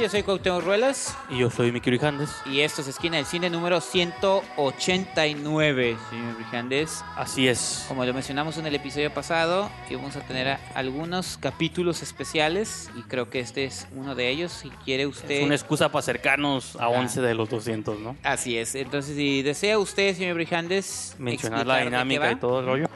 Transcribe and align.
Yo 0.00 0.08
soy 0.10 0.22
Cuauhtémoc 0.22 0.62
Ruelas 0.62 1.16
Y 1.30 1.38
yo 1.38 1.50
soy 1.50 1.72
Miki 1.72 1.90
Rijandes. 1.90 2.30
y 2.44 2.60
esto 2.60 2.82
es 2.82 2.88
Esquina 2.88 3.16
del 3.16 3.24
Cine 3.26 3.48
número 3.50 3.80
189, 3.80 5.96
señor 6.10 6.36
Brijandes. 6.36 7.02
Así 7.16 7.48
es. 7.48 7.86
Como 7.88 8.04
lo 8.04 8.12
mencionamos 8.12 8.58
en 8.58 8.66
el 8.66 8.74
episodio 8.74 9.12
pasado, 9.12 9.70
íbamos 9.90 10.14
a 10.16 10.20
tener 10.20 10.48
a- 10.48 10.60
algunos 10.74 11.38
capítulos 11.38 12.02
especiales 12.02 12.90
y 12.96 13.02
creo 13.02 13.30
que 13.30 13.40
este 13.40 13.64
es 13.64 13.88
uno 13.96 14.14
de 14.14 14.28
ellos. 14.28 14.52
Si 14.52 14.68
quiere 14.84 15.06
usted... 15.06 15.30
Es 15.38 15.44
una 15.44 15.54
excusa 15.54 15.88
para 15.88 16.00
acercarnos 16.00 16.76
a 16.76 16.86
Ajá. 16.86 16.98
11 16.98 17.20
de 17.22 17.34
los 17.34 17.48
200, 17.48 17.98
¿no? 17.98 18.16
Así 18.22 18.58
es. 18.58 18.74
Entonces, 18.74 19.16
si 19.16 19.42
desea 19.42 19.78
usted, 19.78 20.14
señor 20.14 20.34
Brijandes, 20.34 21.16
Mencionar 21.18 21.66
la 21.66 21.78
dinámica 21.78 22.30
y 22.30 22.36
todo 22.36 22.60
el 22.60 22.66
rollo. 22.66 22.86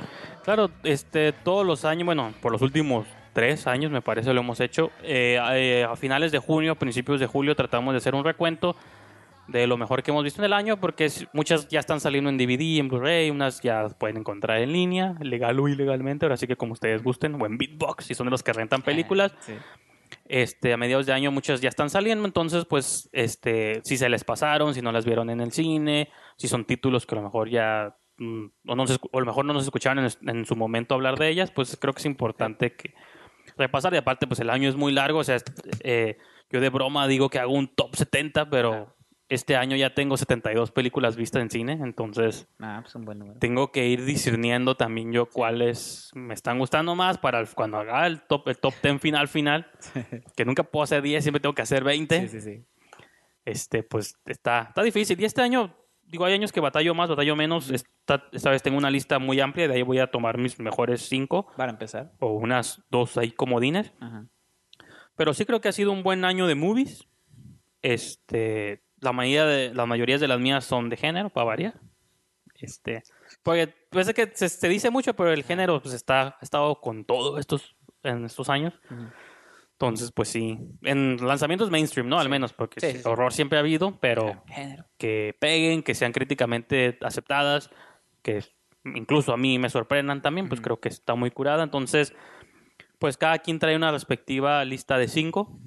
Claro, 0.45 0.71
este, 0.85 1.33
todos 1.33 1.67
los 1.67 1.85
años, 1.85 2.07
bueno, 2.07 2.33
por 2.41 2.53
los 2.53 2.63
últimos 2.63 3.07
tres 3.33 3.67
años 3.67 3.91
me 3.91 4.03
parece 4.03 4.33
lo 4.35 4.41
hemos 4.41 4.61
hecho. 4.61 4.91
Eh, 5.03 5.39
eh, 5.53 5.87
a 5.89 5.97
finales 5.97 6.33
de 6.33 6.39
junio, 6.39 6.77
principios 6.77 7.21
de 7.21 7.27
julio, 7.27 7.55
tratamos 7.55 7.95
de 7.95 7.99
hacer 7.99 8.15
un 8.15 8.25
recuento 8.25 8.77
de 9.51 9.67
lo 9.67 9.77
mejor 9.77 10.03
que 10.03 10.11
hemos 10.11 10.25
visto 10.25 10.41
en 10.41 10.47
el 10.47 10.53
año, 10.53 10.79
porque 10.79 11.09
muchas 11.33 11.69
ya 11.69 11.81
están 11.81 12.01
saliendo 12.01 12.31
en 12.31 12.39
DVD, 12.39 12.79
en 12.79 12.89
Blu-ray, 12.89 13.31
unas 13.31 13.61
ya 13.61 13.89
pueden 13.89 14.19
encontrar 14.19 14.59
en 14.59 14.73
línea, 14.73 15.15
legal 15.21 15.59
o 15.59 15.69
ilegalmente, 15.69 16.25
ahora 16.25 16.37
sí 16.37 16.47
que 16.47 16.57
como 16.57 16.73
ustedes 16.73 17.03
gusten, 17.03 17.41
o 17.41 17.47
en 17.47 17.59
Beatbox, 17.59 18.05
si 18.05 18.15
son 18.15 18.27
de 18.27 18.31
los 18.31 18.43
que 18.43 18.53
rentan 18.53 18.83
películas. 18.83 19.33
Sí. 19.41 19.55
este, 20.27 20.73
a 20.73 20.77
mediados 20.77 21.07
de 21.07 21.13
año 21.13 21.31
muchas 21.31 21.61
ya 21.61 21.69
están 21.69 21.91
saliendo, 21.91 22.25
entonces 22.25 22.65
pues 22.65 23.09
este, 23.13 23.81
si 23.85 23.97
se 23.97 24.09
les 24.09 24.25
pasaron, 24.25 24.75
si 24.75 24.83
no 24.83 24.93
las 24.93 25.05
vieron 25.05 25.31
en 25.31 25.41
el 25.41 25.53
cine, 25.53 26.11
si 26.37 26.49
son 26.49 26.65
títulos 26.65 27.07
que 27.07 27.15
a 27.15 27.19
lo 27.19 27.25
mejor 27.25 27.49
ya 27.49 27.97
mm, 28.19 28.47
o, 28.69 28.77
no 28.77 28.87
se 28.87 28.99
o 29.11 29.19
a 29.19 29.21
lo 29.21 29.27
mejor 29.27 29.45
no 29.45 29.53
nos 29.53 29.65
escucharon 29.65 30.05
en, 30.05 30.29
en 30.29 30.45
su 30.45 30.57
momento 30.57 30.95
hablar 30.95 31.19
de 31.19 31.29
ellas, 31.29 31.51
pues 31.51 31.77
creo 31.81 31.93
que 31.93 32.01
es 32.01 32.07
importante 32.07 32.73
que 32.75 32.95
repasar 33.57 33.93
y 33.95 33.97
aparte 33.99 34.27
pues 34.27 34.41
el 34.41 34.51
año 34.51 34.69
es 34.69 34.77
muy 34.77 34.93
largo, 34.93 35.19
o 35.21 35.25
sea, 35.25 35.37
eh, 35.83 36.19
yo 36.51 36.61
de 36.61 36.69
broma 36.69 37.07
digo 37.07 37.29
que 37.29 37.39
hago 37.39 37.53
un 37.53 37.69
top 37.69 37.95
70, 37.97 38.49
pero 38.51 38.71
Claro. 38.71 38.97
este 39.29 39.57
año 39.57 39.77
ya 39.77 39.95
tengo 39.95 40.17
72 40.17 40.73
películas 40.73 41.15
vistas 41.17 41.43
en 41.43 41.51
cine, 41.51 41.73
entonces 41.83 42.49
Ah, 42.59 42.81
pues 42.83 42.95
un 42.97 43.05
buen 43.05 43.19
número. 43.21 43.39
tengo 43.39 43.71
que 43.71 43.87
ir 43.87 44.05
discerniendo 44.05 44.77
también 44.77 45.13
yo 45.13 45.27
cuáles 45.27 46.11
me 46.15 46.35
están 46.35 46.59
gustando 46.59 46.95
más 46.97 47.19
para 47.19 47.39
el- 47.41 47.49
cuando 47.55 47.79
haga 47.79 48.07
el 48.07 48.23
top, 48.23 48.49
el 48.49 48.59
top 48.59 48.75
10 48.83 48.99
final 49.01 49.29
final, 49.29 49.71
que 50.37 50.45
nunca 50.45 50.63
puedo 50.65 50.83
hacer 50.83 51.03
10, 51.03 51.23
siempre 51.23 51.41
tengo 51.41 51.55
que 51.55 51.63
hacer 51.63 51.85
20. 51.85 52.29
Sí, 52.29 52.29
sí, 52.29 52.41
sí. 52.41 52.65
Este, 53.45 53.83
pues 53.83 54.17
está, 54.27 54.67
está 54.69 54.83
difícil. 54.83 55.21
Y 55.21 55.25
este 55.25 55.43
año, 55.43 55.75
digo, 56.11 56.25
hay 56.25 56.35
años 56.35 56.53
que 56.53 56.61
batallo 56.61 56.95
más, 56.95 57.09
batallo 57.09 57.37
menos. 57.37 57.71
Esta, 57.71 58.25
esta 58.33 58.51
vez 58.51 58.63
tengo 58.63 58.77
una 58.77 58.91
lista 58.91 59.19
muy 59.19 59.41
amplia, 59.41 59.69
de 59.69 59.75
ahí 59.75 59.83
voy 59.83 59.99
a 60.01 60.09
tomar 60.09 60.39
mis 60.39 60.59
mejores 60.59 61.03
5 61.09 61.53
Para 61.57 61.71
empezar. 61.71 62.13
o 62.19 62.33
unas 62.33 62.83
dos 62.91 63.17
ahí 63.17 63.31
comodines. 63.31 63.93
Ajá. 64.01 64.27
Pero 65.17 65.35
sí 65.35 65.45
creo 65.45 65.61
que 65.61 65.69
ha 65.69 65.73
sido 65.73 65.93
un 65.93 66.03
buen 66.03 66.25
año 66.25 66.47
de 66.47 66.55
movies. 66.55 67.07
Este, 67.83 68.83
la 69.01 69.13
mayoría 69.13 69.45
de, 69.47 69.75
las 69.75 69.87
mayorías 69.87 70.21
de 70.21 70.29
las 70.29 70.41
mías 70.41 70.65
son 70.65 70.89
de 70.89 70.97
género, 70.97 71.31
para 71.31 71.45
variar. 71.45 71.81
Este, 72.57 73.03
porque 73.43 73.73
parece 73.91 74.13
que 74.13 74.31
se, 74.35 74.49
se 74.49 74.69
dice 74.69 74.91
mucho, 74.91 75.15
pero 75.15 75.33
el 75.33 75.45
género 75.45 75.81
pues 75.81 75.95
está, 75.95 76.37
ha 76.39 76.39
estado 76.43 76.81
con 76.81 77.05
todo 77.05 77.39
estos, 77.39 77.77
en 78.03 78.25
estos 78.25 78.51
años. 78.51 78.75
Ujú. 78.91 79.05
Entonces, 79.87 80.13
pues 80.13 80.29
sí, 80.29 80.59
en 80.83 81.17
lanzamientos 81.27 81.71
mainstream, 81.71 82.07
¿no? 82.07 82.21
Al 82.21 82.29
menos, 82.29 82.53
porque 82.53 82.81
Sí, 82.81 82.89
sí, 82.89 82.93
sí, 82.99 83.03
sí. 83.03 83.09
horror 83.09 83.33
siempre 83.33 83.57
ha 83.57 83.61
habido, 83.61 83.99
pero 83.99 84.45
que 84.99 85.35
peguen, 85.41 85.83
que 85.83 85.95
sean 85.95 86.13
críticamente 86.13 86.99
aceptadas, 87.01 87.71
que 88.21 88.45
incluso 88.85 89.33
a 89.33 89.39
mí 89.39 89.59
me 89.59 89.71
sorprendan 89.71 90.21
también, 90.21 90.51
pues 90.51 90.61
creo 90.61 90.81
que 90.81 90.91
está 90.91 91.15
muy 91.15 91.31
curada. 91.31 91.63
Entonces, 91.65 92.13
pues 92.99 93.17
cada 93.17 93.39
quien 93.39 93.59
trae 93.59 93.75
una 93.75 93.91
respectiva 93.91 94.63
lista 94.67 94.99
de 94.99 95.09
cinco. 95.09 95.59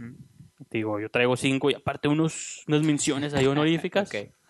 Digo, 0.69 1.00
yo 1.00 1.09
traigo 1.09 1.35
cinco 1.35 1.72
y 1.72 1.74
aparte 1.74 2.07
unos, 2.07 2.63
unas 2.68 2.84
menciones 2.84 3.34
ahí 3.34 3.47
honoríficas. 3.47 4.12
Ok. 4.13 4.42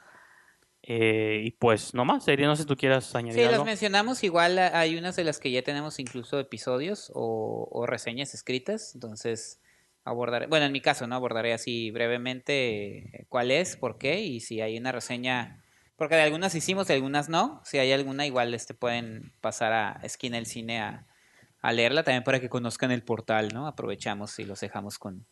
Eh, 0.85 1.41
y 1.45 1.51
pues 1.51 1.93
nomás, 1.93 2.25
sería, 2.25 2.45
no 2.45 2.55
sé 2.57 2.63
si 2.63 2.67
tú 2.67 2.75
quieras 2.75 3.15
añadir 3.15 3.35
Sí, 3.39 3.45
las 3.45 3.53
algo. 3.53 3.65
mencionamos. 3.65 4.23
Igual 4.23 4.59
hay 4.59 4.97
unas 4.97 5.15
de 5.15 5.23
las 5.23 5.39
que 5.39 5.49
ya 5.49 5.61
tenemos 5.61 5.97
incluso 5.99 6.39
episodios 6.39 7.09
o, 7.15 7.67
o 7.71 7.85
reseñas 7.85 8.33
escritas. 8.33 8.93
Entonces, 8.93 9.61
abordaré. 10.03 10.47
Bueno, 10.47 10.65
en 10.65 10.73
mi 10.73 10.81
caso, 10.81 11.07
¿no? 11.07 11.15
Abordaré 11.15 11.53
así 11.53 11.89
brevemente 11.91 12.97
eh, 12.97 13.25
cuál 13.29 13.51
es, 13.51 13.77
por 13.77 13.97
qué 13.97 14.21
y 14.21 14.41
si 14.41 14.59
hay 14.61 14.77
una 14.77 14.91
reseña. 14.91 15.63
Porque 15.95 16.15
de 16.15 16.21
algunas 16.23 16.53
hicimos, 16.53 16.87
de 16.87 16.95
algunas 16.95 17.29
no. 17.29 17.61
Si 17.63 17.77
hay 17.77 17.91
alguna, 17.93 18.25
igual 18.25 18.53
este 18.53 18.73
pueden 18.73 19.31
pasar 19.39 19.71
a 19.71 19.99
Esquina 20.03 20.35
del 20.35 20.47
Cine 20.47 20.81
a, 20.81 21.07
a 21.61 21.71
leerla 21.71 22.03
también 22.03 22.23
para 22.25 22.41
que 22.41 22.49
conozcan 22.49 22.91
el 22.91 23.03
portal, 23.03 23.53
¿no? 23.53 23.67
Aprovechamos 23.67 24.37
y 24.39 24.43
los 24.43 24.59
dejamos 24.59 24.99
con, 24.99 25.25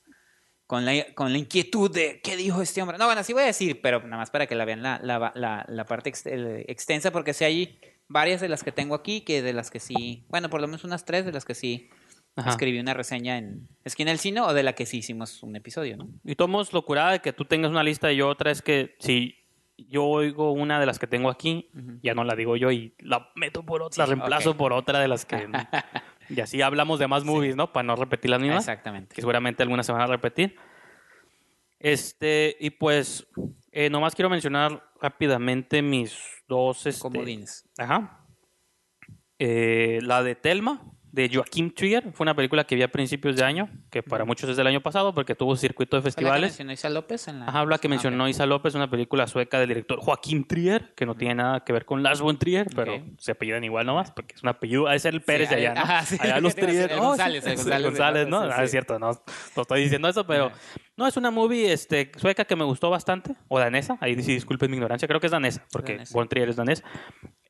con, 0.72 0.86
la, 0.86 1.04
con 1.16 1.34
la 1.34 1.38
inquietud 1.38 1.92
de 1.92 2.22
qué 2.24 2.38
dijo 2.38 2.62
este 2.62 2.82
hombre. 2.82 2.98
No, 2.98 3.06
bueno, 3.06 3.22
sí 3.26 3.34
voy 3.34 3.44
a 3.44 3.48
decir, 3.48 3.82
pero 3.82 4.00
nada 4.04 4.16
más 4.16 4.30
para 4.30 4.48
que 4.48 4.56
la 4.56 4.64
vean 4.64 4.82
la, 4.82 5.02
la, 5.04 5.34
la, 5.36 5.66
la 5.68 5.84
parte 5.86 6.08
ex- 6.08 6.26
el- 6.28 6.64
extensa, 6.66 7.12
porque 7.12 7.34
sí 7.34 7.44
hay 7.44 7.78
varias 8.08 8.40
de 8.40 8.48
las 8.48 8.64
que 8.64 8.72
tengo 8.72 8.96
aquí, 8.96 9.20
que 9.20 9.42
de 9.42 9.52
las 9.52 9.70
que 9.70 9.82
sí, 9.82 10.24
bueno, 10.30 10.50
por 10.50 10.62
lo 10.62 10.68
menos 10.68 10.86
unas 10.86 11.04
tres 11.04 11.26
de 11.26 11.34
las 11.34 11.44
que 11.44 11.56
sí 11.56 11.90
Ajá. 12.38 12.52
escribí 12.52 12.80
una 12.80 12.94
reseña 12.94 13.38
en 13.38 13.68
Esquina 13.84 14.12
del 14.12 14.20
Cine 14.20 14.40
o 14.40 14.54
de 14.54 14.64
la 14.64 14.72
que 14.72 14.86
sí 14.86 15.00
hicimos 15.00 15.44
un 15.44 15.58
episodio, 15.58 15.98
¿no? 15.98 16.08
Y 16.24 16.36
tomos 16.36 16.72
locura 16.72 17.12
de 17.12 17.20
que 17.20 17.34
tú 17.34 17.44
tengas 17.44 17.70
una 17.72 17.84
lista 17.84 18.10
y 18.10 18.16
yo 18.16 18.30
otra 18.30 18.50
es 18.50 18.62
que 18.62 18.96
si 19.00 19.36
yo 19.78 20.06
oigo 20.06 20.54
una 20.54 20.80
de 20.80 20.86
las 20.86 21.00
que 21.00 21.08
tengo 21.08 21.30
aquí, 21.30 21.70
ya 22.02 22.14
no 22.14 22.24
la 22.24 22.36
digo 22.38 22.56
yo 22.56 22.72
y 22.72 22.96
la 23.00 23.30
meto 23.36 23.64
por 23.66 23.82
otra, 23.82 24.06
la 24.06 24.10
reemplazo 24.16 24.56
por 24.56 24.72
otra 24.72 25.02
de 25.02 25.10
las 25.10 25.26
que... 25.26 25.50
y 26.36 26.42
así 26.42 26.62
hablamos 26.62 27.00
de 27.00 27.08
más 27.08 27.24
movies, 27.24 27.56
¿no? 27.56 27.72
Para 27.72 27.84
no 27.84 27.96
repetir 27.96 28.32
las 28.32 28.40
mismas, 28.40 28.64
Exactamente. 28.64 29.16
que 29.16 29.22
seguramente 29.22 29.64
algunas 29.64 29.86
se 29.86 29.92
van 29.92 30.02
a 30.02 30.08
repetir. 30.08 30.56
Este, 31.80 32.56
y 32.60 32.70
pues, 32.70 33.28
eh, 33.72 33.90
nomás 33.90 34.16
quiero 34.16 34.30
mencionar 34.30 34.84
rápidamente 35.02 35.82
mis 35.82 36.18
dos... 36.48 36.86
Este, 36.86 37.02
Comodines. 37.02 37.68
Ajá. 37.78 38.26
Eh, 39.40 40.00
la 40.04 40.22
de 40.22 40.36
Telma, 40.36 40.91
de 41.12 41.30
Joaquim 41.34 41.72
Trier, 41.74 42.12
fue 42.14 42.24
una 42.24 42.36
película 42.36 42.64
que 42.64 42.76
vi 42.76 42.84
a 42.84 42.88
principios 42.90 43.36
de 43.36 43.44
año, 43.44 43.70
que 43.90 44.02
para 44.02 44.24
muchos 44.24 44.50
es 44.50 44.56
del 44.56 44.66
año 44.68 44.80
pasado 44.82 45.14
porque 45.14 45.36
tuvo 45.36 45.56
circuito 45.58 45.98
de 45.98 46.02
¿Fue 46.02 46.10
la 46.10 46.14
que 46.14 46.16
festivales. 46.16 46.42
mencionó 46.52 46.72
Isa 46.72 46.90
López 46.90 47.28
en 47.28 47.40
la... 47.42 47.48
Ajá, 47.48 47.66
la 47.66 47.78
que 47.80 47.90
mencionó 47.90 48.24
ok. 48.24 48.30
Isa 48.30 48.46
López, 48.46 48.76
una 48.76 48.90
película 48.90 49.28
sueca 49.28 49.60
del 49.60 49.68
director 49.68 50.00
Joaquim 50.00 50.46
Trier, 50.46 50.94
que 50.96 51.06
no 51.06 51.16
tiene 51.16 51.36
nada 51.36 51.66
que 51.66 51.74
ver 51.74 51.84
con 51.86 52.02
Lars 52.02 52.22
von 52.22 52.38
Trier, 52.40 52.68
pero 52.76 52.96
Ok. 52.96 53.02
se 53.18 53.32
apellidan 53.34 53.64
igual 53.64 53.86
nomás, 53.86 54.12
porque 54.12 54.36
es 54.36 54.44
un 54.44 54.50
apellido, 54.50 54.88
ha 54.88 54.94
de 54.94 55.00
ser 55.00 55.14
el 55.14 55.22
Pérez 55.22 55.50
Sí, 55.50 55.56
de 55.56 55.62
allá, 55.68 55.74
¿no? 55.74 55.82
ajá, 55.82 56.06
sí, 56.06 56.18
allá 56.20 56.40
los 56.40 56.56
Trier. 56.56 56.92
oh, 56.94 56.96
sí, 56.96 57.02
González, 57.02 57.46
es 57.46 57.56
González 57.58 57.86
González, 57.88 58.28
¿no? 58.30 58.40
Ah, 58.42 58.56
sí, 58.58 58.64
es 58.64 58.70
sí. 58.70 58.72
cierto, 58.72 58.98
no, 59.00 59.12
no 59.12 59.62
estoy 59.62 59.82
diciendo 59.84 60.08
eso, 60.08 60.26
pero 60.26 60.52
no, 60.96 61.08
es 61.08 61.18
una 61.18 61.30
movie 61.32 61.74
este, 61.74 62.12
sueca 62.16 62.46
que 62.46 62.56
me 62.56 62.64
gustó 62.64 62.90
bastante, 62.90 63.36
o 63.50 63.60
danesa, 63.60 63.98
ahí 64.00 64.16
sí 64.24 64.34
disculpen 64.34 64.72
mi 64.72 64.78
ignorancia, 64.78 65.08
creo 65.10 65.20
que 65.20 65.28
es 65.28 65.32
danesa, 65.32 65.66
porque 65.74 65.94
Danesa. 65.94 66.14
von 66.14 66.30
Trier 66.30 66.48
es 66.50 66.56
danés, 66.56 66.84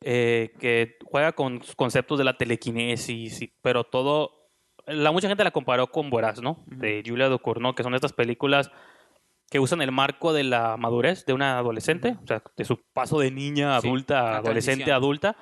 eh, 0.02 0.54
que 0.60 0.98
juega 1.06 1.32
con 1.34 1.62
conceptos 1.76 2.18
de 2.18 2.24
la 2.24 2.38
telequinesis, 2.38 3.42
y- 3.42 3.54
pero 3.62 3.84
todo 3.84 4.50
la 4.88 5.12
mucha 5.12 5.28
gente 5.28 5.44
la 5.44 5.52
comparó 5.52 5.88
con 5.88 6.10
Voraz, 6.10 6.42
¿no? 6.42 6.64
De 6.66 7.04
Julia 7.06 7.30
Ducournau, 7.30 7.76
que 7.76 7.84
son 7.84 7.94
estas 7.94 8.14
películas 8.14 8.72
que 9.50 9.60
usan 9.60 9.82
el 9.82 9.92
marco 9.92 10.34
de 10.34 10.44
la 10.44 10.76
madurez 10.78 11.26
de 11.26 11.34
una 11.34 11.58
adolescente, 11.58 12.18
o 12.24 12.28
sea, 12.28 12.42
de 12.58 12.66
su 12.66 12.82
paso 12.94 13.20
de 13.20 13.32
niña, 13.32 13.80
Sí, 13.80 13.88
adulta, 13.88 14.24
la 14.24 14.38
adolescente, 14.38 14.92
adulta, 14.92 15.36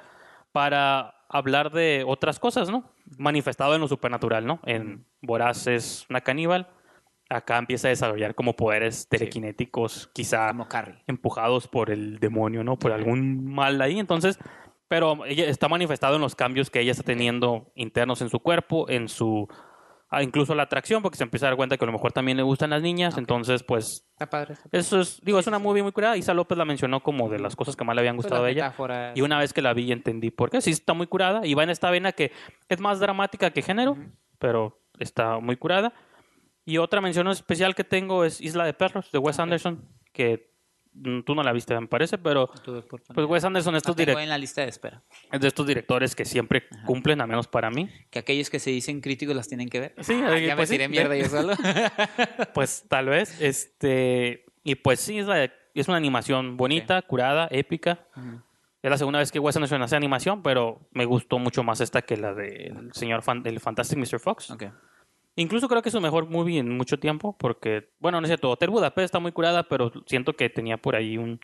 para 0.52 1.16
hablar 1.30 1.72
de 1.72 2.04
otras 2.06 2.40
cosas, 2.40 2.70
¿no? 2.70 2.92
Manifestado 3.18 3.76
en 3.76 3.82
lo 3.82 3.88
supernatural, 3.88 4.46
¿no? 4.46 4.60
En 4.66 5.06
Voraz 5.22 5.68
es 5.68 6.06
una 6.10 6.22
caníbal, 6.22 6.68
acá 7.30 7.58
empieza 7.58 7.88
a 7.88 7.90
desarrollar 7.90 8.34
como 8.36 8.56
poderes 8.56 9.08
telequinéticos, 9.08 10.10
quizá 10.14 10.50
Como 10.50 10.68
empujados 11.08 11.68
por 11.68 11.92
el 11.92 12.20
demonio, 12.20 12.64
¿no? 12.64 12.78
Por 12.78 12.92
algún 12.92 13.46
mal 13.46 13.80
ahí. 13.82 14.00
Entonces, 14.00 14.40
pero 14.88 15.26
ella 15.26 15.46
está 15.46 15.68
manifestado 15.68 16.16
en 16.16 16.22
los 16.22 16.36
cambios 16.36 16.70
que 16.70 16.80
ella 16.82 16.92
está 16.92 17.04
teniendo 17.04 17.72
internos 17.76 18.22
en 18.22 18.30
su 18.30 18.40
cuerpo, 18.40 18.90
en 18.90 19.08
su 19.08 19.48
ah, 20.10 20.24
incluso 20.24 20.56
la 20.56 20.64
atracción, 20.64 21.04
porque 21.04 21.18
se 21.18 21.24
empieza 21.24 21.46
a 21.46 21.50
dar 21.50 21.58
cuenta 21.58 21.78
que 21.78 21.86
a 21.86 21.88
lo 21.88 21.92
mejor 21.92 22.12
también 22.12 22.36
le 22.36 22.42
gustan 22.42 22.72
las 22.72 22.82
niñas. 22.82 23.14
Ok. 23.14 23.20
Entonces, 23.20 23.62
pues 23.62 24.08
Está 24.14 24.28
padre. 24.28 24.54
está 24.54 24.64
padre. 24.68 24.80
eso 24.80 25.00
es, 25.00 25.22
digo, 25.24 25.38
es 25.38 25.46
una 25.46 25.60
movie 25.60 25.84
muy 25.84 25.92
curada. 25.92 26.18
Isa 26.18 26.34
López 26.34 26.58
la 26.58 26.66
mencionó 26.66 27.04
como 27.04 27.30
de 27.30 27.38
las 27.38 27.56
cosas 27.56 27.76
que 27.76 27.84
más 27.84 27.96
le 27.96 28.02
habían 28.02 28.16
Pues 28.16 28.26
gustado 28.26 28.42
las 28.42 28.50
a 28.50 28.52
ella. 28.52 29.14
Y 29.16 29.22
una 29.22 29.38
vez 29.38 29.54
que 29.54 29.62
la 29.62 29.74
vi 29.74 29.92
entendí 29.92 30.32
por 30.32 30.50
qué. 30.50 30.62
Sí, 30.62 30.72
está 30.72 30.94
muy 30.96 31.06
curada. 31.06 31.46
Y 31.46 31.54
va 31.54 31.62
en 31.64 31.70
esta 31.70 31.92
vena 31.92 32.12
que 32.12 32.32
es 32.68 32.80
más 32.80 33.00
dramática 33.00 33.52
que 33.52 33.62
género, 33.62 33.92
Ujú. 33.92 34.02
pero 34.40 34.82
está 34.98 35.38
muy 35.40 35.56
curada. 35.58 35.94
Y 36.70 36.78
otra 36.78 37.02
mención 37.02 37.28
especial 37.30 37.74
que 37.76 37.84
tengo 37.84 38.24
es 38.26 38.40
Isla 38.42 38.66
de 38.66 38.74
Perros, 38.74 39.12
de 39.12 39.18
Wes 39.18 39.38
Ok. 39.38 39.44
Anderson, 39.44 39.84
que 40.14 40.52
mm, 40.94 41.22
tú 41.22 41.34
no 41.34 41.42
la 41.44 41.52
viste, 41.52 41.80
me 41.80 41.88
parece, 41.88 42.18
pero 42.18 42.50
pues 43.14 43.28
Wes 43.28 43.44
Anderson 43.44 43.76
estos 43.76 43.96
tengo 43.96 44.12
direct- 44.12 44.24
en 44.24 44.30
la 44.30 44.38
lista 44.38 44.62
de 44.62 44.68
espera. 44.70 45.02
es 45.32 45.40
de 45.42 45.48
estos 45.48 45.66
directores 45.66 46.16
que 46.16 46.26
siempre 46.26 46.68
Ajá. 46.72 46.86
cumplen, 46.86 47.22
a 47.22 47.28
menos 47.28 47.48
para 47.48 47.70
mí. 47.72 47.90
Que 48.12 48.20
aquellos 48.20 48.50
que 48.50 48.60
se 48.60 48.70
dicen 48.70 49.02
críticos 49.02 49.36
las 49.36 49.48
tienen 49.48 49.68
que 49.70 49.80
ver. 49.80 49.96
Sí, 50.02 50.14
Ah, 50.24 50.38
eh, 50.38 50.46
ya 50.46 50.56
pues 50.56 50.70
me 50.70 50.76
sí, 50.76 50.78
tiré 50.78 50.84
de- 50.84 50.90
mierda 50.90 51.16
yo 51.18 51.26
solo. 51.26 51.54
Pues 52.54 52.86
tal 52.88 53.08
vez, 53.08 53.40
este, 53.42 54.46
y 54.64 54.76
pues 54.76 55.00
sí, 55.00 55.20
es, 55.20 55.26
la- 55.28 55.52
es 55.74 55.88
una 55.88 55.98
animación 55.98 56.58
bonita, 56.58 57.02
curada, 57.02 57.48
épica. 57.52 58.06
Ujú. 58.16 58.42
Es 58.82 58.90
la 58.90 58.98
segunda 58.98 59.20
vez 59.20 59.32
que 59.32 59.40
Wes 59.40 59.56
Anderson 59.56 59.82
hace 59.82 59.96
animación, 59.96 60.42
pero 60.44 60.88
me 60.92 61.06
gustó 61.06 61.38
mucho 61.40 61.64
más 61.64 61.82
esta 61.82 62.02
que 62.02 62.16
la 62.16 62.34
del 62.34 62.94
señor 62.94 63.22
fan- 63.24 63.42
el 63.46 63.60
Fantastic 63.60 63.98
Mr. 63.98 64.20
Fox. 64.20 64.52
Ok. 64.52 64.66
Incluso 65.36 65.70
creo 65.70 65.82
que 65.82 65.90
es 65.90 65.94
su 65.94 66.02
mejor 66.02 66.30
movie 66.30 66.60
en 66.60 66.76
mucho 66.76 67.00
tiempo, 67.00 67.38
porque, 67.38 67.90
bueno, 68.00 68.20
no 68.20 68.26
es 68.26 68.30
cierto, 68.30 68.50
Hotel 68.50 68.70
Budapest 68.70 69.06
está 69.06 69.20
muy 69.20 69.32
curada, 69.32 69.64
pero 69.64 69.92
siento 70.06 70.34
que 70.34 70.50
tenía 70.50 70.78
por 70.78 70.96
ahí 70.96 71.18
un... 71.18 71.40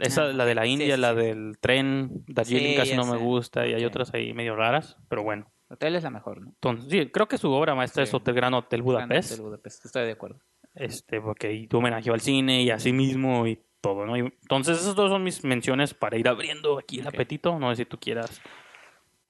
Esa, 0.00 0.24
Ah, 0.24 0.32
la 0.32 0.44
de 0.44 0.54
la 0.54 0.66
India, 0.66 0.94
sí, 0.96 1.00
la 1.00 1.10
sí. 1.12 1.16
del 1.16 1.58
tren, 1.60 2.24
Darjeeling 2.26 2.76
casi 2.76 2.94
no 2.94 3.04
me 3.06 3.12
sé. 3.12 3.16
gusta, 3.18 3.66
y 3.66 3.72
hay 3.74 3.84
otras 3.84 4.12
ahí 4.14 4.34
medio 4.34 4.54
raras, 4.54 4.96
pero 5.08 5.22
bueno. 5.22 5.50
Hotel 5.70 5.96
es 5.96 6.02
la 6.02 6.10
mejor, 6.10 6.40
¿no? 6.40 6.48
Entonces, 6.48 6.90
sí, 6.90 7.10
creo 7.10 7.26
que 7.28 7.38
su 7.38 7.50
obra 7.52 7.74
maestra 7.74 8.02
es 8.02 8.12
Hotel 8.12 8.34
Gran 8.34 8.54
Hotel 8.54 8.82
Budapest, 8.82 9.32
Hotel 9.32 9.44
Budapest, 9.44 9.84
estoy 9.86 10.04
de 10.06 10.12
acuerdo. 10.12 10.40
este, 10.74 11.20
porque 11.20 11.46
ahí 11.48 11.66
tu 11.66 11.78
homenaje 11.78 12.10
al 12.10 12.20
cine 12.20 12.62
y 12.62 12.70
a 12.70 12.78
sí 12.78 12.92
mismo 12.92 13.46
y 13.46 13.60
todo, 13.80 14.04
¿no? 14.06 14.16
Y- 14.16 14.20
entonces, 14.20 14.78
esas 14.78 14.94
dos 14.94 15.10
son 15.10 15.22
mis 15.22 15.42
menciones 15.44 15.94
para 15.94 16.16
ir 16.18 16.28
abriendo 16.28 16.78
aquí 16.78 17.00
el 17.00 17.06
Ok. 17.06 17.14
apetito, 17.14 17.58
no 17.58 17.70
sé 17.70 17.76
si 17.76 17.84
tú 17.86 17.98
quieras. 17.98 18.40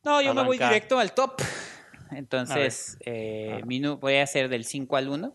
No, 0.04 0.20
yo 0.22 0.32
me 0.34 0.42
voy 0.42 0.58
directo 0.58 0.98
al 0.98 1.12
top. 1.12 1.40
Entonces, 2.12 2.98
eh, 3.04 3.60
mi 3.66 3.80
nu- 3.80 3.96
voy 3.98 4.14
a 4.16 4.22
hacer 4.22 4.48
del 4.48 4.64
5 4.64 4.96
al 4.96 5.08
1. 5.08 5.32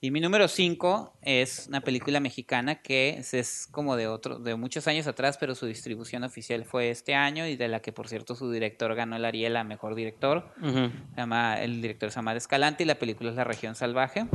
Y 0.00 0.12
mi 0.12 0.20
número 0.20 0.46
5 0.46 1.12
es 1.22 1.66
una 1.66 1.80
película 1.80 2.20
mexicana 2.20 2.76
que 2.82 3.16
es, 3.18 3.34
es 3.34 3.66
como 3.68 3.96
de 3.96 4.06
otro, 4.06 4.38
de 4.38 4.54
muchos 4.54 4.86
años 4.86 5.08
atrás, 5.08 5.36
pero 5.38 5.56
su 5.56 5.66
distribución 5.66 6.22
oficial 6.22 6.64
fue 6.64 6.90
este 6.90 7.16
año 7.16 7.48
y 7.48 7.56
de 7.56 7.66
la 7.66 7.80
que, 7.80 7.90
por 7.92 8.06
cierto, 8.06 8.36
su 8.36 8.48
director 8.52 8.94
ganó 8.94 9.16
el 9.16 9.24
Ariel 9.24 9.56
a 9.56 9.64
Mejor 9.64 9.96
Director. 9.96 10.52
Se 10.62 11.16
llama, 11.16 11.60
el 11.60 11.82
director 11.82 12.12
se 12.12 12.16
llama 12.16 12.36
Escalante 12.36 12.84
y 12.84 12.86
la 12.86 12.94
película 12.94 13.30
es 13.30 13.36
La 13.36 13.42
Región 13.42 13.74
Salvaje. 13.74 14.26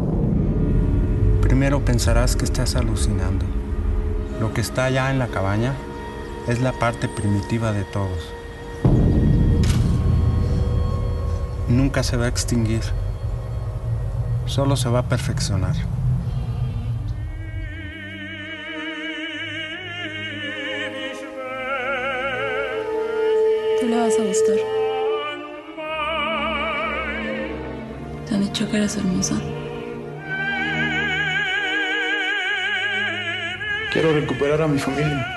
Primero 1.42 1.86
pensarás 1.86 2.36
que 2.36 2.44
estás 2.44 2.76
alucinando. 2.76 3.46
Lo 4.42 4.54
que 4.54 4.60
está 4.60 4.86
allá 4.86 5.12
en 5.12 5.20
la 5.20 5.28
cabaña 5.28 5.74
es 6.50 6.60
la 6.62 6.74
parte 6.74 7.08
primitiva 7.08 7.72
de 7.72 7.86
todos. 7.86 8.33
Nunca 11.68 12.04
se 12.04 12.18
va 12.18 12.26
a 12.26 12.28
extinguir. 12.28 12.82
Solo 14.46 14.76
se 14.76 14.90
va 14.90 15.00
a 15.00 15.04
perfeccionar. 15.04 15.76
Tú 23.80 23.88
le 23.88 23.98
vas 23.98 24.14
a 24.20 24.24
gustar. 24.24 24.58
Te 28.28 28.36
han 28.36 28.42
dicho 28.42 28.70
que 28.70 28.78
eres 28.78 28.98
hermosa. 28.98 29.36
Quiero 33.94 34.14
recuperar 34.14 34.62
a 34.62 34.68
mi 34.68 34.80
familia. 34.80 35.28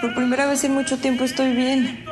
Por 0.00 0.14
primera 0.14 0.46
vez 0.46 0.62
en 0.64 0.74
mucho 0.74 0.98
tiempo 0.98 1.24
estoy 1.24 1.54
bien. 1.54 2.04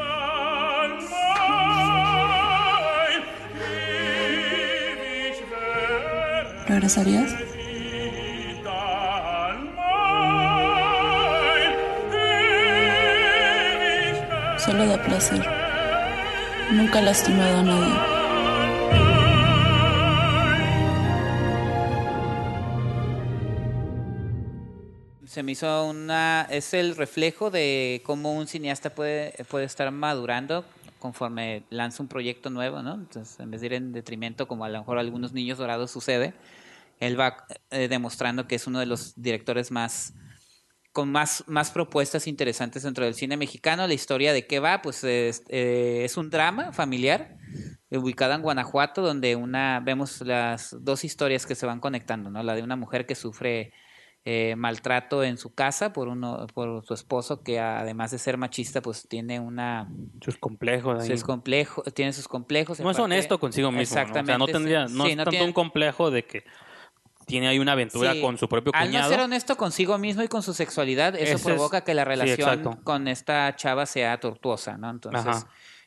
¿Regresarías? 6.67 7.31
Solo 14.59 14.87
da 14.87 15.03
placer. 15.03 15.45
Nunca 16.71 17.01
he 17.01 17.03
lastimado 17.03 17.59
a 17.59 17.63
nadie. 17.63 18.23
Se 25.27 25.43
me 25.43 25.53
hizo 25.53 25.87
una... 25.87 26.47
Es 26.49 26.75
el 26.75 26.95
reflejo 26.95 27.51
de 27.51 28.03
cómo 28.05 28.35
un 28.35 28.47
cineasta 28.47 28.91
puede, 28.91 29.33
puede 29.51 29.65
estar 29.65 29.91
madurando 29.91 30.65
conforme 31.03 31.65
lanza 31.69 32.01
un 32.01 32.09
proyecto 32.09 32.49
nuevo, 32.49 32.81
¿no? 32.81 32.95
Entonces, 32.95 33.41
en 33.41 33.51
vez 33.51 33.61
de 33.61 33.67
ir 33.67 33.73
en 33.73 33.91
detrimento, 33.91 34.47
como 34.47 34.65
a 34.65 34.69
lo 34.69 34.79
mejor 34.79 34.99
a 34.99 35.01
algunos 35.01 35.33
niños 35.33 35.59
dorados 35.59 35.91
sucede, 35.91 36.33
él 37.01 37.19
va 37.19 37.45
eh, 37.73 37.89
demostrando 37.89 38.47
que 38.47 38.55
es 38.55 38.69
uno 38.69 38.79
de 38.79 38.87
los 38.87 39.21
directores 39.21 39.73
más 39.73 40.15
con 40.93 41.11
más, 41.11 41.43
más 41.49 41.73
propuestas 41.73 42.29
interesantes 42.29 42.85
dentro 42.85 43.05
del 43.05 43.15
cine 43.15 43.37
mexicano. 43.37 43.89
La 43.89 43.95
historia 43.95 44.33
de 44.33 44.47
qué 44.47 44.61
va, 44.61 44.81
pues 44.81 45.03
es, 45.03 45.43
eh, 45.49 46.03
es 46.05 46.17
un 46.17 46.31
drama 46.31 46.73
familiar 46.73 47.37
ubicado 47.91 48.35
en 48.35 48.43
Guanajuato, 48.43 49.03
donde 49.03 49.35
una 49.35 49.81
vemos 49.81 50.21
las 50.21 50.77
dos 50.81 51.03
historias 51.03 51.47
que 51.47 51.57
se 51.57 51.67
van 51.67 51.81
conectando, 51.81 52.31
¿no? 52.31 52.45
La 52.45 52.55
de 52.55 52.63
una 52.63 52.77
mujer 52.77 53.07
que 53.07 53.17
sufre 53.17 53.73
eh, 54.25 54.55
maltrato 54.57 55.25
en 55.25 55.37
su 55.37 55.53
casa 55.55 55.93
por 55.93 56.07
uno, 56.09 56.47
por 56.55 56.85
su 56.87 56.95
esposo, 56.95 57.43
que 57.43 57.59
además 57.59 58.13
de 58.13 58.19
ser 58.19 58.37
machista, 58.39 58.81
pues 58.81 59.09
tiene 59.09 59.41
una 59.41 59.89
Sus 60.21 60.37
complejos. 60.37 61.03
ahí. 61.03 61.09
sus 61.09 61.25
complejo, 61.25 61.83
tiene 61.95 62.13
sus 62.13 62.29
complejos. 62.29 62.79
No 62.81 62.91
es 62.91 62.99
honesto 63.01 63.41
consigo 63.41 63.73
mismo. 63.73 63.81
¿no? 63.81 63.83
O 63.83 63.87
sea, 63.87 64.03
no 64.05 64.09
Exactamente, 64.11 64.53
tendría, 64.53 64.87
no 64.87 65.05
Sí, 65.05 65.11
es 65.11 65.17
no 65.17 65.25
tanto 65.25 65.31
tiene- 65.31 65.47
un 65.47 65.53
complejo 65.53 66.11
de 66.13 66.25
que 66.25 66.45
tiene 67.27 67.49
ahí 67.49 67.59
una 67.59 67.73
aventura 67.73 68.13
Sí. 68.13 68.21
con 68.21 68.39
su 68.39 68.49
propio 68.49 68.73
Al 68.75 68.87
no 68.87 68.91
cuñado. 68.93 69.11
ser 69.11 69.21
honesto 69.21 69.57
consigo 69.57 69.99
mismo 69.99 70.23
y 70.23 70.29
con 70.29 70.43
su 70.43 70.55
sexualidad, 70.55 71.15
eso 71.17 71.25
Ese 71.25 71.33
es- 71.35 71.43
provoca 71.43 71.83
que 71.83 71.95
la 71.95 72.05
relación 72.05 72.77
con 72.85 73.09
esta 73.09 73.55
chava 73.57 73.87
sea 73.87 74.19
tortuosa, 74.21 74.77
¿no? 74.77 74.91
Entonces, 74.91 75.47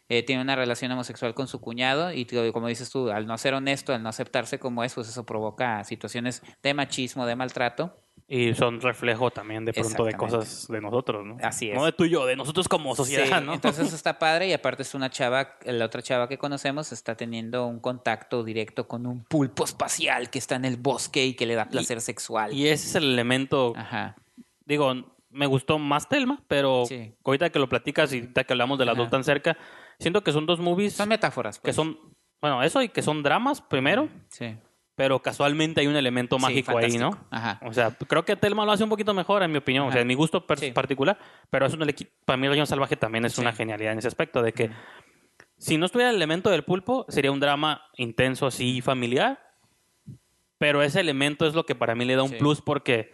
eh, 0.09 0.23
tiene 0.23 0.41
una 0.41 0.55
relación 0.55 0.91
homosexual 0.91 1.33
con 1.33 1.47
su 1.47 1.59
cuñado 1.61 2.11
y 2.13 2.25
como 2.53 2.67
dices 2.67 2.89
tú, 2.89 3.09
al 3.09 3.27
no 3.27 3.37
ser 3.37 3.53
honesto, 3.53 3.93
al 3.93 4.03
no 4.03 4.09
aceptarse 4.09 4.59
como 4.59 4.83
es, 4.83 4.93
pues 4.93 5.07
eso 5.09 5.25
provoca 5.25 5.83
situaciones 5.85 6.41
de 6.61 6.73
machismo, 6.73 7.25
de 7.25 7.35
maltrato. 7.35 8.01
Y 8.27 8.55
son 8.55 8.81
reflejo 8.81 9.29
también 9.29 9.65
de 9.65 9.73
pronto 9.73 10.03
de 10.03 10.13
cosas 10.15 10.67
de 10.67 10.81
nosotros, 10.81 11.23
¿no? 11.25 11.37
Así 11.43 11.69
es. 11.69 11.75
No 11.75 11.85
de 11.85 11.91
tú 11.91 12.05
y 12.05 12.09
yo, 12.09 12.25
de 12.25 12.35
nosotros 12.35 12.67
como 12.67 12.95
sociedad, 12.95 13.39
Sí, 13.39 13.45
¿no? 13.45 13.53
Entonces 13.53 13.85
eso 13.85 13.95
está 13.95 14.17
padre 14.17 14.47
y 14.47 14.53
aparte 14.53 14.81
es 14.81 14.95
una 14.95 15.11
chava, 15.11 15.57
la 15.63 15.85
otra 15.85 16.01
chava 16.01 16.27
que 16.27 16.39
conocemos 16.39 16.91
está 16.91 17.15
teniendo 17.15 17.67
un 17.67 17.79
contacto 17.79 18.43
directo 18.43 18.87
con 18.87 19.05
un 19.05 19.23
pulpo 19.25 19.63
espacial 19.63 20.31
que 20.31 20.39
está 20.39 20.55
en 20.55 20.65
el 20.65 20.77
bosque 20.77 21.23
y 21.23 21.33
que 21.35 21.45
le 21.45 21.53
da 21.53 21.65
placer 21.69 22.01
sexual. 22.01 22.51
y 22.51 22.67
ese 22.67 22.87
es 22.87 22.95
el 22.95 23.03
elemento, 23.13 23.73
Ajá. 23.75 24.15
digo, 24.65 24.91
me 25.29 25.45
gustó 25.45 25.77
más 25.77 26.09
Telma, 26.09 26.41
pero 26.47 26.85
Sí. 26.87 27.13
ahorita 27.23 27.51
que 27.51 27.59
lo 27.59 27.69
platicas 27.69 28.11
y 28.11 28.21
ahorita 28.21 28.43
que 28.45 28.53
hablamos 28.53 28.79
de 28.79 28.85
las 28.85 28.93
Ajá. 28.93 29.01
dos 29.03 29.11
tan 29.11 29.23
cerca, 29.23 29.55
siento 29.99 30.23
que 30.23 30.31
son 30.31 30.47
dos 30.47 30.59
movies 30.59 30.93
Son 30.93 31.09
metáforas. 31.09 31.57
que 31.59 31.63
pues. 31.65 31.75
son, 31.75 31.99
bueno, 32.41 32.63
eso 32.63 32.81
y 32.81 32.89
que 32.89 33.03
son 33.03 33.21
dramas 33.21 33.61
primero, 33.61 34.09
Sí. 34.29 34.55
Pero 34.95 35.21
casualmente 35.21 35.81
hay 35.81 35.87
un 35.87 35.95
elemento 35.95 36.37
Sí, 36.37 36.41
mágico 36.41 36.77
ahí, 36.77 36.97
¿no? 36.97 37.11
Ajá. 37.29 37.59
O 37.63 37.73
sea, 37.73 37.91
creo 38.07 38.23
que 38.23 38.35
Telma 38.35 38.65
lo 38.65 38.71
hace 38.71 38.83
un 38.83 38.89
poquito 38.89 39.13
mejor, 39.13 39.43
en 39.43 39.51
mi 39.51 39.57
opinión. 39.57 39.87
O 39.87 39.91
sea, 39.91 40.01
en 40.01 40.07
mi 40.07 40.13
gusto 40.13 40.45
Sí. 40.57 40.71
particular. 40.71 41.17
Pero 41.49 41.65
es 41.65 41.73
un 41.73 41.81
ele- 41.81 41.95
para 42.23 42.37
mí, 42.37 42.47
Región 42.47 42.65
Salvaje 42.67 42.95
también 42.95 43.25
es 43.25 43.33
Sí. 43.33 43.41
una 43.41 43.51
genialidad 43.53 43.91
en 43.91 43.99
ese 43.99 44.07
aspecto. 44.07 44.41
De 44.41 44.53
que 44.53 44.71
si 45.57 45.77
no 45.77 45.85
estuviera 45.85 46.09
el 46.11 46.15
elemento 46.15 46.49
del 46.49 46.63
pulpo, 46.63 47.05
sería 47.09 47.31
un 47.31 47.39
drama 47.41 47.81
intenso, 47.97 48.47
así, 48.47 48.81
familiar. 48.81 49.41
Pero 50.57 50.81
ese 50.81 51.01
elemento 51.01 51.45
es 51.45 51.53
lo 51.53 51.65
que 51.65 51.75
para 51.75 51.93
mí 51.95 52.05
le 52.05 52.15
da 52.15 52.23
un 52.23 52.31
plus 52.31 52.61
porque 52.61 53.11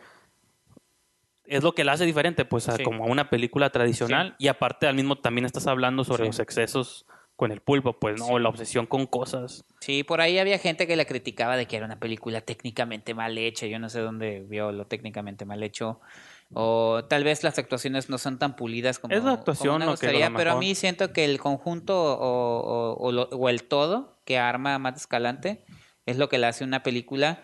es 1.45 1.63
lo 1.63 1.73
que 1.73 1.83
la 1.83 1.93
hace 1.93 2.05
diferente, 2.05 2.45
pues, 2.45 2.69
a 2.69 2.77
como 2.83 3.03
a 3.05 3.07
una 3.07 3.29
película 3.31 3.71
tradicional. 3.71 4.35
Y 4.37 4.47
aparte, 4.47 4.85
al 4.87 4.95
mismo 4.95 5.17
también 5.17 5.45
estás 5.45 5.65
hablando 5.65 6.03
sobre 6.03 6.25
los 6.27 6.39
excesos 6.39 7.07
con 7.41 7.51
el 7.51 7.59
pulpo, 7.59 7.93
pues, 7.93 8.19
¿no? 8.19 8.27
O 8.27 8.37
la 8.37 8.49
obsesión 8.49 8.85
con 8.85 9.07
cosas. 9.07 9.65
Sí, 9.79 10.03
por 10.03 10.21
ahí 10.21 10.37
había 10.37 10.59
gente 10.59 10.85
que 10.85 10.95
la 10.95 11.05
criticaba 11.05 11.57
de 11.57 11.65
que 11.65 11.75
era 11.75 11.87
una 11.87 11.99
película 11.99 12.41
técnicamente 12.41 13.15
mal 13.15 13.35
hecha. 13.35 13.65
Yo 13.65 13.79
no 13.79 13.89
sé 13.89 13.99
dónde 13.99 14.41
vio 14.47 14.71
lo 14.71 14.85
técnicamente 14.85 15.43
mal 15.43 15.63
hecho. 15.63 15.99
O 16.53 17.03
tal 17.09 17.23
vez 17.23 17.43
las 17.43 17.57
actuaciones 17.57 18.11
no 18.11 18.19
son 18.19 18.37
tan 18.37 18.55
pulidas 18.55 18.99
como, 18.99 19.15
Es 19.15 19.23
la 19.23 19.31
como 19.31 19.33
actuación 19.39 19.79
lo 19.79 19.85
que 19.85 19.91
gustaría, 19.93 20.29
lo 20.29 20.37
pero 20.37 20.51
a 20.51 20.55
mí 20.59 20.75
siento 20.75 21.13
que 21.13 21.25
el 21.25 21.39
conjunto 21.39 21.95
o 22.19 23.11
lo- 23.11 23.23
o 23.31 23.49
el 23.49 23.63
todo 23.63 24.19
que 24.23 24.37
arma 24.37 24.77
Matt 24.77 24.97
Escalante 24.97 25.63
es 26.05 26.17
lo 26.17 26.29
que 26.29 26.37
le 26.37 26.45
hace 26.45 26.63
una 26.63 26.83
película 26.83 27.43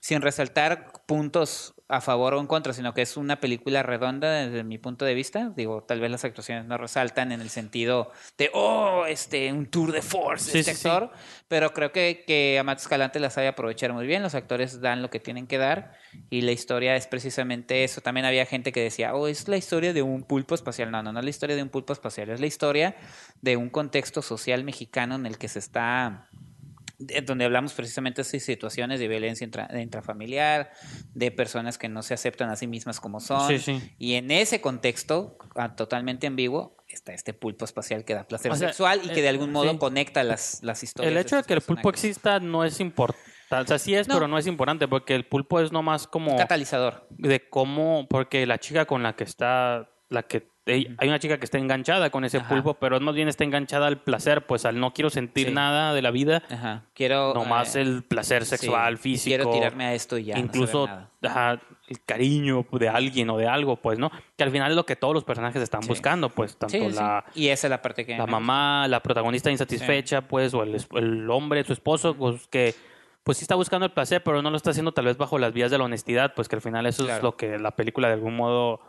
sin 0.00 0.22
resaltar 0.22 0.90
puntos 1.04 1.74
a 1.96 2.00
favor 2.00 2.34
o 2.34 2.40
en 2.40 2.46
contra, 2.46 2.72
sino 2.72 2.94
que 2.94 3.02
es 3.02 3.16
una 3.16 3.40
película 3.40 3.82
redonda 3.82 4.30
desde 4.30 4.64
mi 4.64 4.78
punto 4.78 5.04
de 5.04 5.14
vista. 5.14 5.52
Digo, 5.56 5.82
tal 5.82 6.00
vez 6.00 6.10
las 6.10 6.24
actuaciones 6.24 6.64
no 6.66 6.76
resaltan 6.76 7.32
en 7.32 7.40
el 7.40 7.50
sentido 7.50 8.10
de, 8.36 8.50
oh, 8.52 9.04
este, 9.06 9.52
un 9.52 9.66
tour 9.66 9.92
de 9.92 10.02
force 10.02 10.50
Sí, 10.52 10.58
este 10.58 10.74
sí, 10.74 10.82
sí. 10.82 10.88
actor, 10.88 11.12
pero 11.48 11.72
creo 11.72 11.92
que, 11.92 12.24
que 12.26 12.58
Amat 12.58 12.78
Escalante 12.78 13.20
la 13.20 13.30
sabe 13.30 13.48
aprovechar 13.48 13.92
muy 13.92 14.06
bien, 14.06 14.22
los 14.22 14.34
actores 14.34 14.80
dan 14.80 15.02
lo 15.02 15.10
que 15.10 15.20
tienen 15.20 15.46
que 15.46 15.58
dar 15.58 15.92
y 16.30 16.42
la 16.42 16.52
historia 16.52 16.96
es 16.96 17.06
precisamente 17.06 17.84
eso. 17.84 18.00
También 18.00 18.26
había 18.26 18.46
gente 18.46 18.72
que 18.72 18.80
decía, 18.80 19.14
oh, 19.14 19.28
es 19.28 19.48
la 19.48 19.56
historia 19.56 19.92
de 19.92 20.02
un 20.02 20.24
pulpo 20.24 20.54
espacial. 20.54 20.90
No, 20.90 21.02
no, 21.02 21.12
no 21.12 21.18
es 21.18 21.24
la 21.24 21.30
historia 21.30 21.56
de 21.56 21.62
un 21.62 21.68
pulpo 21.68 21.92
espacial, 21.92 22.30
es 22.30 22.40
la 22.40 22.46
historia 22.46 22.96
de 23.40 23.56
un 23.56 23.70
contexto 23.70 24.22
social 24.22 24.64
mexicano 24.64 25.14
en 25.14 25.26
el 25.26 25.38
que 25.38 25.48
se 25.48 25.58
está 25.58 26.28
donde 26.98 27.44
hablamos 27.44 27.72
precisamente 27.74 28.22
de 28.22 28.40
situaciones 28.40 29.00
de 29.00 29.08
violencia 29.08 29.44
intra- 29.44 29.68
intrafamiliar, 29.80 30.70
de 31.12 31.30
personas 31.30 31.78
que 31.78 31.88
no 31.88 32.02
se 32.02 32.14
aceptan 32.14 32.50
a 32.50 32.56
sí 32.56 32.66
mismas 32.66 33.00
como 33.00 33.20
son. 33.20 33.48
Sí, 33.48 33.58
sí. 33.58 33.94
Y 33.98 34.14
en 34.14 34.30
ese 34.30 34.60
contexto, 34.60 35.36
totalmente 35.76 36.26
ambiguo, 36.26 36.76
está 36.88 37.12
este 37.12 37.34
pulpo 37.34 37.64
espacial 37.64 38.04
que 38.04 38.14
da 38.14 38.24
placer 38.28 38.52
O 38.52 38.56
sea, 38.56 38.68
sexual 38.68 39.00
y 39.04 39.08
que 39.08 39.20
de 39.20 39.26
eh, 39.26 39.28
algún 39.30 39.50
modo 39.50 39.70
sí. 39.72 39.78
conecta 39.78 40.22
las, 40.22 40.62
las 40.62 40.82
historias. 40.82 41.10
El 41.12 41.18
hecho 41.18 41.36
de 41.36 41.42
que 41.42 41.54
el 41.54 41.60
pulpo 41.60 41.90
exista 41.90 42.38
no 42.40 42.64
es 42.64 42.78
importante. 42.80 43.22
O 43.50 43.66
sea, 43.66 43.78
sí 43.78 43.94
es, 43.94 44.08
No. 44.08 44.14
pero 44.14 44.26
no 44.28 44.38
es 44.38 44.46
importante 44.46 44.88
porque 44.88 45.14
el 45.14 45.26
pulpo 45.26 45.60
es 45.60 45.70
nomás 45.72 46.06
como 46.06 46.36
catalizador. 46.36 47.06
de 47.10 47.48
cómo, 47.48 48.06
porque 48.08 48.46
la 48.46 48.58
chica 48.58 48.84
con 48.86 49.02
la 49.02 49.14
que 49.16 49.24
está, 49.24 49.90
la 50.08 50.22
que 50.24 50.48
hay 50.66 51.08
una 51.08 51.18
chica 51.18 51.38
que 51.38 51.44
está 51.44 51.58
enganchada 51.58 52.10
con 52.10 52.24
ese 52.24 52.38
Ajá. 52.38 52.48
pulpo, 52.48 52.74
pero 52.74 52.98
más 53.00 53.14
bien 53.14 53.28
está 53.28 53.44
enganchada 53.44 53.86
al 53.86 53.98
placer, 53.98 54.46
pues 54.46 54.64
al 54.64 54.80
no 54.80 54.92
quiero 54.94 55.10
sentir 55.10 55.48
Sí. 55.48 55.52
nada 55.54 55.92
de 55.92 56.00
la 56.02 56.10
vida, 56.10 56.42
Ajá. 56.50 56.84
Quiero. 56.94 57.34
nomás 57.34 57.76
eh, 57.76 57.82
el 57.82 58.02
placer 58.02 58.44
sí, 58.44 58.56
sexual, 58.56 58.96
físico. 58.98 59.28
Quiero 59.36 59.50
tirarme 59.50 59.84
a 59.84 59.94
esto 59.94 60.16
y 60.16 60.24
ya. 60.24 60.38
incluso 60.38 60.88
ajá, 61.22 61.60
el 61.88 62.00
cariño 62.06 62.64
de 62.72 62.88
alguien 62.88 63.28
o 63.30 63.36
de 63.36 63.46
algo, 63.46 63.76
pues, 63.76 63.98
¿no? 63.98 64.10
Que 64.36 64.44
al 64.44 64.50
final 64.50 64.70
es 64.70 64.76
lo 64.76 64.86
que 64.86 64.96
todos 64.96 65.12
los 65.12 65.24
personajes 65.24 65.60
están 65.62 65.82
Sí. 65.82 65.88
buscando, 65.88 66.30
pues, 66.30 66.56
tanto 66.56 66.76
la, 66.90 67.24
Y 67.34 67.48
esa 67.48 67.66
es 67.66 67.70
la 67.70 67.82
parte 67.82 68.06
que. 68.06 68.16
la 68.16 68.26
mamá, 68.26 68.88
la 68.88 69.00
protagonista 69.00 69.50
insatisfecha, 69.50 70.22
pues, 70.22 70.54
o 70.54 70.62
el, 70.62 70.76
el 70.92 71.30
hombre, 71.30 71.62
su 71.64 71.72
esposo, 71.74 72.14
pues, 72.14 72.46
que 72.48 72.74
pues 73.22 73.38
sí 73.38 73.44
está 73.44 73.54
buscando 73.54 73.86
el 73.86 73.92
placer, 73.92 74.22
pero 74.22 74.42
no 74.42 74.50
lo 74.50 74.56
está 74.58 74.70
haciendo 74.70 74.92
tal 74.92 75.06
vez 75.06 75.16
bajo 75.16 75.38
las 75.38 75.52
vías 75.54 75.70
de 75.70 75.78
la 75.78 75.84
honestidad, 75.84 76.34
pues 76.34 76.46
que 76.46 76.56
al 76.56 76.62
final 76.62 76.84
eso 76.84 77.08
es 77.10 77.22
lo 77.22 77.36
que 77.36 77.58
la 77.58 77.70
película 77.70 78.08
de 78.08 78.14
algún 78.14 78.36
modo 78.36 78.80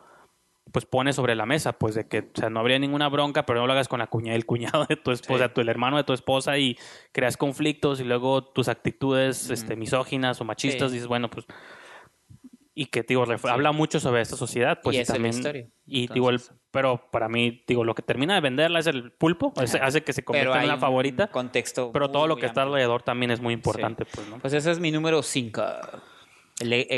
pues 0.72 0.86
pone 0.86 1.14
sobre 1.14 1.36
la 1.36 1.46
mesa, 1.46 1.74
pues 1.74 1.96
de 1.96 2.08
que, 2.08 2.20
o 2.20 2.32
sea, 2.40 2.50
no 2.50 2.60
habría 2.60 2.80
ninguna 2.80 3.08
bronca, 3.08 3.46
pero 3.46 3.62
no 3.62 3.68
lo 3.68 3.74
hagas 3.74 3.88
con 3.88 4.00
la 4.00 4.08
cuña, 4.08 4.34
el 4.36 4.46
cuñado 4.46 4.86
de 4.90 4.96
tu 4.98 5.12
esposa, 5.12 5.48
Sí. 5.48 5.54
tu, 5.54 5.62
el 5.62 5.70
hermano 5.70 5.98
de 5.98 6.04
tu 6.04 6.14
esposa 6.14 6.58
y 6.58 6.78
creas 7.12 7.38
conflictos 7.38 8.00
y 8.00 8.04
luego 8.04 8.44
tus 8.44 8.68
actitudes 8.68 9.50
este, 9.50 9.76
misóginas 9.76 10.42
o 10.42 10.44
machistas, 10.44 10.90
Sí. 10.92 10.96
dices, 10.96 11.08
bueno, 11.08 11.30
pues 11.30 11.46
y 12.78 12.88
que 12.88 13.04
digo 13.04 13.24
habla 13.44 13.72
mucho 13.72 14.02
sobre 14.02 14.20
esta 14.22 14.36
sociedad 14.36 14.80
pues 14.84 14.96
Y 14.96 15.00
y, 15.00 15.02
esa 15.04 15.14
es 15.14 15.20
la 15.20 15.24
también 15.24 15.34
historia. 15.38 15.68
y 15.86 16.08
digo 16.12 16.30
el- 16.30 16.42
pero 16.72 17.10
para 17.10 17.30
mí 17.30 17.64
digo 17.66 17.86
lo 17.86 17.96
que 17.96 18.02
termina 18.02 18.36
de 18.36 18.42
venderla 18.42 18.80
es 18.80 18.88
el 18.88 19.14
pulpo 19.14 19.54
hace, 19.56 19.78
Ajá. 19.78 19.86
hace 19.88 20.04
que 20.04 20.12
se 20.12 20.26
convierta 20.26 20.62
en 20.62 20.68
la 20.68 20.76
favorita 20.78 21.28
contexto. 21.28 21.92
pero 21.94 22.12
todo 22.12 22.28
lo 22.28 22.36
que 22.36 22.48
está 22.48 22.64
alrededor 22.64 23.02
también 23.02 23.32
es 23.32 23.40
muy 23.40 23.54
importante 23.54 24.04
pues 24.04 24.28
no 24.28 24.40
Pues 24.40 24.52
ese 24.54 24.72
es 24.72 24.80
mi 24.82 24.92
número 24.92 25.24
5. 25.24 25.64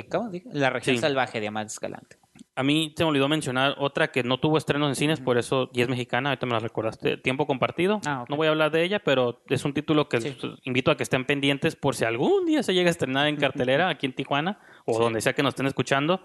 ¿Cómo 0.10 0.30
dije? 0.30 0.50
La 0.52 0.70
región 0.72 0.98
salvaje 0.98 1.40
de 1.40 1.48
Amado 1.48 1.68
Escalante. 1.68 2.18
A 2.58 2.64
mí 2.64 2.94
se 2.98 3.04
me 3.04 3.10
olvidó 3.12 3.30
mencionar 3.30 3.76
otra 3.78 4.10
que 4.12 4.24
no 4.24 4.40
tuvo 4.40 4.58
estrenos 4.58 4.90
en 4.90 4.96
cines 4.96 5.22
por 5.22 5.38
eso 5.38 5.70
y 5.74 5.82
es 5.82 5.88
mexicana 5.88 6.30
ahorita 6.32 6.46
me 6.48 6.54
la 6.54 6.60
recordaste 6.60 7.16
tiempo 7.18 7.46
compartido 7.48 8.02
Ah, 8.06 8.26
no 8.28 8.36
voy 8.36 8.48
a 8.48 8.50
hablar 8.50 8.72
de 8.72 8.84
ella 8.84 9.00
pero 9.00 9.42
es 9.48 9.64
un 9.64 9.74
título 9.74 10.10
que 10.10 10.20
Sí. 10.20 10.38
invito 10.64 10.92
a 10.92 10.98
que 10.98 11.04
estén 11.04 11.24
pendientes 11.26 11.76
por 11.76 11.96
si 11.96 12.04
algún 12.04 12.46
día 12.46 12.64
se 12.64 12.74
llega 12.74 12.90
a 12.90 12.92
estrenar 12.92 13.28
en 13.28 13.38
cartelera 13.38 13.88
aquí 13.90 14.06
en 14.08 14.14
Tijuana 14.14 14.60
o 14.86 14.98
donde 15.00 15.22
sea 15.22 15.34
que 15.34 15.44
nos 15.44 15.52
estén 15.52 15.68
escuchando 15.68 16.20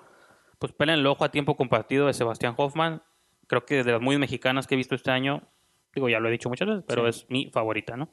pues 0.59 0.73
pelen 0.73 1.01
el 1.01 1.07
ojo 1.07 1.25
a 1.25 1.31
tiempo 1.31 1.57
compartido 1.57 2.07
de 2.07 2.13
Sebastián 2.15 2.55
Hoffman. 2.57 3.03
Creo 3.49 3.67
que 3.67 3.83
de 3.83 3.93
las 3.93 4.01
muy 4.01 4.17
mexicanas 4.17 4.67
que 4.69 4.75
he 4.75 4.77
visto 4.77 4.95
este 4.95 5.11
año, 5.11 5.43
digo, 5.93 6.09
ya 6.09 6.21
lo 6.21 6.29
he 6.29 6.31
dicho 6.31 6.49
muchas 6.49 6.69
veces, 6.69 6.85
pero 6.87 7.09
es 7.09 7.27
mi 7.29 7.51
favorita, 7.51 7.97
¿no? 7.97 8.09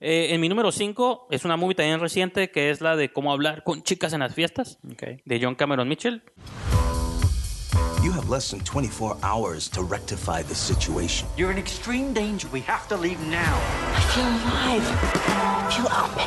Eh, 0.00 0.28
en 0.30 0.40
mi 0.40 0.48
número 0.48 0.72
5 0.72 1.28
es 1.30 1.44
una 1.44 1.56
movie 1.58 1.74
también 1.74 2.00
reciente 2.00 2.50
que 2.50 2.70
es 2.70 2.80
la 2.80 2.96
de 2.96 3.12
Cómo 3.12 3.32
hablar 3.32 3.62
con 3.64 3.82
chicas 3.82 4.14
en 4.14 4.20
las 4.20 4.34
fiestas, 4.34 4.78
de 4.82 5.40
John 5.42 5.54
Cameron 5.56 5.86
Mitchell. 5.88 6.22
You 8.10 8.16
have 8.16 8.28
less 8.28 8.50
than 8.50 8.58
24 8.58 9.18
hours 9.22 9.68
to 9.68 9.84
rectify 9.84 10.42
the 10.42 10.52
situation. 10.56 11.28
You're 11.36 11.52
in 11.52 11.58
extreme 11.58 12.12
danger. 12.12 12.48
We 12.48 12.58
have 12.62 12.88
to 12.88 12.96
leave 12.96 13.20
now. 13.28 13.54
I 13.94 14.00
feel 14.10 14.26
alive. 14.26 14.82
I 14.82 15.70
feel 15.70 15.86
open. 15.94 16.26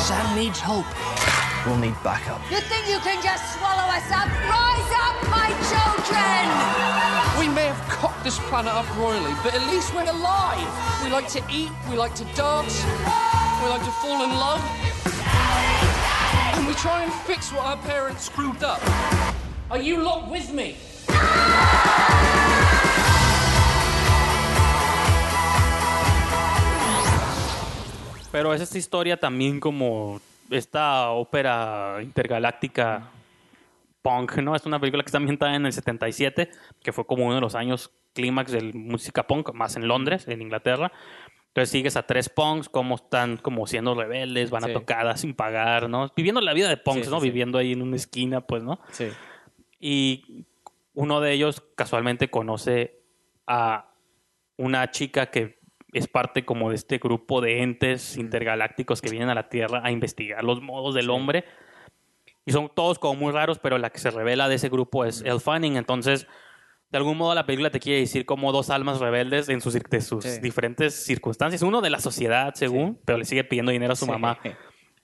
Sam 0.00 0.34
needs 0.34 0.58
hope. 0.58 0.88
We'll 1.66 1.76
need 1.76 2.02
backup. 2.02 2.40
You 2.50 2.60
think 2.64 2.88
you 2.88 2.98
can 3.00 3.22
just 3.22 3.58
swallow 3.58 3.92
us 3.92 4.08
up? 4.08 4.24
Rise 4.48 4.92
up, 5.04 5.20
my 5.28 5.52
children! 5.68 6.48
We 7.36 7.52
may 7.54 7.68
have 7.68 7.88
cocked 7.90 8.24
this 8.24 8.38
planet 8.48 8.72
up 8.72 8.88
royally, 8.96 9.34
but 9.44 9.52
at 9.52 9.68
least 9.68 9.94
we're 9.94 10.08
alive. 10.08 10.64
We 11.04 11.10
like 11.10 11.28
to 11.36 11.44
eat, 11.52 11.68
we 11.90 11.96
like 11.98 12.14
to 12.14 12.24
dance, 12.32 12.82
we 13.60 13.68
like 13.68 13.84
to 13.84 13.92
fall 14.00 14.24
in 14.24 14.30
love. 14.30 14.64
And 16.58 16.66
we 16.66 16.74
try 16.74 17.04
and 17.04 17.12
fix 17.24 17.52
what 17.52 17.64
our 17.66 17.76
parents 17.86 18.24
screwed 18.24 18.64
up. 18.64 18.80
Are 19.70 19.80
you 19.80 20.02
lot 20.02 20.28
with 20.28 20.52
me? 20.52 20.74
Pero 28.32 28.52
es 28.52 28.60
esta 28.60 28.76
historia 28.76 29.16
también 29.16 29.60
como 29.60 30.20
esta 30.50 31.10
ópera 31.10 32.00
intergaláctica 32.02 33.08
punk, 34.02 34.38
¿no? 34.38 34.56
Es 34.56 34.66
una 34.66 34.80
película 34.80 35.04
que 35.04 35.08
está 35.08 35.18
ambientada 35.18 35.54
en 35.54 35.64
el 35.64 35.72
77, 35.72 36.50
que 36.82 36.92
fue 36.92 37.06
como 37.06 37.26
uno 37.26 37.36
de 37.36 37.40
los 37.40 37.54
años 37.54 37.92
clímax 38.14 38.50
de 38.50 38.72
música 38.72 39.28
punk, 39.28 39.52
más 39.52 39.76
en 39.76 39.86
Londres, 39.86 40.26
en 40.26 40.42
Inglaterra. 40.42 40.90
Entonces 41.58 41.70
sigues 41.72 41.96
a 41.96 42.02
tres 42.06 42.28
punks, 42.28 42.68
como 42.68 42.94
están 42.96 43.36
como 43.36 43.66
siendo 43.66 43.94
rebeldes, 43.94 44.50
van 44.50 44.62
Sí. 44.64 44.70
a 44.70 44.74
tocadas 44.74 45.20
sin 45.22 45.34
pagar, 45.34 45.88
¿no? 45.88 46.10
Viviendo 46.16 46.40
la 46.40 46.52
vida 46.54 46.68
de 46.68 46.76
punks, 46.76 47.06
Sí, 47.06 47.10
¿no? 47.10 47.20
sí. 47.20 47.26
Viviendo 47.28 47.58
ahí 47.58 47.72
en 47.72 47.82
una 47.82 47.96
esquina, 47.96 48.40
pues, 48.40 48.62
¿no? 48.62 48.80
Sí. 48.90 49.08
Y 49.80 50.46
uno 50.94 51.20
de 51.20 51.32
ellos 51.32 51.62
casualmente 51.74 52.30
conoce 52.30 53.00
a 53.46 53.90
una 54.56 54.90
chica 54.90 55.30
que 55.30 55.58
es 55.92 56.06
parte 56.06 56.44
como 56.44 56.68
de 56.70 56.76
este 56.76 56.98
grupo 56.98 57.40
de 57.40 57.62
entes 57.62 58.16
intergalácticos 58.16 59.00
que 59.00 59.08
vienen 59.10 59.30
a 59.30 59.34
la 59.34 59.48
Tierra 59.48 59.80
a 59.84 59.90
investigar 59.90 60.44
los 60.44 60.60
modos 60.60 60.94
del 60.94 61.10
hombre. 61.10 61.44
Y 62.44 62.52
son 62.52 62.70
todos 62.74 62.98
como 62.98 63.14
muy 63.18 63.32
raros, 63.32 63.58
pero 63.58 63.78
la 63.78 63.90
que 63.90 63.98
se 63.98 64.10
revela 64.10 64.48
de 64.48 64.54
ese 64.56 64.68
grupo 64.68 65.04
es 65.04 65.22
Elle 65.22 65.40
Fanning. 65.40 65.76
Entonces, 65.76 66.26
de 66.90 66.98
algún 66.98 67.18
modo 67.18 67.34
la 67.34 67.44
película 67.46 67.70
te 67.70 67.80
quiere 67.80 68.00
decir 68.00 68.24
como 68.24 68.50
dos 68.52 68.70
almas 68.70 68.98
rebeldes 68.98 69.48
en 69.48 69.60
sus, 69.60 69.74
de 69.74 70.00
sus 70.00 70.24
Sí. 70.24 70.40
diferentes 70.40 70.94
circunstancias. 71.04 71.62
Uno 71.62 71.80
de 71.80 71.90
la 71.90 72.00
sociedad, 72.00 72.54
según, 72.54 72.98
pero 73.04 73.18
le 73.18 73.24
sigue 73.24 73.44
pidiendo 73.44 73.72
dinero 73.72 73.92
a 73.92 73.96
su 73.96 74.06
Sí. 74.06 74.10
mamá. 74.10 74.38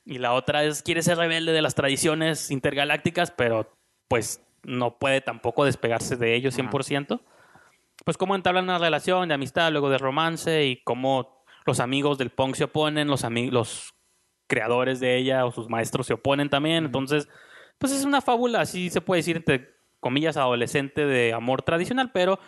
Y 0.07 0.19
la 0.19 0.33
otra 0.35 0.65
es, 0.65 0.83
quiere 0.83 1.03
ser 1.03 1.19
rebelde 1.19 1.53
de 1.53 1.63
las 1.63 1.75
tradiciones 1.75 2.51
intergalácticas, 2.51 3.31
pero 3.31 3.77
pues 4.09 4.43
no 4.63 4.99
puede 4.99 5.21
tampoco 5.21 5.65
despegarse 5.65 6.17
de 6.17 6.35
ellos 6.35 6.55
100%. 6.55 7.21
Pues 8.05 8.17
cómo 8.17 8.35
entablan 8.35 8.65
una 8.65 8.79
relación 8.79 9.29
de 9.29 9.35
amistad, 9.35 9.71
luego 9.73 9.89
de 9.91 9.99
romance 9.99 10.65
y 10.67 10.83
cómo 10.85 11.45
los 11.67 11.81
amigos 11.81 12.19
del 12.19 12.31
punk 12.31 12.55
se 12.55 12.65
oponen, 12.65 13.09
los, 13.09 13.23
los 13.51 13.95
creadores 14.47 15.01
de 15.01 15.17
ella 15.17 15.47
o 15.47 15.53
sus 15.53 15.69
maestros 15.71 16.07
se 16.07 16.15
oponen 16.15 16.51
también. 16.51 16.85
Entonces, 16.87 17.29
pues 17.79 17.93
es 17.93 18.05
una 18.05 18.21
fábula, 18.21 18.61
así 18.61 18.91
se 18.91 19.01
puede 19.01 19.21
decir, 19.21 19.37
entre 19.37 19.74
comillas, 20.05 20.37
adolescente 20.37 21.07
de 21.07 21.33
amor 21.33 21.63
tradicional, 21.63 22.11
pero 22.13 22.39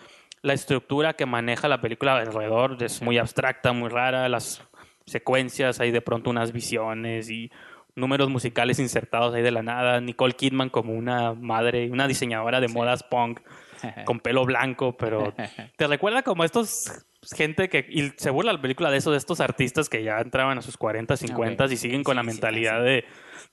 la 0.42 0.52
estructura 0.52 1.14
que 1.14 1.24
maneja 1.24 1.68
la 1.68 1.80
película 1.80 2.18
alrededor 2.18 2.76
es 2.82 3.00
muy 3.00 3.16
abstracta, 3.16 3.72
muy 3.72 3.88
rara, 3.88 4.28
las 4.28 4.62
secuencias, 5.06 5.80
hay 5.80 5.90
de 5.90 6.02
pronto 6.02 6.28
unas 6.28 6.52
visiones 6.52 7.30
y 7.30 7.50
números 7.94 8.28
musicales 8.28 8.78
insertados 8.78 9.34
ahí 9.34 9.40
de 9.40 9.52
la 9.52 9.62
nada, 9.62 10.02
Nicole 10.02 10.34
Kidman 10.34 10.68
como 10.68 10.92
una 10.92 11.32
madre, 11.32 11.90
una 11.90 12.06
diseñadora 12.06 12.60
de 12.60 12.68
modas 12.68 13.02
punk 13.04 13.40
con 14.04 14.20
pelo 14.20 14.44
blanco, 14.44 14.94
pero 14.98 15.32
te 15.76 15.86
recuerda 15.86 16.22
como 16.22 16.44
estos 16.44 17.06
gente 17.34 17.68
que 17.68 17.86
y 17.88 18.12
se 18.16 18.30
burla 18.30 18.52
la 18.52 18.60
película 18.60 18.90
de 18.90 18.98
eso 18.98 19.10
de 19.10 19.18
estos 19.18 19.40
artistas 19.40 19.88
que 19.88 20.02
ya 20.02 20.20
entraban 20.20 20.58
a 20.58 20.62
sus 20.62 20.76
40, 20.76 21.16
50 21.16 21.64
Ok. 21.64 21.70
y 21.72 21.76
siguen 21.76 22.02
con 22.04 22.16
la 22.16 22.22
Sí, 22.22 22.26
mentalidad 22.28 22.78
sí. 22.80 22.84
de, 22.84 23.04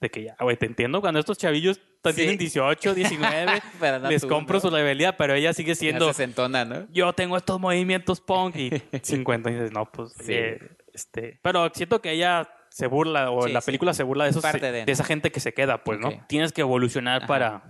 de 0.01 0.09
que 0.09 0.23
ya, 0.23 0.35
güey, 0.39 0.57
te 0.57 0.65
entiendo 0.65 1.01
cuando 1.01 1.19
estos 1.19 1.37
chavillos 1.37 1.79
Sí. 2.05 2.13
tienen 2.15 2.37
18, 2.37 2.93
19, 2.95 3.61
Pero 3.79 3.99
no 3.99 4.09
les 4.09 4.21
tú, 4.23 4.27
compro 4.27 4.55
¿no? 4.55 4.59
su 4.61 4.69
rebeldía, 4.69 5.15
pero 5.15 5.35
ella 5.35 5.53
sigue 5.53 5.73
siendo 5.73 6.07
se 6.09 6.13
sentona, 6.15 6.65
¿no? 6.65 6.85
yo 6.91 7.13
tengo 7.13 7.37
estos 7.37 7.59
movimientos 7.61 8.19
punk 8.19 8.55
y 8.57 8.69
50 9.01 9.49
y 9.49 9.53
dices, 9.53 9.71
no, 9.71 9.85
pues, 9.89 10.11
Sí. 10.19 10.33
eh, 10.33 10.59
este, 10.93 11.39
pero 11.41 11.71
siento 11.73 12.01
que 12.01 12.11
ella 12.11 12.49
se 12.69 12.87
burla 12.87 13.29
o 13.31 13.47
la 13.47 13.61
película 13.61 13.93
se 13.93 14.03
burla 14.03 14.23
de 14.25 14.31
esos 14.31 14.43
de, 14.43 14.83
esa 14.87 15.03
gente 15.03 15.31
que 15.31 15.39
se 15.39 15.53
queda, 15.53 15.83
pues. 15.83 15.99
¿no? 15.99 16.09
Tienes 16.27 16.51
que 16.51 16.61
evolucionar 16.61 17.19
Ajá. 17.19 17.27
para 17.27 17.63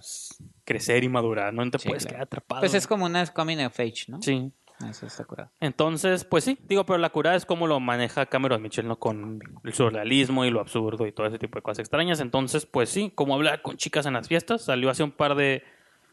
crecer 0.65 1.03
y 1.03 1.09
madurar, 1.09 1.53
no 1.53 1.69
te 1.69 1.77
puedes 1.77 2.03
claro. 2.03 2.15
quedar 2.15 2.21
atrapado. 2.23 2.61
Pues 2.61 2.73
es 2.73 2.87
como 2.87 3.05
una 3.05 3.25
coming 3.27 3.57
of 3.65 3.77
age, 3.79 4.05
¿no? 4.07 4.21
Sí. 4.21 4.51
Está 4.89 5.23
curado. 5.25 5.51
Entonces, 5.59 6.25
pues 6.25 6.43
sí, 6.43 6.57
digo, 6.63 6.85
pero 6.85 6.97
la 6.97 7.09
curada 7.09 7.35
es 7.35 7.45
como 7.45 7.67
lo 7.67 7.79
maneja 7.79 8.25
Cameron 8.25 8.61
Mitchell, 8.61 8.87
¿no? 8.87 8.99
Con 8.99 9.39
el 9.63 9.73
surrealismo 9.73 10.45
y 10.45 10.49
lo 10.49 10.59
absurdo 10.59 11.07
y 11.07 11.11
todo 11.11 11.27
ese 11.27 11.39
tipo 11.39 11.57
de 11.57 11.61
cosas 11.61 11.79
extrañas. 11.79 12.19
Entonces, 12.19 12.65
pues 12.65 12.89
sí, 12.89 13.11
como 13.15 13.35
hablar 13.35 13.61
con 13.61 13.77
chicas 13.77 14.05
en 14.05 14.13
las 14.13 14.27
fiestas, 14.27 14.63
salió 14.63 14.89
hace 14.89 15.03
un 15.03 15.11
par 15.11 15.35
de... 15.35 15.63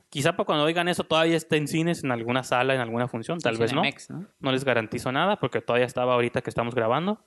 Quizá 0.09 0.33
para 0.33 0.45
cuando 0.45 0.65
oigan 0.65 0.89
eso 0.89 1.05
todavía 1.05 1.37
esté 1.37 1.57
en 1.57 1.69
cines, 1.69 2.03
en 2.03 2.11
alguna 2.11 2.43
sala, 2.43 2.75
en 2.75 2.81
alguna 2.81 3.07
función, 3.07 3.39
tal 3.39 3.57
vez 3.57 3.73
no. 3.73 3.83
¿no? 4.09 4.27
No 4.41 4.53
les 4.53 4.65
garantizo 4.65 5.13
nada 5.13 5.39
porque 5.39 5.61
todavía 5.61 5.87
estaba 5.87 6.15
ahorita 6.15 6.43
que 6.43 6.51
estamos 6.51 6.75
grabando. 6.75 7.23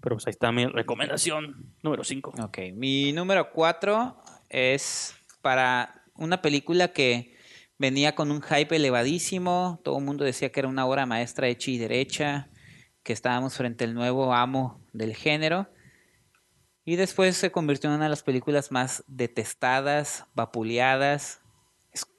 Pero 0.00 0.16
pues 0.16 0.26
ahí 0.26 0.32
está 0.32 0.50
mi 0.52 0.66
recomendación 0.66 1.74
número 1.82 2.04
5. 2.04 2.34
Ok, 2.42 2.58
mi 2.74 3.12
número 3.12 3.50
cuatro 3.50 4.16
es 4.48 5.16
para 5.42 6.02
una 6.14 6.42
película 6.42 6.88
que 6.88 7.37
venía 7.78 8.14
con 8.14 8.30
un 8.30 8.42
hype 8.42 8.76
elevadísimo, 8.76 9.80
todo 9.84 9.98
el 9.98 10.04
mundo 10.04 10.24
decía 10.24 10.50
que 10.50 10.60
era 10.60 10.68
una 10.68 10.86
obra 10.86 11.06
maestra 11.06 11.48
hecha 11.48 11.70
y 11.70 11.78
derecha, 11.78 12.50
que 13.02 13.12
estábamos 13.12 13.54
frente 13.56 13.84
al 13.84 13.94
nuevo 13.94 14.34
amo 14.34 14.80
del 14.92 15.14
género, 15.14 15.68
y 16.84 16.96
después 16.96 17.36
se 17.36 17.50
convirtió 17.52 17.90
en 17.90 17.96
una 17.96 18.04
de 18.04 18.10
las 18.10 18.22
películas 18.22 18.72
más 18.72 19.04
detestadas, 19.06 20.24
vapuleadas, 20.34 21.40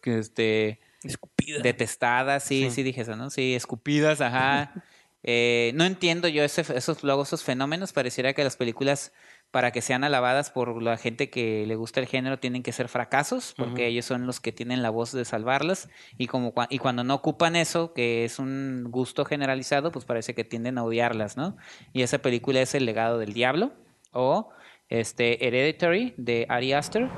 este, 0.04 0.80
Escupida. 1.04 1.60
detestadas, 1.62 2.44
sí, 2.44 2.66
sí, 2.70 2.72
Sí. 2.75 2.84
dije 2.84 3.01
eso, 3.01 3.16
¿no? 3.16 3.30
Sí, 3.30 3.56
escupidas, 3.56 4.22
ajá. 4.22 4.74
Eh, 5.22 5.74
no 5.75 5.84
entiendo 5.84 6.30
yo 6.30 6.44
ese, 6.46 6.62
esos, 6.62 7.04
luego 7.04 7.24
esos 7.24 7.44
fenómenos. 7.44 7.92
Pareciera 7.92 8.32
que 8.32 8.42
las 8.42 8.56
películas 8.56 9.12
para 9.51 9.72
que 9.72 9.82
sean 9.82 10.03
alabadas 10.03 10.51
por 10.51 10.82
la 10.82 10.98
gente 10.98 11.29
que 11.29 11.65
le 11.65 11.75
gusta 11.75 12.00
el 12.00 12.06
género 12.06 12.38
tienen 12.38 12.62
que 12.62 12.72
ser 12.72 12.88
fracasos 12.88 13.53
porque 13.58 13.88
ellos 13.88 14.06
son 14.06 14.27
los 14.27 14.39
que 14.39 14.51
tienen 14.51 14.84
la 14.84 14.89
voz 14.89 15.12
de 15.12 15.25
salvarlas 15.25 15.89
y 16.18 16.27
como 16.27 16.53
y 16.70 16.77
cuando 16.77 17.03
no 17.03 17.15
ocupan 17.15 17.56
eso 17.56 17.94
que 17.94 18.25
es 18.25 18.38
un 18.38 18.86
gusto 18.89 19.25
generalizado 19.25 19.91
pues 19.91 20.06
parece 20.06 20.36
que 20.36 20.44
tienden 20.44 20.77
a 20.77 20.84
odiarlas 20.84 21.36
no 21.36 21.58
y 21.94 22.03
esa 22.03 22.20
película 22.20 22.62
es 22.62 22.75
el 22.75 22.86
legado 22.86 23.18
del 23.18 23.34
diablo 23.34 23.74
o 24.12 24.50
este 24.89 25.48
Hereditary 25.48 26.13
de 26.18 26.46
Ari 26.50 26.74
Aster 26.74 27.10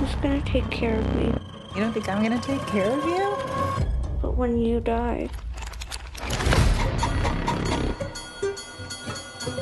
Who's 0.00 0.14
gonna 0.16 0.42
take 0.44 0.68
care 0.70 0.98
of 0.98 1.14
me? 1.14 1.32
You 1.74 1.80
don't 1.80 1.92
think 1.92 2.08
I'm 2.08 2.22
gonna 2.22 2.40
take 2.40 2.60
care 2.66 2.90
of 2.90 3.02
you? 3.06 3.36
But 4.20 4.36
when 4.36 4.58
you 4.58 4.80
die, 4.80 5.30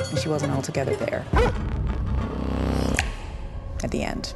And 0.09 0.19
she 0.19 0.29
wasn't 0.29 0.53
altogether 0.53 0.95
there. 0.95 1.25
At 3.83 3.91
the 3.91 4.01
end. 4.03 4.33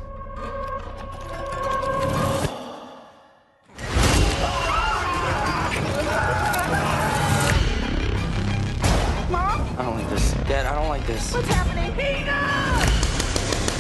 Mom? 9.31 9.61
I 9.77 9.83
don't 9.83 9.95
like 9.95 10.09
this. 10.09 10.33
Dad, 10.47 10.65
I 10.67 10.75
don't 10.75 10.89
like 10.89 11.05
this. 11.07 11.33
What's 11.33 11.47
happening? 11.47 11.89
Enough! 11.99 12.85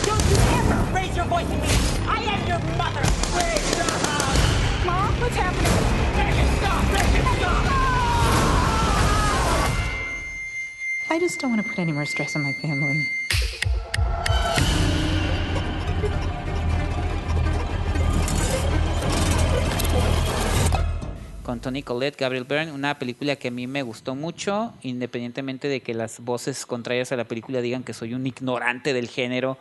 Don't 0.05 0.25
you 0.29 0.37
ever 0.57 0.77
raise 0.95 1.15
your 1.15 1.25
voice 1.25 1.45
at 1.45 1.61
me! 1.61 1.69
I 2.07 2.23
am 2.23 2.47
your 2.47 2.59
mother! 2.77 3.01
Please 3.03 3.61
stop! 3.75 4.85
Mom, 4.85 5.21
what's 5.21 5.35
happening? 5.35 5.75
Make 6.17 6.35
it 6.35 6.49
stop! 6.57 6.83
Make 6.91 7.13
it 7.13 7.25
stop! 7.37 7.65
I 11.11 11.19
just 11.19 11.39
don't 11.39 11.51
want 11.51 11.61
to 11.63 11.69
put 11.69 11.77
any 11.77 11.91
more 11.91 12.05
stress 12.05 12.35
on 12.35 12.41
my 12.41 12.53
family. 12.53 13.07
Con 21.49 21.61
Tony 21.61 21.81
Collette, 21.81 22.15
Gabriel 22.15 22.43
Byrne, 22.43 22.71
una 22.71 22.99
película 22.99 23.35
que 23.35 23.47
a 23.47 23.51
mí 23.51 23.65
me 23.65 23.81
gustó 23.81 24.13
mucho, 24.13 24.71
independientemente 24.83 25.67
de 25.67 25.81
que 25.81 25.95
las 25.95 26.19
voces 26.19 26.63
contrarias 26.67 27.11
a 27.11 27.15
la 27.15 27.23
película 27.23 27.59
digan 27.59 27.83
que 27.83 27.95
soy 27.95 28.13
un 28.13 28.27
ignorante 28.27 28.93
del 28.93 29.07
género, 29.07 29.57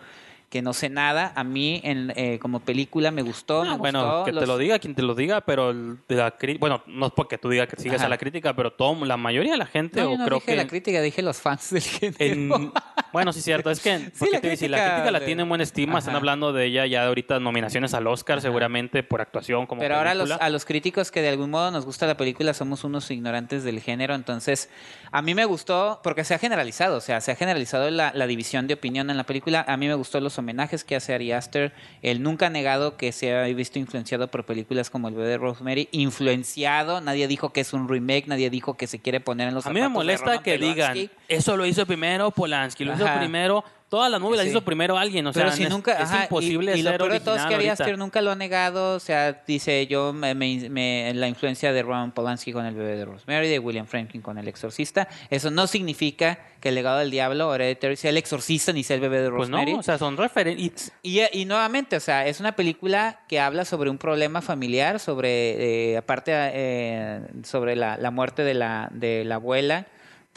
que 0.50 0.62
no 0.62 0.72
sé 0.72 0.88
nada. 0.88 1.32
A 1.36 1.44
mí, 1.44 1.80
en, 1.84 2.12
eh, 2.16 2.38
como 2.40 2.60
película, 2.60 3.10
me 3.10 3.20
gustó. 3.22 3.64
me 3.64 3.70
Ah, 3.70 3.76
bueno, 3.76 4.00
gustó 4.02 4.24
que 4.24 4.32
te 4.32 4.46
lo 4.46 4.56
diga 4.56 4.78
quien 4.78 4.94
te 4.94 5.02
lo 5.02 5.14
diga, 5.14 5.42
pero 5.42 5.70
el 5.70 5.98
de 6.08 6.14
la 6.16 6.38
cri- 6.38 6.58
bueno, 6.58 6.82
no 6.86 7.06
es 7.06 7.12
porque 7.12 7.36
tú 7.36 7.50
digas 7.50 7.68
que 7.68 7.76
sigas 7.76 7.98
Ajá. 7.98 8.06
a 8.06 8.08
la 8.08 8.16
crítica, 8.18 8.54
pero 8.56 8.72
todo, 8.72 9.04
la 9.04 9.16
mayoría 9.18 9.52
de 9.52 9.58
la 9.58 9.66
gente, 9.66 10.00
No, 10.00 10.08
o 10.08 10.12
yo 10.12 10.18
no 10.18 10.24
creo 10.24 10.36
dije 10.38 10.46
que 10.52 10.56
la 10.56 10.66
crítica, 10.66 11.00
dije 11.02 11.20
los 11.22 11.36
fans 11.40 11.70
del 11.70 11.82
género. 11.82 12.16
en- 12.24 12.72
bueno, 13.12 13.32
sí, 13.32 13.42
cierto. 13.42 13.70
Es 13.70 13.80
que 13.80 14.10
porque 14.18 14.32
la 14.36 14.40
te- 14.40 14.56
si 14.56 14.68
la 14.68 14.78
crítica 14.78 14.94
crítica 14.94 15.10
la 15.10 15.20
de- 15.20 15.26
tiene 15.26 15.42
en 15.42 15.48
buena 15.48 15.64
estima, 15.64 15.98
están 15.98 16.16
hablando 16.16 16.52
de 16.52 16.64
ella 16.64 16.86
ya 16.86 17.06
ahorita 17.06 17.38
nominaciones 17.40 17.92
al 17.94 18.06
Oscar, 18.06 18.40
seguramente 18.40 19.02
por 19.02 19.20
actuación 19.20 19.66
como 19.66 19.80
Pero 19.82 19.96
ahora 19.96 20.14
los, 20.14 20.30
a 20.30 20.48
los 20.48 20.64
críticos 20.64 21.10
que 21.10 21.20
de 21.20 21.28
algún 21.28 21.50
modo 21.50 21.70
nos 21.70 21.84
gusta 21.84 22.06
la 22.06 22.16
película 22.16 22.54
somos 22.54 22.84
unos 22.84 23.10
ignorantes 23.10 23.64
del 23.64 23.80
género, 23.80 24.14
entonces 24.14 24.70
a 25.12 25.20
mí 25.22 25.34
me 25.34 25.44
gustó 25.44 26.00
porque 26.02 26.24
se 26.24 26.34
ha 26.34 26.38
generalizado, 26.38 26.96
o 26.96 27.00
sea, 27.00 27.20
se 27.20 27.32
ha 27.32 27.36
generalizado 27.36 27.90
la, 27.90 28.12
la 28.14 28.26
división 28.26 28.66
de 28.66 28.74
opinión 28.74 29.10
en 29.10 29.16
la 29.16 29.24
película. 29.24 29.64
A 29.68 29.76
mí 29.76 29.88
me 29.88 29.94
gustó 29.94 30.20
los 30.20 30.37
homenajes 30.38 30.84
que 30.84 30.96
hace 30.96 31.14
Ari 31.14 31.32
Aster, 31.32 31.72
el 32.02 32.22
nunca 32.22 32.46
ha 32.46 32.50
negado 32.50 32.96
que 32.96 33.12
se 33.12 33.34
ha 33.34 33.44
visto 33.44 33.78
influenciado 33.78 34.28
por 34.28 34.44
películas 34.44 34.90
como 34.90 35.08
El 35.08 35.14
bebé 35.14 35.28
de 35.28 35.38
Rosemary, 35.38 35.88
influenciado, 35.92 37.00
nadie 37.00 37.28
dijo 37.28 37.52
que 37.52 37.60
es 37.60 37.72
un 37.72 37.88
remake, 37.88 38.26
nadie 38.26 38.50
dijo 38.50 38.76
que 38.76 38.86
se 38.86 39.00
quiere 39.00 39.20
poner 39.20 39.48
en 39.48 39.54
los 39.54 39.66
A 39.66 39.70
mí 39.70 39.80
me 39.80 39.88
molesta 39.88 40.42
que 40.42 40.58
digan, 40.58 41.10
eso 41.28 41.56
lo 41.56 41.66
hizo 41.66 41.86
primero 41.86 42.30
Polanski, 42.30 42.84
lo 42.84 42.94
hizo 42.94 43.06
primero, 43.18 43.64
todas 43.88 44.10
las 44.10 44.20
movies 44.20 44.38
las 44.38 44.46
hizo 44.48 44.62
primero 44.62 44.98
alguien, 44.98 45.26
o 45.26 45.32
sea, 45.32 45.44
Pero 45.44 45.56
si 45.56 45.62
es, 45.64 45.70
nunca, 45.70 45.92
es 45.94 46.00
ajá, 46.00 46.18
y- 46.18 46.22
imposible 46.24 46.76
y, 46.76 46.82
lo 46.82 46.90
ser 46.90 46.98
peor 46.98 47.12
de 47.12 47.20
todo 47.20 47.36
es 47.36 47.40
que 47.42 47.46
Ari 47.46 47.54
original 47.54 47.72
Aster 47.72 47.86
ahorita. 47.86 47.98
nunca 48.04 48.20
lo 48.20 48.30
ha 48.30 48.34
negado, 48.36 48.94
o 48.94 49.00
sea, 49.00 49.42
dice 49.46 49.86
yo 49.86 50.12
me, 50.12 50.34
me- 50.34 50.68
me- 50.68 51.12
la 51.14 51.26
influencia 51.28 51.72
de 51.72 51.82
Roman 51.82 52.12
Polanski 52.12 52.52
con 52.52 52.66
el 52.66 52.74
bebé 52.74 52.96
de 52.96 53.04
Rosemary, 53.04 53.48
de 53.48 53.58
William 53.58 53.86
Franklin 53.86 54.20
con 54.22 54.36
el 54.38 54.46
exorcista, 54.48 55.08
eso 55.30 55.50
no 55.50 55.66
significa 55.66 56.38
que 56.60 56.70
el 56.70 56.74
legado 56.74 56.98
del 56.98 57.10
diablo 57.10 57.54
Hereditary 57.54 57.96
sea 57.96 58.10
el 58.10 58.16
exorcista 58.16 58.72
ni 58.72 58.82
sea 58.82 58.96
el 58.96 59.00
bebé 59.00 59.18
de 59.22 59.30
Pues 59.30 59.48
Rosemary. 59.48 59.72
no, 59.74 59.78
o 59.78 59.82
sea, 59.82 59.96
son 59.96 60.16
referentes. 60.16 60.92
Y, 61.02 61.20
y 61.32 61.44
nuevamente, 61.44 61.96
o 61.96 62.00
sea, 62.00 62.26
es 62.26 62.40
una 62.40 62.52
película 62.52 63.20
que 63.28 63.38
habla 63.40 63.64
sobre 63.64 63.90
un 63.90 63.98
problema 63.98 64.42
familiar, 64.42 64.98
sobre, 65.00 65.92
eh, 65.92 65.96
aparte, 65.96 66.32
eh, 66.34 67.20
sobre 67.44 67.76
la, 67.76 67.96
la 67.96 68.10
muerte 68.10 68.42
de 68.42 68.54
la, 68.54 68.88
de 68.92 69.24
la 69.24 69.36
abuela, 69.36 69.86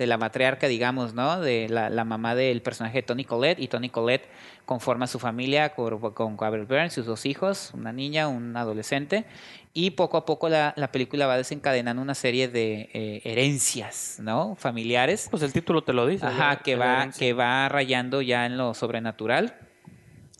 de 0.01 0.07
la 0.07 0.17
matriarca, 0.17 0.67
digamos, 0.67 1.13
¿no? 1.13 1.39
De 1.39 1.69
la, 1.69 1.91
la 1.91 2.03
mamá 2.03 2.33
del 2.33 2.63
personaje 2.63 2.97
de 2.97 3.03
Tony 3.03 3.23
Collette, 3.23 3.59
y 3.59 3.67
Tony 3.67 3.89
Collette 3.89 4.27
conforma 4.65 5.05
su 5.05 5.19
familia 5.19 5.75
con, 5.75 5.99
con 6.13 6.35
Gabriel 6.35 6.65
Byrne, 6.65 6.89
sus 6.89 7.05
dos 7.05 7.27
hijos, 7.27 7.71
una 7.75 7.93
niña, 7.93 8.27
un 8.27 8.57
adolescente, 8.57 9.25
y 9.73 9.91
poco 9.91 10.17
a 10.17 10.25
poco 10.25 10.49
la, 10.49 10.73
la 10.75 10.91
película 10.91 11.27
va 11.27 11.37
desencadenando 11.37 12.01
una 12.01 12.15
serie 12.15 12.47
de 12.47 12.89
eh, 12.93 13.21
herencias, 13.23 14.17
¿no? 14.19 14.55
Familiares. 14.55 15.27
Pues 15.29 15.43
el 15.43 15.53
título 15.53 15.83
te 15.83 15.93
lo 15.93 16.07
dice. 16.07 16.25
Ajá, 16.25 16.57
que 16.63 16.75
va, 16.75 17.11
que 17.11 17.33
va 17.33 17.69
rayando 17.69 18.23
ya 18.23 18.47
en 18.47 18.57
lo 18.57 18.73
sobrenatural 18.73 19.55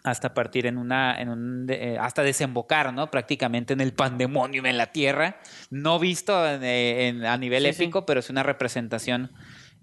hasta 0.03 0.33
partir 0.33 0.65
en 0.65 0.77
una, 0.77 1.19
en 1.21 1.29
un, 1.29 1.67
eh, 1.69 1.97
hasta 1.99 2.23
desembocar, 2.23 2.93
¿no? 2.93 3.11
Prácticamente 3.11 3.73
en 3.73 3.81
el 3.81 3.93
pandemonium 3.93 4.65
en 4.65 4.77
la 4.77 4.87
tierra, 4.91 5.37
no 5.69 5.99
visto 5.99 6.47
en, 6.47 6.63
eh, 6.63 7.07
en- 7.09 7.25
a 7.25 7.37
nivel 7.37 7.63
Sí, 7.65 7.73
sí. 7.73 7.83
épico, 7.83 8.05
pero 8.05 8.19
es 8.19 8.29
una 8.29 8.43
representación 8.43 9.31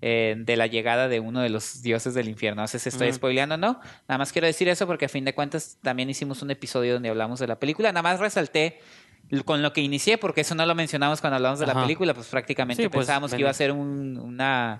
eh, 0.00 0.36
de 0.38 0.56
la 0.56 0.68
llegada 0.68 1.08
de 1.08 1.18
uno 1.18 1.40
de 1.40 1.48
los 1.48 1.82
dioses 1.82 2.14
del 2.14 2.28
infierno. 2.28 2.62
No 2.62 2.68
sé 2.68 2.78
si 2.78 2.88
estoy 2.88 3.08
Ujú. 3.08 3.16
spoileando 3.16 3.56
o 3.56 3.58
no. 3.58 3.80
Nada 4.06 4.18
más 4.18 4.30
quiero 4.32 4.46
decir 4.46 4.68
eso 4.68 4.86
porque 4.86 5.06
a 5.06 5.08
fin 5.08 5.24
de 5.24 5.34
cuentas 5.34 5.78
también 5.82 6.08
hicimos 6.08 6.40
un 6.40 6.52
episodio 6.52 6.94
donde 6.94 7.08
hablamos 7.08 7.40
de 7.40 7.48
la 7.48 7.58
película. 7.58 7.90
Nada 7.90 8.02
más 8.02 8.20
resalté 8.20 8.78
con 9.44 9.60
lo 9.60 9.72
que 9.72 9.80
inicié, 9.80 10.16
porque 10.16 10.42
eso 10.42 10.54
no 10.54 10.64
lo 10.66 10.76
mencionamos 10.76 11.20
cuando 11.20 11.34
hablamos 11.36 11.58
de 11.58 11.66
la 11.66 11.74
película, 11.74 12.14
pues 12.14 12.28
prácticamente 12.28 12.80
Sí, 12.84 12.88
pues, 12.88 13.00
pensábamos 13.06 13.32
que 13.34 13.40
iba 13.40 13.50
a 13.50 13.54
ser 13.54 13.72
un, 13.72 14.16
una 14.18 14.78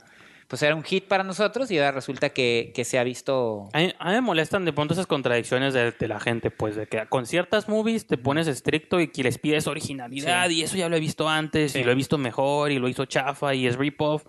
pues 0.48 0.62
era 0.62 0.74
un 0.74 0.82
hit 0.82 1.04
para 1.06 1.22
nosotros 1.24 1.70
y 1.70 1.76
ahora 1.78 1.92
resulta 1.92 2.30
que, 2.30 2.72
que 2.74 2.84
se 2.84 2.98
ha 2.98 3.04
visto 3.04 3.68
A 3.74 3.78
mí, 3.78 3.92
a 3.98 4.08
mí 4.08 4.14
me 4.14 4.20
molestan 4.22 4.64
de 4.64 4.72
pronto 4.72 4.94
esas 4.94 5.06
contradicciones 5.06 5.74
de, 5.74 5.92
de 5.92 6.08
la 6.08 6.18
gente, 6.20 6.50
pues, 6.50 6.74
de 6.74 6.86
que 6.86 7.06
con 7.06 7.26
ciertas 7.26 7.68
movies 7.68 8.06
te 8.06 8.16
pones 8.18 8.46
estricto 8.48 8.98
y 8.98 9.08
que 9.08 9.22
les 9.22 9.38
pides 9.38 9.66
originalidad 9.66 10.48
Sí. 10.48 10.54
y 10.54 10.62
eso 10.62 10.76
ya 10.76 10.88
lo 10.88 10.96
he 10.96 11.00
visto 11.00 11.28
antes 11.28 11.72
Sí. 11.72 11.80
y 11.80 11.84
lo 11.84 11.92
he 11.92 11.94
visto 11.94 12.16
mejor 12.18 12.72
y 12.72 12.78
lo 12.78 12.88
hizo 12.88 13.04
chafa 13.04 13.54
y 13.54 13.66
es 13.66 13.76
rip-off. 13.76 14.24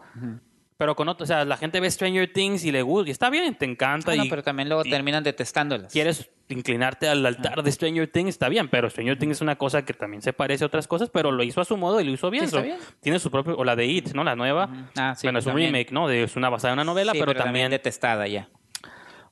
Pero 0.80 0.96
con 0.96 1.10
otro, 1.10 1.26
o 1.26 1.28
sea, 1.28 1.44
la 1.44 1.58
gente 1.58 1.82
ve 1.82 1.92
Stranger 1.92 2.32
Things 2.32 2.64
y 2.64 2.72
le 2.72 2.82
gusta 2.84 3.10
y 3.10 3.12
está 3.12 3.30
bien, 3.30 3.54
te 3.56 3.66
encanta 3.66 4.14
Ah, 4.14 4.16
no, 4.16 4.24
y 4.24 4.30
pero 4.30 4.42
también 4.44 4.70
luego 4.70 4.84
terminan 4.84 5.26
detestándolas. 5.26 5.92
quieres 5.92 6.30
inclinarte 6.48 7.10
al 7.10 7.24
altar 7.26 7.62
de 7.64 7.70
Stranger 7.70 8.08
Things, 8.10 8.30
está 8.30 8.48
bien, 8.48 8.70
pero 8.70 8.90
Stranger 8.90 9.20
Things 9.20 9.34
es 9.34 9.42
una 9.42 9.58
cosa 9.58 9.84
que 9.84 9.94
también 9.94 10.22
se 10.22 10.32
parece 10.32 10.64
a 10.64 10.68
otras 10.68 10.88
cosas, 10.88 11.10
pero 11.10 11.32
lo 11.34 11.44
hizo 11.44 11.60
a 11.60 11.66
su 11.66 11.76
modo 11.76 12.00
y 12.00 12.06
lo 12.06 12.12
hizo 12.12 12.30
bien. 12.30 12.44
Sí, 12.48 12.56
está 12.56 12.62
bien. 12.62 12.78
Tiene 13.02 13.20
su 13.20 13.30
propio, 13.30 13.58
o 13.58 13.66
la 13.66 13.76
de 13.76 13.88
It, 13.88 14.14
¿no? 14.14 14.24
La 14.24 14.38
nueva. 14.38 14.70
Ah, 14.98 15.16
sí, 15.18 15.28
bueno, 15.28 15.40
es 15.40 15.46
un 15.48 15.52
también. 15.52 15.74
remake, 15.74 15.92
¿no? 15.92 16.08
De, 16.08 16.24
es 16.24 16.38
una 16.38 16.48
basada 16.50 16.72
en 16.74 16.78
una 16.80 16.86
novela, 16.86 17.12
Sí, 17.12 17.20
pero, 17.20 17.36
también 17.36 17.70
detestada 17.72 18.26
ya. 18.30 18.48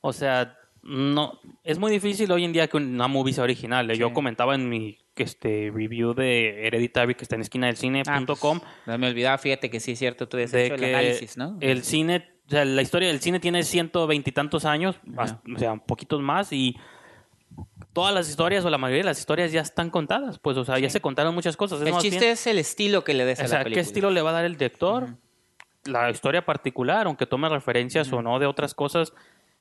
o 0.02 0.12
sea, 0.12 0.58
no 0.88 1.40
es 1.64 1.78
muy 1.80 1.92
difícil 1.92 2.32
hoy 2.32 2.46
en 2.46 2.54
día 2.54 2.68
que 2.68 2.78
una 2.78 3.08
movie 3.08 3.34
sea 3.34 3.44
original. 3.44 3.92
Yo 3.94 4.14
comentaba 4.14 4.56
en 4.56 4.70
mi 4.70 4.98
este 5.16 5.72
review 5.74 6.14
de 6.14 6.66
Hereditary 6.68 7.16
que 7.16 7.24
está 7.24 7.36
en 7.36 7.42
esquina 7.42 7.68
del 7.68 7.76
cine.com 7.76 8.60
No 8.86 8.98
me 8.98 9.08
olvidaba, 9.10 9.38
fíjate 9.38 9.70
que 9.70 9.80
sí 9.80 9.94
es 9.94 10.00
cierto, 10.00 10.28
tú 10.28 10.38
has 10.38 10.54
hecho 10.54 10.76
el 10.76 10.80
que 10.80 10.94
análisis, 10.96 11.38
¿no? 11.38 11.58
el 11.60 11.84
cine, 11.84 12.30
o 12.48 12.50
sea, 12.52 12.64
la 12.66 12.82
historia 12.84 13.08
del 13.10 13.20
cine 13.20 13.40
tiene 13.40 13.64
ciento 13.64 14.06
veintitantos 14.08 14.64
años, 14.66 14.96
más- 15.06 15.36
o 15.56 15.60
sea, 15.60 15.74
un 15.74 15.80
poquitos 15.80 16.22
más 16.22 16.54
y 16.54 16.78
todas 17.94 18.14
las 18.14 18.30
historias 18.30 18.64
o 18.64 18.70
la 18.70 18.78
mayoría 18.78 19.02
de 19.02 19.08
las 19.10 19.20
historias 19.20 19.52
ya 19.52 19.62
están 19.62 19.90
contadas, 19.90 20.38
pues, 20.40 20.56
o 20.58 20.64
sea, 20.64 20.78
ya 20.78 20.90
se 20.90 21.02
contaron 21.02 21.34
muchas 21.34 21.58
cosas. 21.58 21.82
Es 21.82 21.88
el 21.88 21.94
chiste 21.98 22.20
bien- 22.20 22.32
es 22.34 22.46
el 22.48 22.60
estilo 22.60 23.04
que 23.04 23.16
le 23.16 23.26
des 23.26 23.40
a 23.40 23.46
o 23.46 23.48
sea, 23.48 23.58
la 23.58 23.64
¿qué 23.64 23.70
película. 23.72 23.82
estilo 23.82 24.12
le 24.12 24.22
va 24.22 24.30
a 24.30 24.34
dar 24.34 24.46
el 24.46 24.54
director? 24.54 25.18
La 25.86 26.12
historia 26.12 26.46
particular, 26.46 27.08
aunque 27.08 27.26
tome 27.26 27.50
referencias 27.50 28.12
o 28.14 28.22
no 28.22 28.38
de 28.40 28.46
otras 28.46 28.74
cosas. 28.76 29.14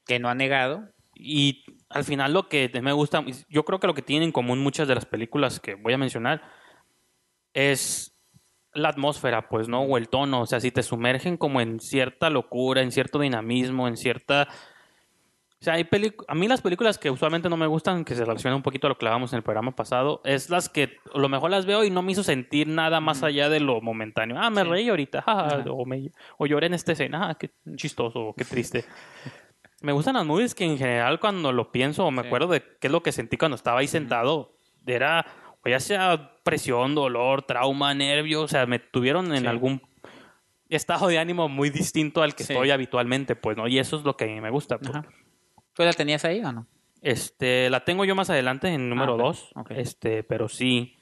Que 0.06 0.20
no 0.20 0.28
ha 0.28 0.34
negado. 0.36 0.84
Y 1.18 1.64
al 1.88 2.04
final 2.04 2.32
lo 2.34 2.48
que 2.48 2.70
me 2.82 2.92
gusta, 2.92 3.24
yo 3.48 3.64
creo 3.64 3.80
que 3.80 3.86
lo 3.86 3.94
que 3.94 4.02
tienen 4.02 4.28
en 4.28 4.32
común 4.32 4.58
muchas 4.58 4.86
de 4.86 4.94
las 4.94 5.06
películas 5.06 5.60
que 5.60 5.74
voy 5.74 5.94
a 5.94 5.98
mencionar 5.98 6.42
es 7.54 8.12
la 8.74 8.90
atmósfera, 8.90 9.48
pues, 9.48 9.68
¿no? 9.68 9.80
O 9.82 9.96
el 9.96 10.08
tono. 10.10 10.42
O 10.42 10.46
sea, 10.46 10.60
si 10.60 10.70
te 10.70 10.82
sumergen 10.82 11.36
como 11.38 11.60
en 11.62 11.80
cierta 11.80 12.28
locura, 12.28 12.82
en 12.82 12.92
cierto 12.92 13.18
dinamismo, 13.18 13.88
en 13.88 13.96
cierta... 13.96 14.48
O 15.58 15.64
sea, 15.64 15.72
hay 15.74 15.84
pelic- 15.84 16.22
a 16.28 16.34
mí 16.34 16.46
las 16.48 16.60
películas 16.60 16.98
que 16.98 17.10
usualmente 17.10 17.48
no 17.48 17.56
me 17.56 17.66
gustan, 17.66 18.04
que 18.04 18.14
se 18.14 18.26
relacionan 18.26 18.56
un 18.58 18.62
poquito 18.62 18.86
a 18.86 18.90
lo 18.90 18.98
que 18.98 19.06
hablábamos 19.06 19.32
en 19.32 19.38
el 19.38 19.42
programa 19.42 19.74
pasado, 19.74 20.20
es 20.24 20.50
las 20.50 20.68
que 20.68 20.98
a 21.14 21.18
lo 21.18 21.30
mejor 21.30 21.50
las 21.50 21.64
veo 21.64 21.82
y 21.82 21.88
no 21.90 22.02
me 22.02 22.12
hizo 22.12 22.22
sentir 22.22 22.68
nada 22.68 23.00
más 23.00 23.22
allá 23.22 23.48
de 23.48 23.60
lo 23.60 23.80
momentáneo. 23.80 24.36
Ah, 24.38 24.50
me 24.50 24.64
reí 24.64 24.90
ahorita, 24.90 25.22
jaja, 25.22 25.64
o, 25.70 25.86
me- 25.86 26.12
o 26.36 26.46
lloré 26.46 26.66
en 26.66 26.74
esta 26.74 26.92
escena, 26.92 27.30
ah, 27.30 27.34
qué 27.36 27.50
chistoso, 27.74 28.34
qué 28.36 28.44
triste. 28.44 28.84
Me 29.82 29.92
gustan 29.92 30.14
las 30.14 30.24
movies 30.26 30.54
que 30.54 30.64
en 30.64 30.78
general 30.78 31.20
cuando 31.20 31.52
lo 31.52 31.70
pienso 31.70 32.06
o 32.06 32.10
me 32.10 32.22
acuerdo 32.22 32.48
de 32.48 32.62
qué 32.80 32.86
es 32.88 32.90
lo 32.92 33.02
que 33.02 33.12
sentí 33.12 33.36
cuando 33.36 33.56
estaba 33.56 33.80
ahí 33.80 33.86
sentado, 33.88 34.56
era 34.86 35.26
o 35.64 35.68
ya 35.68 35.80
sea 35.80 36.32
presión, 36.44 36.94
dolor, 36.94 37.42
trauma, 37.42 37.92
nervio, 37.94 38.42
o 38.42 38.48
sea, 38.48 38.66
me 38.66 38.78
tuvieron 38.78 39.34
en 39.34 39.42
Sí. 39.42 39.46
algún 39.46 39.82
estado 40.68 41.08
de 41.08 41.18
ánimo 41.18 41.48
muy 41.48 41.70
distinto 41.70 42.22
al 42.22 42.34
que 42.34 42.44
Sí. 42.44 42.52
estoy 42.52 42.70
habitualmente, 42.70 43.36
pues, 43.36 43.56
¿no? 43.56 43.68
Y 43.68 43.78
eso 43.78 43.96
es 43.98 44.04
lo 44.04 44.16
que 44.16 44.24
a 44.24 44.28
mí 44.28 44.40
me 44.40 44.50
gusta. 44.50 44.78
pues. 44.78 44.92
¿Tú 45.74 45.82
la 45.82 45.92
tenías 45.92 46.24
ahí 46.24 46.40
o 46.42 46.52
no? 46.52 46.66
Este, 47.02 47.68
la 47.68 47.84
tengo 47.84 48.04
yo 48.04 48.14
más 48.14 48.30
adelante 48.30 48.68
en 48.68 48.88
número 48.88 49.14
ok, 49.14 49.20
2. 49.20 49.50
ok. 49.56 49.70
Este, 49.72 50.22
pero 50.24 50.48
sí. 50.48 50.96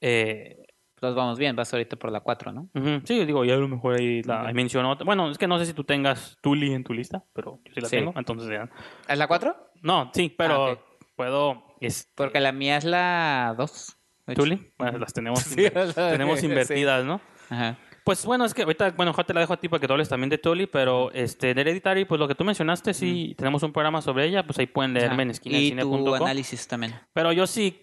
Eh, 0.00 0.66
Los 1.00 1.14
vamos 1.14 1.38
bien, 1.38 1.56
vas 1.56 1.72
ahorita 1.72 1.96
por 1.96 2.12
la 2.12 2.20
4, 2.20 2.52
¿no? 2.52 2.68
ujú, 2.74 3.00
sí, 3.04 3.24
digo, 3.24 3.44
ya 3.44 3.54
a 3.54 3.56
lo 3.56 3.68
mejor 3.68 3.94
ahí 3.98 4.22
la 4.22 4.42
ahí 4.46 4.54
mencionó. 4.54 4.90
otra- 4.90 5.04
Bueno, 5.06 5.30
es 5.30 5.38
que 5.38 5.46
no 5.46 5.58
sé 5.58 5.64
si 5.66 5.72
tú 5.72 5.84
tengas 5.84 6.36
Tuli 6.42 6.72
en 6.74 6.84
tu 6.84 6.92
lista, 6.92 7.24
pero 7.32 7.58
yo 7.64 7.72
sí 7.74 7.80
la 7.80 7.88
Sí. 7.88 7.96
tengo. 7.96 8.12
Entonces 8.16 8.50
ya. 8.50 8.68
¿Es 9.08 9.18
la 9.18 9.26
4? 9.26 9.56
No, 9.82 10.10
sí, 10.12 10.28
pero 10.36 10.54
Ah, 10.66 10.72
ok. 10.72 10.80
puedo. 11.16 11.64
es- 11.80 12.10
Porque 12.14 12.40
la 12.40 12.52
mía 12.52 12.76
es 12.76 12.84
la 12.84 13.54
2. 13.56 13.96
¿Tuli? 14.34 14.72
Bueno, 14.78 14.98
las 14.98 15.12
tenemos, 15.14 15.40
Sí, 15.58 15.64
tenemos 15.94 16.38
sí. 16.40 16.46
invertidas, 16.46 17.04
¿no? 17.04 17.20
Ajá. 17.48 17.76
Pues 18.04 18.24
bueno, 18.24 18.44
es 18.44 18.54
que 18.54 18.62
ahorita, 18.62 18.90
bueno, 18.92 19.12
te 19.14 19.34
la 19.34 19.40
dejo 19.40 19.52
a 19.52 19.56
ti 19.58 19.68
para 19.68 19.80
que 19.80 19.86
tú 19.86 19.92
hables 19.92 20.08
también 20.08 20.30
de 20.30 20.38
Tully, 20.38 20.66
pero 20.66 21.10
este, 21.12 21.52
de 21.54 21.60
Hereditary, 21.60 22.04
pues 22.06 22.18
lo 22.18 22.26
que 22.28 22.34
tú 22.34 22.44
mencionaste, 22.44 22.92
sí, 22.94 23.34
tenemos 23.36 23.62
un 23.62 23.72
programa 23.72 24.00
sobre 24.02 24.24
ella, 24.26 24.42
pues 24.44 24.58
ahí 24.58 24.66
pueden 24.66 24.94
leerme 24.94 25.22
en 25.24 25.30
Ajá. 25.30 25.40
Y 25.44 25.74
tu 25.76 26.14
análisis 26.14 26.66
también. 26.66 26.94
Pero 27.12 27.32
yo 27.32 27.46
sí, 27.46 27.78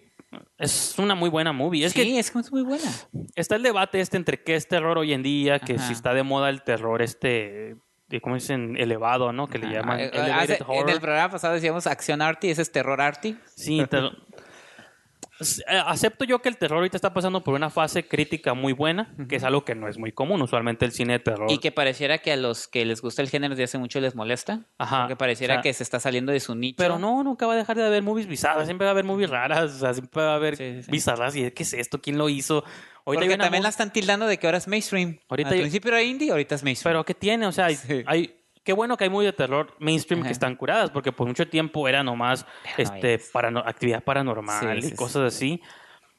es 0.58 0.94
una 0.98 1.14
muy 1.14 1.30
buena 1.30 1.52
movie. 1.52 1.84
Es 1.84 1.92
sí, 1.92 2.02
que 2.02 2.18
es 2.18 2.52
muy 2.52 2.62
buena. 2.62 2.90
está 3.34 3.56
el 3.56 3.62
debate 3.62 4.00
este 4.00 4.16
entre 4.16 4.42
qué 4.42 4.54
es 4.54 4.68
terror 4.68 4.98
hoy 4.98 5.12
en 5.12 5.22
día, 5.22 5.58
que 5.58 5.74
Ajá. 5.74 5.86
si 5.86 5.92
está 5.92 6.14
de 6.14 6.22
moda 6.22 6.50
el 6.50 6.62
terror 6.62 7.00
este, 7.02 7.76
de, 8.08 8.20
¿cómo 8.20 8.34
dicen? 8.34 8.76
Elevado, 8.76 9.32
¿no? 9.32 9.46
Que 9.48 9.58
le 9.58 9.68
llaman 9.72 10.00
Ah, 10.14 10.40
hace- 10.40 10.58
en 10.70 10.88
el 10.88 11.00
programa 11.00 11.30
pasado 11.30 11.54
decíamos 11.54 11.86
acción 11.86 12.22
arty, 12.22 12.50
ese 12.50 12.62
es 12.62 12.72
terror 12.72 13.00
arty. 13.00 13.36
Sí, 13.54 13.84
ter- 13.88 14.04
S- 14.04 14.14
eh, 14.16 14.27
Acepto 15.86 16.24
yo 16.24 16.40
que 16.40 16.48
el 16.48 16.56
terror 16.56 16.78
ahorita 16.78 16.96
está 16.96 17.14
pasando 17.14 17.44
por 17.44 17.54
una 17.54 17.70
fase 17.70 18.06
crítica 18.06 18.54
muy 18.54 18.72
buena, 18.72 19.14
que 19.28 19.36
es 19.36 19.44
algo 19.44 19.64
que 19.64 19.74
no 19.74 19.88
es 19.88 19.98
muy 19.98 20.12
común. 20.12 20.42
Usualmente 20.42 20.84
el 20.84 20.92
cine 20.92 21.14
de 21.14 21.18
terror. 21.20 21.50
Y 21.50 21.58
que 21.58 21.70
pareciera 21.72 22.18
que 22.18 22.32
a 22.32 22.36
los 22.36 22.66
que 22.68 22.84
les 22.84 23.00
gusta 23.00 23.22
el 23.22 23.28
género 23.30 23.54
desde 23.54 23.64
hace 23.64 23.78
mucho 23.78 24.00
les 24.00 24.14
molesta. 24.14 24.66
Ajá, 24.78 25.02
Porque 25.02 25.16
pareciera 25.16 25.54
o 25.54 25.56
sea, 25.56 25.62
que 25.62 25.72
se 25.72 25.82
está 25.82 26.00
saliendo 26.00 26.32
de 26.32 26.40
su 26.40 26.54
nicho. 26.54 26.76
Pero 26.78 26.98
no, 26.98 27.22
nunca 27.22 27.46
va 27.46 27.52
a 27.54 27.56
dejar 27.56 27.76
de 27.76 27.86
haber 27.86 28.02
movies 28.02 28.26
bizarras. 28.26 28.66
Siempre 28.66 28.84
va 28.86 28.90
a 28.90 28.92
haber 28.92 29.04
movies 29.04 29.30
raras. 29.30 29.72
O 29.74 29.78
sea, 29.78 29.94
siempre 29.94 30.22
va 30.22 30.32
a 30.32 30.36
haber 30.36 30.56
Sí, 30.56 30.74
sí, 30.78 30.82
sí. 30.84 30.90
bizarras. 30.90 31.36
¿Y 31.36 31.50
qué 31.52 31.62
es 31.62 31.72
esto? 31.74 32.00
¿Quién 32.00 32.18
lo 32.18 32.28
hizo? 32.28 32.64
Ahorita 33.06 33.24
Porque 33.24 33.38
también 33.38 33.62
la 33.62 33.68
están 33.70 33.92
tildando 33.92 34.26
de 34.26 34.38
que 34.38 34.46
ahora 34.46 34.58
es 34.58 34.68
mainstream. 34.68 35.18
Ahorita 35.28 35.48
Al 35.50 35.54
hay- 35.54 35.60
principio 35.60 35.88
era 35.90 36.02
indie, 36.02 36.30
ahorita 36.30 36.56
es 36.56 36.62
mainstream. 36.62 36.92
Pero 36.92 37.04
¿qué 37.04 37.14
tiene? 37.14 37.46
O 37.46 37.52
sea, 37.52 37.66
hay, 37.66 37.76
Sí. 37.76 38.02
hay- 38.06 38.34
qué 38.68 38.74
bueno 38.74 38.98
que 38.98 39.04
hay 39.04 39.08
movies 39.08 39.28
de 39.28 39.32
terror 39.32 39.74
mainstream 39.78 40.20
Ajá. 40.20 40.28
que 40.28 40.32
están 40.34 40.54
curadas, 40.54 40.90
porque 40.90 41.10
por 41.10 41.26
mucho 41.26 41.48
tiempo 41.48 41.88
era 41.88 42.02
nomás 42.02 42.44
este, 42.76 43.18
parano- 43.32 43.62
actividad 43.64 44.04
paranormal 44.04 44.82
Sí, 44.82 44.88
y 44.88 44.90
sí. 44.90 44.94
cosas 44.94 45.22
así. 45.34 45.62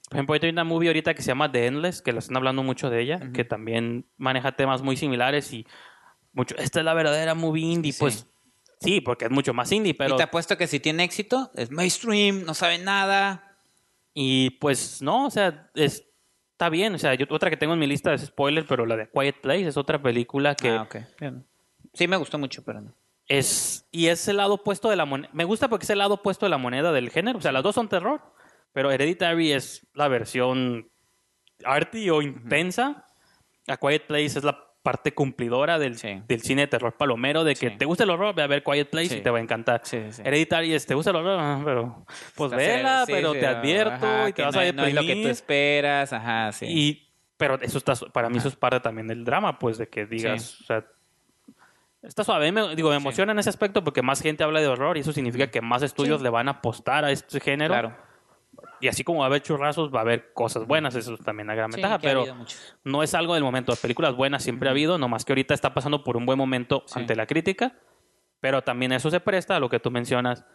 Por 0.09 0.15
ejemplo, 0.15 0.33
hay 0.41 0.49
una 0.49 0.63
movie 0.63 0.89
ahorita 0.89 1.13
que 1.13 1.21
se 1.21 1.27
llama 1.27 1.51
The 1.51 1.67
Endless, 1.67 2.01
que 2.01 2.12
lo 2.12 2.17
están 2.17 2.38
hablando 2.38 2.63
mucho 2.63 2.89
de 2.89 3.01
ella, 3.03 3.19
que 3.35 3.43
también 3.43 4.07
maneja 4.17 4.53
temas 4.53 4.81
muy 4.81 4.97
similares 4.97 5.53
y 5.53 5.67
mucho. 6.33 6.55
Esta 6.57 6.79
es 6.79 6.85
la 6.85 6.95
verdadera 6.95 7.35
movie 7.35 7.65
indie, 7.71 7.91
Sí. 7.93 7.99
pues 7.99 8.25
sí, 8.81 8.99
porque 8.99 9.25
es 9.25 9.31
mucho 9.31 9.53
más 9.53 9.71
indie, 9.71 9.93
pero 9.93 10.15
Y 10.15 10.17
te 10.17 10.23
apuesto 10.23 10.57
que 10.57 10.65
si 10.65 10.79
tiene 10.79 11.03
éxito, 11.03 11.51
es 11.53 11.69
mainstream, 11.69 12.45
no 12.45 12.55
sabe 12.55 12.79
nada. 12.79 13.57
Y 14.15 14.49
pues 14.59 15.03
no, 15.03 15.27
o 15.27 15.29
sea, 15.29 15.69
es- 15.75 16.03
está 16.53 16.69
bien. 16.69 16.95
O 16.95 16.97
sea, 16.97 17.13
yo, 17.13 17.27
otra 17.29 17.51
que 17.51 17.57
tengo 17.57 17.73
en 17.75 17.79
mi 17.79 17.85
lista 17.85 18.12
es 18.12 18.23
spoiler, 18.25 18.65
pero 18.65 18.88
la 18.88 18.95
de 18.97 19.07
Quiet 19.07 19.39
Place 19.39 19.67
es 19.67 19.77
otra 19.77 20.01
película 20.01 20.55
que 20.55 20.69
Ah, 20.71 20.81
ok. 20.81 20.95
Bien. 21.19 21.45
Sí, 21.99 22.07
me 22.07 22.17
gustó 22.17 22.38
mucho, 22.39 22.63
pero 22.63 22.81
no. 22.81 22.93
es. 23.27 23.85
Y 23.91 24.07
es 24.07 24.27
el 24.27 24.38
lado 24.38 24.55
opuesto 24.55 24.89
de 24.89 24.95
la 24.95 25.05
moneda. 25.05 25.29
Me 25.33 25.43
gusta 25.43 25.67
porque 25.67 25.83
es 25.83 25.89
el 25.91 25.99
lado 25.99 26.15
opuesto 26.15 26.45
de 26.45 26.49
la 26.49 26.57
moneda 26.57 26.91
del 26.91 27.09
género. 27.12 27.38
O 27.38 27.41
sea, 27.41 27.51
las 27.51 27.62
dos 27.62 27.75
son 27.75 27.88
terror, 27.89 28.21
pero 28.73 28.89
Hereditary 28.91 29.51
es 29.51 29.85
la 29.93 30.07
versión 30.07 30.89
arty 31.63 32.09
o 32.09 32.21
intensa. 32.21 33.05
A 33.67 33.77
Quiet 33.77 34.07
Place 34.07 34.25
es 34.39 34.43
la 34.43 34.65
parte 34.81 35.13
cumplidora 35.13 35.77
del, 35.77 35.97
Sí. 35.97 36.21
del 36.27 36.41
cine 36.41 36.62
de 36.63 36.67
terror 36.67 36.95
palomero, 36.97 37.43
de 37.43 37.53
que 37.53 37.69
Sí. 37.71 37.77
te 37.77 37.85
gusta 37.85 38.05
el 38.05 38.09
horror, 38.09 38.33
ve 38.33 38.41
a 38.43 38.47
ver 38.47 38.63
Quiet 38.63 38.89
Place 38.89 39.09
Sí. 39.09 39.15
y 39.17 39.21
te 39.21 39.29
va 39.29 39.38
a 39.38 39.41
encantar. 39.41 39.81
Hereditary 39.91 40.73
es, 40.73 40.85
te 40.88 40.95
gusta 40.95 41.12
el 41.12 41.17
horror, 41.17 41.38
Ah, 41.39 41.62
pero 41.63 42.05
pues 42.35 42.51
vela, 42.51 43.03
pero 43.05 43.33
te 43.33 43.45
advierto 43.45 43.93
ajá, 44.07 44.29
y 44.29 44.33
te 44.33 44.41
vas 44.41 44.55
no, 44.55 44.62
a 44.62 44.65
es- 44.65 44.73
no 44.73 44.83
es 44.85 44.93
deprimir. 44.93 45.17
lo 45.17 45.21
que 45.21 45.27
tú 45.27 45.29
esperas, 45.29 46.13
ajá, 46.13 46.51
sí. 46.53 46.65
Y, 46.67 47.09
pero 47.38 47.59
eso 47.62 47.77
está, 47.77 47.93
para 48.12 48.29
mí 48.29 48.38
eso 48.38 48.47
es 48.47 48.55
parte 48.55 48.79
también 48.79 49.07
del 49.07 49.23
drama, 49.25 49.59
pues, 49.59 49.77
de 49.77 49.88
que 49.89 50.05
digas, 50.05 50.62
o 50.62 50.63
sea, 50.63 50.85
está 52.01 52.23
suave. 52.23 52.47
A 52.47 52.51
mí 52.51 52.62
me, 52.62 52.75
digo, 52.75 52.89
me 52.89 52.95
emociona 52.95 53.31
en 53.31 53.39
ese 53.39 53.49
aspecto 53.49 53.83
porque 53.83 54.01
más 54.01 54.21
gente 54.21 54.43
habla 54.43 54.59
de 54.62 54.67
horror 54.67 54.97
y 54.97 55.01
eso 55.01 55.12
significa 55.13 55.49
que 55.51 55.62
más 55.62 55.81
estudios 55.83 56.21
le 56.21 56.29
van 56.29 56.47
a 56.47 56.51
apostar 56.51 57.05
a 57.05 57.12
este 57.12 57.39
género. 57.39 57.73
Claro. 57.73 57.95
Y 58.81 58.88
así 58.88 59.03
como 59.03 59.19
va 59.19 59.25
a 59.25 59.27
haber 59.27 59.41
churrazos, 59.41 59.93
va 59.93 59.99
a 59.99 60.01
haber 60.01 60.31
cosas 60.33 60.65
buenas, 60.65 60.95
eso 60.95 61.13
es 61.13 61.19
también 61.21 61.47
una 61.47 61.55
gran 61.55 61.71
Sí, 61.71 61.77
ventaja, 61.77 61.95
ha 61.95 61.99
pero 61.99 62.33
muchos. 62.33 62.77
no 62.85 63.03
es 63.03 63.13
algo 63.13 63.33
del 63.33 63.43
momento. 63.43 63.73
Películas 63.75 64.15
buenas 64.15 64.41
siempre 64.43 64.69
ha 64.69 64.71
habido, 64.71 64.97
nomás 64.97 65.25
que 65.25 65.33
ahorita 65.33 65.53
está 65.53 65.73
pasando 65.73 66.03
por 66.03 66.15
un 66.15 66.25
buen 66.25 66.38
momento 66.38 66.83
Sí. 66.85 66.99
ante 66.99 67.15
la 67.15 67.25
crítica, 67.25 67.73
pero 68.39 68.62
también 68.62 68.93
eso 68.93 69.09
se 69.12 69.19
presta 69.19 69.57
a 69.57 69.59
lo 69.59 69.69
que 69.69 69.79
tú 69.81 69.91
mencionas, 69.91 70.45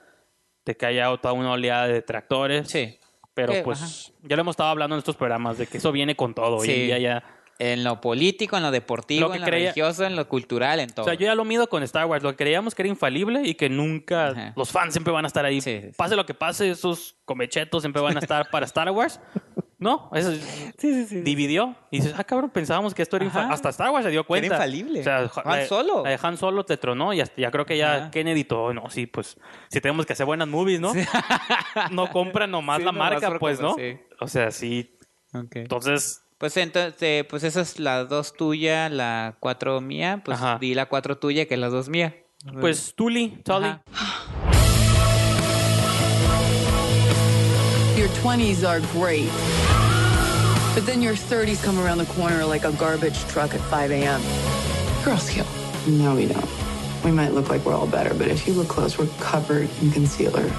de 0.65 0.75
que 0.77 0.87
haya 0.87 1.15
toda 1.19 1.35
una 1.35 1.53
oleada 1.53 1.87
de 1.87 1.93
detractores. 1.95 2.69
Sí. 2.71 2.99
Pero 3.35 3.53
Que, 3.53 3.63
pues 3.63 4.15
ya 4.23 4.37
lo 4.37 4.41
hemos 4.43 4.53
estado 4.55 4.71
hablando 4.71 4.95
en 4.97 4.99
estos 5.01 5.17
programas 5.17 5.59
de 5.59 5.67
que 5.67 5.77
eso 5.79 5.93
viene 5.93 6.17
con 6.17 6.35
todo. 6.35 6.61
Sí. 6.61 6.73
día 6.73 6.99
ya. 6.99 7.25
En 7.59 7.85
lo 7.85 8.01
político, 8.01 8.57
en 8.57 8.65
lo 8.65 8.71
deportivo, 8.73 9.27
Lo 9.27 9.31
que 9.31 9.37
en 9.37 9.43
lo 9.43 9.47
creía- 9.47 9.67
religioso, 9.71 10.05
en 10.05 10.17
lo 10.17 10.29
cultural, 10.29 10.81
en 10.81 10.91
todo. 10.91 11.05
O 11.07 11.09
sea, 11.09 11.15
yo 11.15 11.27
ya 11.27 11.35
lo 11.37 11.45
mido 11.45 11.69
con 11.69 11.83
Star 11.85 12.07
Wars. 12.07 12.23
Lo 12.25 12.31
que 12.31 12.37
creíamos 12.37 12.75
que 12.75 12.83
era 12.83 12.89
infalible 12.89 13.43
y 13.45 13.55
que 13.55 13.69
nunca. 13.69 14.29
Ajá. 14.29 14.53
Los 14.57 14.71
fans 14.73 14.93
siempre 14.93 15.13
van 15.13 15.25
a 15.25 15.29
estar 15.29 15.45
ahí. 15.45 15.61
Sí, 15.61 15.79
sí, 15.81 15.87
sí. 15.89 15.95
Pase 15.97 16.17
lo 16.17 16.27
que 16.27 16.35
pase, 16.35 16.69
esos 16.71 17.17
comechetos 17.25 17.83
siempre 17.83 18.03
van 18.03 18.17
a 18.17 18.21
estar 18.21 18.51
para 18.51 18.67
Star 18.67 18.91
Wars. 18.91 19.21
¿No? 19.77 20.09
Eso 20.15 20.31
dividió. 21.11 21.77
Y 21.91 21.99
dices, 21.99 22.15
ah, 22.17 22.25
cabrón, 22.25 22.51
pensábamos 22.51 22.95
que 22.95 23.03
esto 23.03 23.17
era 23.17 23.25
infalible. 23.27 23.55
Hasta 23.55 23.69
Star 23.69 23.91
Wars 23.91 24.05
se 24.05 24.11
dio 24.11 24.25
cuenta. 24.25 24.47
infalible. 24.55 25.01
O 25.01 25.03
sea, 25.05 25.19
Han 25.19 25.31
la 25.45 25.57
de- 25.57 25.67
Solo. 25.67 26.03
la 26.05 26.11
de 26.11 26.19
Han 26.23 26.37
Solo 26.39 26.65
te 26.65 26.77
tronó 26.77 27.13
y 27.13 27.21
hasta- 27.21 27.41
ya 27.41 27.51
creo 27.51 27.67
que 27.67 27.77
ya 27.77 27.95
Ajá. 27.97 28.11
Kennedy 28.11 28.45
todo. 28.45 28.73
No, 28.73 28.89
sí, 28.89 29.07
pues 29.07 29.37
si 29.69 29.81
tenemos 29.81 30.07
que 30.07 30.15
hacer 30.15 30.27
buenas 30.27 30.49
movies, 30.49 30.81
¿no? 30.81 30.93
no 31.91 32.11
compran 32.11 32.51
nomás 32.51 32.79
Sí, 32.79 32.85
la 32.85 32.93
marca, 32.93 33.39
pues, 33.39 33.61
¿no? 33.61 33.75
sí. 33.75 33.99
O 34.21 34.29
sea, 34.29 34.51
sí. 34.51 34.97
Entonces, 35.53 36.24
Pues 36.39 36.57
entonces, 36.57 37.25
pues 37.29 37.45
esa 37.45 37.61
es 37.61 37.79
la 37.79 38.05
dos 38.05 38.35
tuya, 38.35 38.89
la 38.89 39.37
cuatro 39.41 39.81
mía. 39.81 40.21
Pues 40.25 40.39
Ajá. 40.39 40.59
di 40.61 40.75
la 40.75 40.87
cuatro 40.87 41.17
tuya, 41.17 41.47
que 41.47 41.55
es 41.55 41.61
la 41.61 41.69
dos 41.69 41.89
mía. 41.89 42.15
pues, 42.61 42.95
Tully. 42.97 43.39
Ajá. 43.49 43.83
Your 47.97 48.09
20s 48.23 48.65
are 48.65 48.81
great. 48.93 49.31
But 50.75 50.85
then 50.85 51.01
your 51.01 51.15
30s 51.15 51.63
come 51.65 51.79
around 51.79 51.99
the 51.99 52.13
corner 52.15 52.45
like 52.45 52.65
a 52.65 52.73
garbage 52.73 53.17
truck 53.29 53.55
at 53.55 53.61
5 53.71 53.93
a.m. 53.93 54.21
Girls 55.05 55.31
kill. 55.31 55.47
No, 55.87 56.15
we 56.17 56.27
don't. 56.27 56.45
We 57.05 57.13
might 57.13 57.33
look 57.33 57.49
like 57.49 57.65
we're 57.65 57.75
all 57.75 57.87
better, 57.87 58.13
but 58.13 58.27
if 58.29 58.47
you 58.49 58.55
look 58.55 58.67
close, 58.69 58.99
we're 58.99 59.07
covered 59.21 59.69
in 59.81 59.93
concealer. 59.93 60.51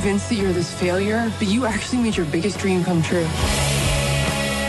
Convinced 0.00 0.28
that 0.28 0.36
you're 0.36 0.52
this 0.52 0.72
failure, 0.72 1.28
but 1.40 1.48
you 1.48 1.66
actually 1.66 2.00
made 2.00 2.16
your 2.16 2.26
biggest 2.26 2.56
dream 2.60 2.84
come 2.84 3.02
true. 3.02 3.26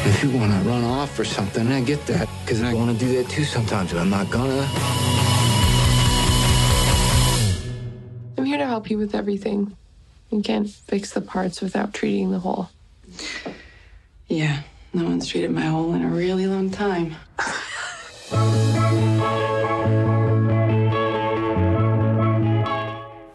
If 0.10 0.24
you 0.24 0.32
want 0.32 0.52
to 0.52 0.68
run 0.68 0.84
off 0.84 1.20
or 1.20 1.24
something, 1.24 1.72
I 1.72 1.82
get 1.82 2.04
that. 2.08 2.28
Because 2.42 2.64
I 2.64 2.74
want 2.74 2.98
to 2.98 3.06
do 3.06 3.14
that 3.18 3.30
too 3.30 3.44
sometimes, 3.44 3.94
but 3.94 4.02
I'm 4.02 4.10
not 4.10 4.28
gonna. 4.32 4.68
I'm 8.40 8.46
here 8.46 8.58
to 8.58 8.66
help 8.66 8.90
you 8.90 8.98
with 8.98 9.14
everything. 9.14 9.78
You 10.32 10.42
can't 10.42 10.68
fix 10.68 11.12
the 11.12 11.22
parts 11.22 11.62
without 11.62 11.94
treating 11.94 12.32
the 12.32 12.40
whole. 12.40 12.72
Yeah, 14.28 14.64
no 14.96 15.04
one's 15.04 15.28
treated 15.28 15.52
my 15.52 15.62
hole 15.62 15.94
in 15.94 16.02
a 16.02 16.10
really 16.10 16.48
long 16.48 16.72
time. 16.72 17.16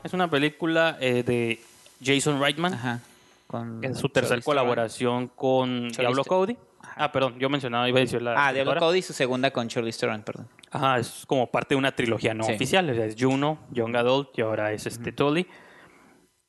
Es 0.03 0.13
una 0.13 0.29
película 0.29 0.97
eh, 1.01 1.23
de 1.23 1.61
Jason 2.05 2.41
Reitman. 2.41 2.75
Ajá. 2.75 3.01
Con 3.47 3.85
Es 3.85 3.99
su 3.99 4.09
tercera 4.09 4.41
colaboración 4.43 5.29
con 5.29 5.89
Diablo. 5.91 6.25
Cody. 6.25 6.57
Ah, 6.97 7.11
perdón, 7.11 7.39
yo 7.39 7.49
mencionaba, 7.51 7.89
iba 7.89 7.99
a 7.99 8.01
decir 8.03 8.23
la. 8.23 8.47
Ah, 8.47 8.53
Diablo. 8.53 8.77
Cody, 8.79 9.03
su 9.03 9.13
segunda 9.13 9.51
con 9.51 9.69
Charlize 9.69 9.99
Theron, 10.01 10.23
perdón. 10.23 10.49
Ajá, 10.71 10.99
es 10.99 11.25
como 11.27 11.51
parte 11.51 11.75
de 11.75 11.79
una 11.79 11.93
trilogía 11.95 12.35
no 12.35 12.45
Sí. 12.45 12.53
oficial. 12.53 12.89
O 12.91 12.95
sea, 12.95 13.05
es 13.07 13.17
Juno, 13.19 13.59
Young 13.71 13.97
Adult 13.97 14.31
y 14.39 14.43
ahora 14.43 14.73
es 14.73 14.87
este 14.87 15.13
Tully. 15.13 15.47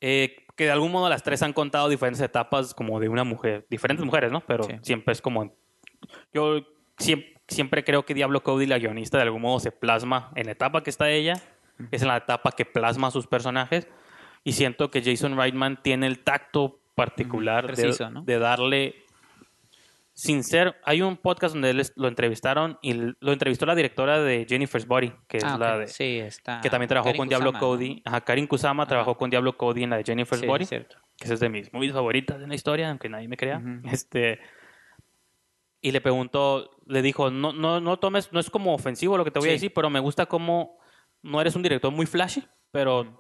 Eh, 0.02 0.46
que 0.56 0.66
de 0.66 0.72
algún 0.72 0.92
modo 0.92 1.10
las 1.10 1.24
tres 1.24 1.42
han 1.44 1.52
contado 1.54 1.90
diferentes 1.90 2.22
etapas 2.22 2.74
como 2.74 3.00
de 3.00 3.10
una 3.10 3.24
mujer, 3.24 3.66
diferentes 3.70 4.06
mujeres, 4.06 4.32
¿no? 4.32 4.42
Pero 4.42 4.64
Sí. 4.66 4.74
siempre 4.82 5.12
es 5.14 5.22
como. 5.22 5.54
Yo 6.34 6.62
siempre, 6.98 7.34
siempre 7.48 7.84
creo 7.84 8.06
que 8.06 8.14
Diablo 8.14 8.42
Cody, 8.44 8.66
la 8.66 8.78
guionista, 8.78 9.18
de 9.18 9.24
algún 9.24 9.42
modo 9.42 9.60
se 9.60 9.72
plasma 9.72 10.32
en 10.36 10.46
la 10.46 10.52
etapa 10.54 10.82
que 10.84 10.90
está 10.90 11.10
ella, 11.10 11.42
es 11.92 12.02
en 12.02 12.08
la 12.08 12.18
etapa 12.18 12.52
que 12.52 12.66
plasma 12.66 13.08
a 13.08 13.12
sus 13.12 13.28
personajes. 13.28 13.88
Y 14.46 14.54
siento 14.54 14.90
que 14.92 15.02
Jason 15.04 15.36
Reitman 15.36 15.82
tiene 15.82 16.08
el 16.08 16.20
tacto 16.20 16.80
particular 16.96 17.68
de- 17.68 17.74
Preciso, 17.74 18.10
¿no? 18.10 18.22
de 18.22 18.40
darle 18.40 18.96
sin 20.14 20.46
ser, 20.46 20.78
hay 20.86 21.02
un 21.02 21.18
podcast 21.18 21.56
donde 21.56 21.72
él 21.72 21.82
es- 21.82 21.92
lo 21.98 22.08
entrevistaron 22.08 22.80
y 22.82 22.94
lo 22.94 23.34
entrevistó 23.34 23.66
la 23.66 23.76
directora 23.76 24.22
de 24.22 24.46
Jennifer's 24.48 24.88
Body, 24.88 25.12
que 25.28 25.38
es 25.38 25.44
Ah, 25.44 25.58
la 25.58 25.80
de 25.80 25.88
Sí, 25.88 26.20
está. 26.20 26.62
que 26.62 26.70
también 26.70 26.88
trabajó 26.88 27.08
Karin 27.10 27.18
con 27.20 27.28
Diablo 27.28 27.50
Kusama, 27.52 27.60
Cody. 27.60 28.02
Ajá, 28.06 28.22
Karin 28.22 28.48
Kusama 28.48 28.86
trabajó 28.88 29.18
con 29.18 29.30
Diablo 29.30 29.58
Cody 29.58 29.84
en 29.84 29.90
la 29.90 29.98
de 29.98 30.04
Jennifer's 30.06 30.40
Sí, 30.40 30.48
Body, 30.48 30.66
cierto. 30.66 30.96
que 31.18 31.34
es 31.34 31.40
de 31.42 31.50
mis 31.50 31.74
movies 31.74 31.92
favoritas 31.92 32.42
en 32.42 32.48
la 32.48 32.56
historia, 32.56 32.90
aunque 32.92 33.10
nadie 33.10 33.28
me 33.28 33.36
crea. 33.36 33.62
Este 33.92 34.40
y 35.82 35.92
le 35.92 36.00
preguntó, 36.02 36.72
le 36.88 37.02
dijo, 37.02 37.30
no, 37.30 37.52
no, 37.52 37.80
no 37.82 37.98
tomes, 38.00 38.32
no 38.32 38.40
es 38.40 38.50
como 38.50 38.74
ofensivo 38.74 39.18
lo 39.18 39.26
que 39.26 39.32
te 39.32 39.40
voy 39.40 39.50
a 39.50 39.52
decir, 39.52 39.74
pero 39.74 39.90
me 39.90 40.00
gusta 40.00 40.26
cómo 40.28 40.80
no 41.24 41.42
eres 41.42 41.56
un 41.58 41.62
director 41.62 41.92
muy 41.92 42.06
flashy, 42.06 42.44
pero 42.72 43.20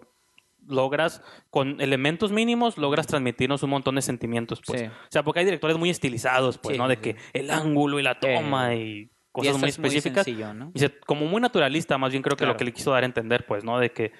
logras, 0.68 1.22
con 1.50 1.80
elementos 1.82 2.32
mínimos, 2.32 2.78
logras 2.78 3.08
transmitirnos 3.08 3.64
un 3.64 3.70
montón 3.72 3.96
de 3.96 4.02
sentimientos, 4.02 4.62
pues. 4.66 4.82
Sí. 4.82 4.88
O 4.88 4.92
sea, 5.12 5.24
porque 5.24 5.40
hay 5.40 5.46
directores 5.46 5.78
muy 5.78 5.90
estilizados, 5.90 6.58
pues, 6.58 6.74
Sí, 6.76 6.78
¿no? 6.78 6.88
De 6.88 6.96
sí. 6.96 7.02
que 7.02 7.16
el 7.34 7.52
ángulo 7.52 8.00
y 8.00 8.04
la 8.04 8.20
toma 8.20 8.74
Eh, 8.74 8.78
y 8.78 9.00
y 9.02 9.10
cosas 9.32 9.48
esto 9.56 9.60
muy 9.60 9.70
es 9.70 9.80
muy 9.80 9.88
específicas. 9.90 10.26
sencillo, 10.26 10.54
¿no? 10.54 10.72
Y 10.74 10.80
se- 10.80 10.98
como 11.06 11.26
muy 11.26 11.42
naturalista, 11.42 11.98
más 11.98 12.12
bien 12.12 12.24
creo 12.24 12.36
que 12.38 12.44
Claro. 12.46 12.54
lo 12.54 12.58
que 12.58 12.64
le 12.66 12.72
quiso 12.74 12.92
dar 12.92 13.04
a 13.04 13.06
entender, 13.06 13.46
pues, 13.46 13.64
¿no? 13.64 13.78
De 13.80 13.92
que 13.92 14.12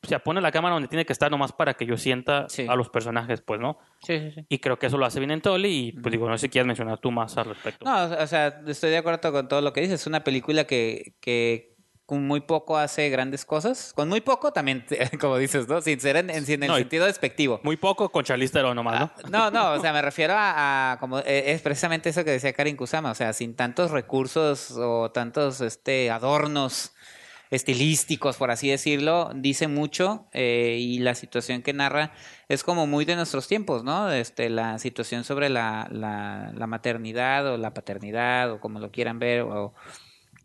o 0.00 0.06
sea, 0.06 0.20
pone 0.20 0.40
la 0.40 0.52
cámara 0.52 0.74
donde 0.74 0.86
tiene 0.88 1.04
que 1.04 1.12
estar 1.12 1.28
nomás 1.28 1.50
para 1.52 1.74
que 1.74 1.84
yo 1.84 1.96
sienta 1.96 2.46
a 2.68 2.76
los 2.76 2.88
personajes, 2.88 3.40
pues, 3.40 3.58
¿no? 3.58 3.78
Sí, 4.06 4.16
sí, 4.20 4.30
sí. 4.30 4.46
Y 4.48 4.58
creo 4.60 4.78
que 4.78 4.86
eso 4.86 4.96
lo 4.96 5.04
hace 5.04 5.18
bien 5.18 5.32
en 5.32 5.40
Tolly 5.40 5.68
y, 5.88 5.92
pues, 5.92 6.12
digo, 6.12 6.28
no 6.28 6.38
sé 6.38 6.42
si 6.42 6.48
quieres 6.50 6.68
mencionar 6.68 6.98
tú 7.00 7.10
más 7.10 7.36
al 7.36 7.46
respecto. 7.46 7.84
No, 7.84 8.04
o 8.04 8.26
sea, 8.28 8.60
estoy 8.68 8.90
de 8.90 8.98
acuerdo 8.98 9.32
con 9.32 9.48
todo 9.48 9.60
lo 9.60 9.72
que 9.72 9.80
dices. 9.80 10.00
Es 10.02 10.06
una 10.06 10.22
película 10.22 10.68
que, 10.68 11.14
que 11.20 11.74
con 12.08 12.26
muy 12.26 12.40
poco 12.40 12.78
hace 12.78 13.10
grandes 13.10 13.44
cosas. 13.44 13.92
Con 13.94 14.08
muy 14.08 14.22
poco 14.22 14.50
también, 14.50 14.82
como 15.20 15.36
dices, 15.36 15.68
¿no? 15.68 15.82
Sin 15.82 16.00
ser 16.00 16.16
en, 16.16 16.30
el 16.30 16.60
No, 16.60 16.76
sentido 16.76 17.04
despectivo. 17.04 17.60
Muy 17.62 17.76
poco 17.76 18.08
con 18.08 18.24
Charlize 18.24 18.50
Theron 18.50 18.74
nomás, 18.74 18.98
¿no? 18.98 19.28
No, 19.28 19.50
no, 19.50 19.72
o 19.72 19.80
sea, 19.82 19.92
me 19.92 20.00
refiero 20.00 20.32
a, 20.34 20.92
a 20.92 20.98
como 21.00 21.18
eh, 21.18 21.52
es 21.52 21.60
precisamente 21.60 22.08
eso 22.08 22.24
que 22.24 22.30
decía 22.30 22.54
Karin 22.54 22.76
Kusama, 22.76 23.10
o 23.10 23.14
sea, 23.14 23.34
sin 23.34 23.54
tantos 23.54 23.90
recursos 23.90 24.70
o 24.78 25.10
tantos 25.10 25.60
este 25.60 26.10
adornos 26.10 26.92
estilísticos, 27.50 28.38
por 28.38 28.50
así 28.50 28.70
decirlo, 28.70 29.30
dice 29.34 29.68
mucho 29.68 30.28
eh, 30.32 30.78
y 30.80 31.00
la 31.00 31.14
situación 31.14 31.60
que 31.60 31.74
narra 31.74 32.12
es 32.48 32.64
como 32.64 32.86
muy 32.86 33.04
de 33.04 33.16
nuestros 33.16 33.48
tiempos, 33.48 33.84
¿no? 33.84 34.10
Este, 34.10 34.48
la 34.48 34.78
situación 34.78 35.24
sobre 35.24 35.50
la, 35.50 35.86
la, 35.90 36.52
la 36.54 36.66
maternidad 36.66 37.46
o 37.48 37.58
la 37.58 37.74
paternidad 37.74 38.50
o 38.50 38.60
como 38.60 38.80
lo 38.80 38.90
quieran 38.90 39.18
ver 39.18 39.42
o 39.42 39.74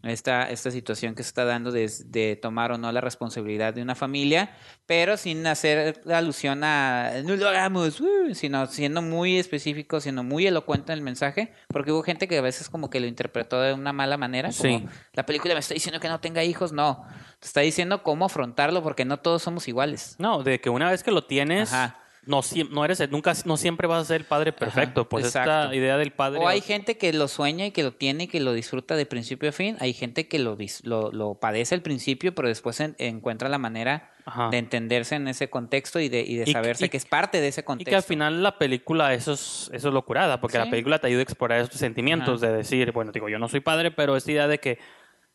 esta, 0.03 0.49
esta 0.49 0.69
situación 0.69 1.15
que 1.15 1.23
se 1.23 1.29
está 1.29 1.45
dando 1.45 1.71
de, 1.71 1.89
de 2.07 2.35
tomar 2.35 2.71
o 2.73 2.77
no 2.77 2.91
la 2.91 3.01
responsabilidad 3.01 3.73
de 3.73 3.81
una 3.81 3.95
familia, 3.95 4.51
pero 4.85 5.15
sin 5.17 5.47
hacer 5.47 6.01
alusión 6.11 6.63
a 6.63 7.11
no 7.23 7.35
lo 7.35 7.47
hagamos, 7.47 8.01
uh", 8.01 8.33
sino 8.35 8.65
siendo 8.67 9.01
muy 9.01 9.37
específico, 9.37 10.01
siendo 10.01 10.23
muy 10.23 10.45
elocuente 10.45 10.91
en 10.91 10.99
el 10.99 11.03
mensaje, 11.03 11.53
porque 11.69 11.91
hubo 11.91 12.03
gente 12.03 12.27
que 12.27 12.37
a 12.37 12.41
veces 12.41 12.69
como 12.69 12.89
que 12.89 12.99
lo 12.99 13.07
interpretó 13.07 13.61
de 13.61 13.73
una 13.73 13.93
mala 13.93 14.17
manera, 14.17 14.49
como 14.55 14.79
Sí. 14.79 14.85
la 15.13 15.25
película 15.25 15.53
me 15.53 15.61
está 15.61 15.73
diciendo 15.73 15.99
que 15.99 16.09
no 16.09 16.19
tenga 16.19 16.43
hijos, 16.43 16.73
no, 16.73 17.05
te 17.39 17.47
está 17.47 17.61
diciendo 17.61 18.03
cómo 18.03 18.25
afrontarlo 18.25 18.83
porque 18.83 19.05
no 19.05 19.17
todos 19.21 19.41
somos 19.41 19.67
iguales. 19.67 20.15
No, 20.19 20.43
de 20.43 20.59
que 20.59 20.69
una 20.69 20.91
vez 20.91 21.01
que 21.03 21.11
lo 21.11 21.23
tienes, 21.25 21.71
Ajá. 21.71 21.99
No, 22.25 22.41
no 22.71 22.85
eres, 22.85 23.09
nunca, 23.11 23.33
no 23.45 23.57
siempre 23.57 23.87
vas 23.87 24.01
a 24.01 24.05
ser 24.05 24.21
el 24.21 24.25
padre 24.25 24.53
perfecto. 24.53 25.09
pues 25.09 25.25
esta 25.25 25.73
idea 25.75 25.97
del 25.97 26.11
padre. 26.11 26.39
O 26.39 26.47
hay 26.47 26.61
gente 26.61 26.97
que 26.97 27.11
lo 27.13 27.27
sueña 27.27 27.65
y 27.65 27.71
que 27.71 27.83
lo 27.83 27.91
tiene 27.93 28.25
y 28.25 28.27
que 28.27 28.39
lo 28.39 28.53
disfruta 28.53 28.95
de 28.95 29.05
principio 29.05 29.49
a 29.49 29.51
fin. 29.51 29.75
Hay 29.79 29.93
gente 29.93 30.27
que 30.27 30.39
lo, 30.39 30.57
lo, 30.83 31.11
lo 31.11 31.35
padece 31.35 31.75
al 31.75 31.81
principio, 31.81 32.33
pero 32.33 32.47
después 32.47 32.79
en- 32.79 32.95
encuentra 32.97 33.49
la 33.49 33.57
manera 33.57 34.11
Ajá. 34.25 34.49
de 34.49 34.57
entenderse 34.57 35.15
en 35.15 35.27
ese 35.27 35.49
contexto 35.49 35.99
y 35.99 36.07
de, 36.09 36.21
y 36.21 36.35
de 36.37 36.49
Y 36.49 36.53
saberse 36.53 36.85
y- 36.85 36.89
que 36.89 36.97
es 36.97 37.05
parte 37.05 37.41
de 37.41 37.49
ese 37.49 37.61
Y 37.61 37.63
contexto. 37.65 37.89
que 37.89 37.95
al 37.97 38.03
final 38.03 38.41
la 38.41 38.57
película, 38.57 39.13
eso 39.13 39.33
es, 39.33 39.69
eso 39.73 39.87
es 39.89 39.93
locurada, 39.93 40.39
porque 40.39 40.57
Sí. 40.57 40.63
la 40.63 40.69
película 40.69 40.99
te 40.99 41.07
ayuda 41.07 41.19
a 41.19 41.23
explorar 41.23 41.59
esos 41.61 41.75
sentimientos, 41.75 42.41
Ajá. 42.41 42.51
de 42.51 42.57
decir, 42.59 42.91
bueno, 42.93 43.11
digo, 43.11 43.27
yo 43.29 43.37
no 43.39 43.49
soy 43.49 43.59
padre, 43.59 43.91
pero 43.91 44.15
esta 44.15 44.31
idea 44.31 44.47
de 44.47 44.59
que, 44.59 44.79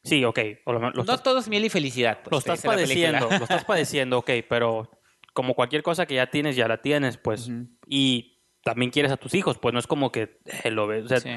sí, 0.02 0.24
ok, 0.24 0.38
o 0.64 0.72
lo, 0.72 0.78
lo 0.80 0.90
no 0.92 1.00
estás, 1.02 1.22
todo 1.22 1.38
es 1.40 1.48
miel 1.48 1.64
y 1.66 1.68
felicidad. 1.68 2.20
pues, 2.22 2.32
lo 2.32 2.38
estás 2.38 2.62
padeciendo, 2.62 3.28
lo 3.28 3.36
estás 3.44 3.64
padeciendo, 3.64 4.18
ok, 4.18 4.30
pero 4.48 4.90
como 5.38 5.54
cualquier 5.54 5.84
cosa 5.84 6.04
que 6.04 6.16
ya 6.16 6.26
tienes, 6.26 6.56
ya 6.56 6.66
la 6.66 6.82
tienes, 6.82 7.16
pues, 7.16 7.48
y 7.86 8.40
también 8.64 8.90
quieres 8.90 9.12
a 9.12 9.16
tus 9.16 9.34
hijos, 9.34 9.56
pues 9.58 9.72
no 9.72 9.78
es 9.78 9.86
como 9.86 10.10
que 10.10 10.40
eh, 10.64 10.72
lo 10.72 10.88
ves, 10.88 11.04
o 11.04 11.08
sea, 11.08 11.20
Sí. 11.20 11.30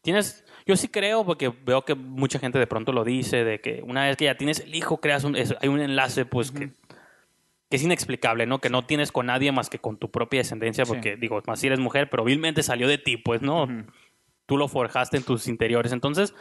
tienes, 0.00 0.44
yo 0.64 0.76
sí 0.76 0.86
creo, 0.86 1.26
porque 1.26 1.48
veo 1.64 1.84
que 1.84 1.96
mucha 1.96 2.38
gente 2.38 2.56
de 2.60 2.68
pronto 2.68 2.92
lo 2.92 3.02
dice, 3.02 3.42
de 3.42 3.60
que 3.60 3.82
una 3.84 4.04
vez 4.04 4.16
que 4.16 4.26
ya 4.26 4.36
tienes 4.36 4.60
el 4.60 4.72
hijo, 4.76 5.00
creas 5.00 5.24
un, 5.24 5.34
es- 5.34 5.56
hay 5.60 5.68
un 5.68 5.80
enlace, 5.80 6.24
pues, 6.24 6.52
que 6.52 6.70
que 7.70 7.76
es 7.76 7.82
inexplicable, 7.82 8.46
¿no? 8.46 8.60
Que 8.62 8.70
no 8.70 8.86
tienes 8.86 9.12
con 9.12 9.26
nadie 9.26 9.52
más 9.52 9.68
que 9.68 9.78
con 9.78 9.98
tu 9.98 10.10
propia 10.10 10.40
descendencia, 10.40 10.86
Sí. 10.86 10.88
porque, 10.90 11.16
digo, 11.16 11.42
más 11.46 11.58
si 11.60 11.66
eres 11.66 11.80
mujer, 11.80 12.08
pero 12.08 12.24
vilmente 12.24 12.62
salió 12.62 12.88
de 12.88 12.96
ti, 12.96 13.18
pues, 13.18 13.42
¿no? 13.42 13.66
Tú 14.46 14.56
lo 14.56 14.68
forjaste 14.68 15.18
en 15.18 15.22
tus 15.24 15.48
interiores. 15.48 15.92
Entonces, 15.92 16.32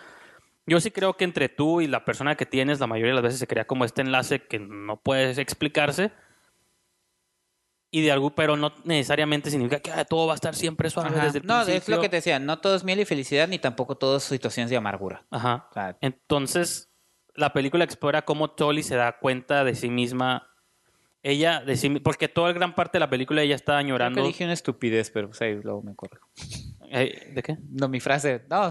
yo 0.68 0.80
sí 0.80 0.90
creo 0.92 1.18
que 1.18 1.26
entre 1.26 1.50
tú 1.50 1.82
y 1.82 1.88
la 1.88 2.06
persona 2.06 2.36
que 2.36 2.46
tienes, 2.46 2.80
la 2.80 2.88
mayoría 2.88 3.10
de 3.12 3.16
las 3.16 3.24
veces 3.24 3.40
se 3.40 3.48
crea 3.48 3.66
como 3.68 3.84
este 3.84 4.04
enlace 4.04 4.40
que 4.44 4.60
no 4.60 5.02
puedes 5.02 5.38
explicarse. 5.38 6.12
Y 7.90 8.02
de 8.02 8.12
algo, 8.12 8.36
pero 8.36 8.58
no 8.58 8.74
necesariamente 8.84 9.50
significa 9.50 9.80
que 9.80 9.92
ah, 9.92 10.04
todo 10.04 10.28
va 10.28 10.34
a 10.34 10.36
estar 10.36 10.54
siempre 10.56 10.90
suave 10.90 11.10
Ajá. 11.10 11.26
desde 11.26 11.40
el 11.40 11.46
No, 11.48 11.56
principio. 11.64 11.78
es 11.78 11.88
lo 11.90 12.02
que 12.02 12.10
te 12.10 12.18
decía, 12.18 12.38
no 12.38 12.60
todo 12.60 12.76
es 12.76 12.84
miel 12.84 13.00
y 13.00 13.06
felicidad, 13.06 13.48
ni 13.48 13.60
tampoco 13.60 13.96
todo 13.96 14.18
es 14.18 14.24
situaciones 14.24 14.70
de 14.70 14.76
amargura. 14.78 15.26
Ajá. 15.32 15.68
O 15.70 15.74
sea, 15.74 15.98
Entonces, 16.02 16.90
la 17.34 17.54
película 17.54 17.84
explora 17.86 18.24
cómo 18.24 18.50
Tolly 18.52 18.84
se 18.84 18.96
da 18.96 19.18
cuenta 19.20 19.64
de 19.64 19.74
sí 19.76 19.90
misma. 19.90 20.50
Ella, 21.24 21.62
de 21.62 21.76
sí 21.78 21.90
porque 22.00 22.28
toda 22.28 22.52
gran 22.54 22.76
parte 22.76 22.98
de 22.98 23.00
la 23.02 23.10
película 23.10 23.42
ella 23.42 23.56
está 23.56 23.74
creo 23.74 23.78
añorando. 23.80 24.22
que 24.22 24.28
dije 24.28 24.44
una 24.44 24.54
estupidez, 24.54 25.10
pero 25.10 25.30
pues, 25.30 25.42
ahí 25.42 25.56
luego 25.62 25.82
me 25.82 25.96
corrijo. 25.96 26.28
Eh, 26.90 27.32
¿De 27.34 27.42
qué? 27.44 27.58
No, 27.70 27.88
mi 27.90 28.00
frase, 28.00 28.44
no, 28.50 28.64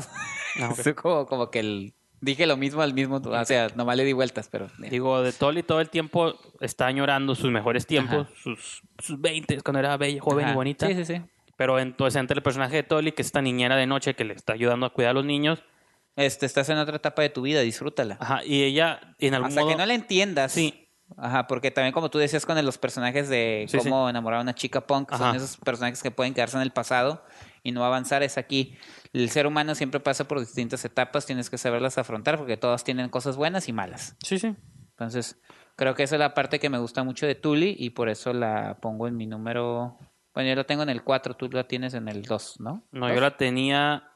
Ah, 0.60 0.68
ok. 0.70 0.78
es 0.86 0.94
como, 0.94 1.26
como 1.26 1.50
que 1.50 1.60
el, 1.60 1.94
dije 2.20 2.46
lo 2.46 2.56
mismo 2.56 2.82
al 2.82 2.94
mismo, 2.94 3.16
o 3.16 3.44
sea, 3.44 3.68
nomás 3.74 3.96
le 3.96 4.04
di 4.04 4.12
vueltas, 4.12 4.48
pero... 4.50 4.68
Digo, 4.78 5.22
de 5.22 5.32
Tolly 5.32 5.62
todo 5.62 5.80
el 5.80 5.90
tiempo 5.90 6.34
está 6.60 6.86
añorando 6.86 7.34
sus 7.34 7.50
mejores 7.50 7.86
tiempos, 7.86 8.26
Ajá. 8.26 8.40
sus, 8.42 8.82
sus 8.98 9.20
20, 9.20 9.60
cuando 9.62 9.80
era 9.80 9.96
bella, 9.96 10.20
joven 10.20 10.44
Ajá. 10.44 10.52
y 10.52 10.56
bonita. 10.56 10.86
Sí, 10.86 10.94
sí, 10.94 11.04
sí. 11.04 11.22
Pero 11.56 11.78
entonces 11.78 12.20
entre 12.20 12.36
el 12.36 12.42
personaje 12.42 12.76
de 12.76 12.82
Tolly, 12.82 13.12
que 13.12 13.22
es 13.22 13.28
esta 13.28 13.40
niñera 13.42 13.76
de 13.76 13.86
noche 13.86 14.14
que 14.14 14.24
le 14.24 14.34
está 14.34 14.52
ayudando 14.52 14.86
a 14.86 14.90
cuidar 14.90 15.10
a 15.10 15.14
los 15.14 15.24
niños. 15.24 15.62
Este, 16.14 16.46
estás 16.46 16.68
en 16.68 16.78
otra 16.78 16.96
etapa 16.96 17.22
de 17.22 17.28
tu 17.28 17.42
vida, 17.42 17.60
disfrútala. 17.60 18.16
Ajá, 18.20 18.44
y 18.44 18.62
ella 18.62 19.14
en 19.18 19.34
algún 19.34 19.48
Hasta 19.48 19.60
modo... 19.60 19.70
que 19.70 19.76
no 19.76 19.86
la 19.86 19.94
entiendas. 19.94 20.52
Sí. 20.52 20.82
Ajá, 21.16 21.46
porque 21.46 21.70
también 21.70 21.92
como 21.92 22.10
tú 22.10 22.18
decías 22.18 22.44
con 22.44 22.62
los 22.64 22.78
personajes 22.78 23.28
de 23.28 23.66
Sí, 23.68 23.78
cómo 23.78 24.10
enamorar 24.10 24.40
a 24.40 24.42
una 24.42 24.54
chica 24.54 24.86
punk, 24.86 25.14
son 25.14 25.36
esos 25.36 25.56
personajes 25.58 26.02
que 26.02 26.10
pueden 26.10 26.34
quedarse 26.34 26.56
en 26.56 26.62
el 26.62 26.72
pasado 26.72 27.22
y 27.62 27.72
no 27.72 27.84
avanzar, 27.84 28.22
es 28.22 28.38
aquí. 28.38 28.76
El 29.16 29.30
ser 29.30 29.46
humano 29.46 29.74
siempre 29.74 29.98
pasa 29.98 30.28
por 30.28 30.38
distintas 30.38 30.84
etapas, 30.84 31.24
tienes 31.24 31.48
que 31.48 31.56
saberlas 31.56 31.96
afrontar 31.96 32.36
porque 32.36 32.58
todas 32.58 32.84
tienen 32.84 33.08
cosas 33.08 33.38
buenas 33.38 33.66
y 33.66 33.72
malas. 33.72 34.14
Sí, 34.22 34.38
sí. 34.38 34.54
Entonces, 34.90 35.40
creo 35.74 35.94
que 35.94 36.02
esa 36.02 36.16
es 36.16 36.20
la 36.20 36.34
parte 36.34 36.60
que 36.60 36.68
me 36.68 36.76
gusta 36.76 37.02
mucho 37.02 37.26
de 37.26 37.34
Tully 37.34 37.76
y 37.78 37.90
por 37.90 38.10
eso 38.10 38.34
la 38.34 38.76
pongo 38.78 39.08
en 39.08 39.16
mi 39.16 39.26
número... 39.26 39.96
Bueno, 40.34 40.50
yo 40.50 40.54
la 40.54 40.64
tengo 40.64 40.82
en 40.82 40.90
el 40.90 41.02
4, 41.02 41.34
tú 41.34 41.48
la 41.48 41.66
tienes 41.66 41.94
en 41.94 42.08
el 42.08 42.24
2, 42.24 42.60
¿no? 42.60 42.84
No, 42.92 43.06
¿Dos? 43.06 43.14
yo 43.14 43.20
la 43.22 43.38
tenía 43.38 44.10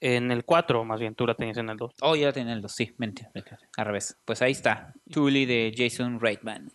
en 0.00 0.32
el 0.32 0.44
4, 0.44 0.84
más 0.84 0.98
bien 0.98 1.14
tú 1.14 1.24
la 1.24 1.36
tenías 1.36 1.58
en 1.58 1.68
el 1.68 1.76
2. 1.76 1.92
Oh, 2.00 2.16
yo 2.16 2.26
la 2.26 2.32
tenía 2.32 2.50
en 2.50 2.56
el 2.56 2.62
2, 2.62 2.72
sí, 2.72 2.92
mentira, 2.98 3.30
mentira, 3.32 3.60
al 3.76 3.86
revés. 3.86 4.18
Pues 4.24 4.42
ahí 4.42 4.50
está, 4.50 4.92
Tully 5.08 5.46
de 5.46 5.72
Jason 5.76 6.18
Reitman. 6.18 6.72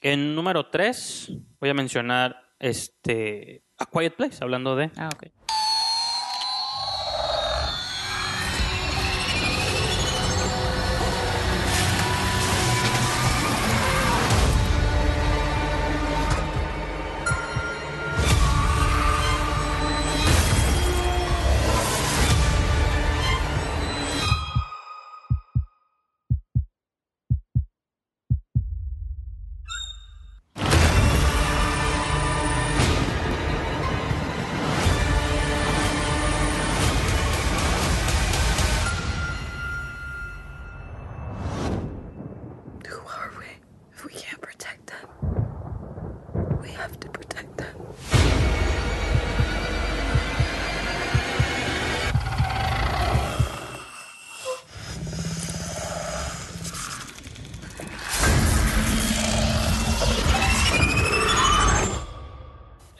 En 0.00 0.34
número 0.34 0.70
3 0.70 1.30
voy 1.60 1.68
a 1.68 1.74
mencionar 1.74 2.36
este 2.58 3.64
A 3.76 3.84
Quiet 3.84 4.16
Place, 4.16 4.38
hablando 4.40 4.76
de... 4.76 4.90
Ah, 4.96 5.10
ok. 5.14 5.26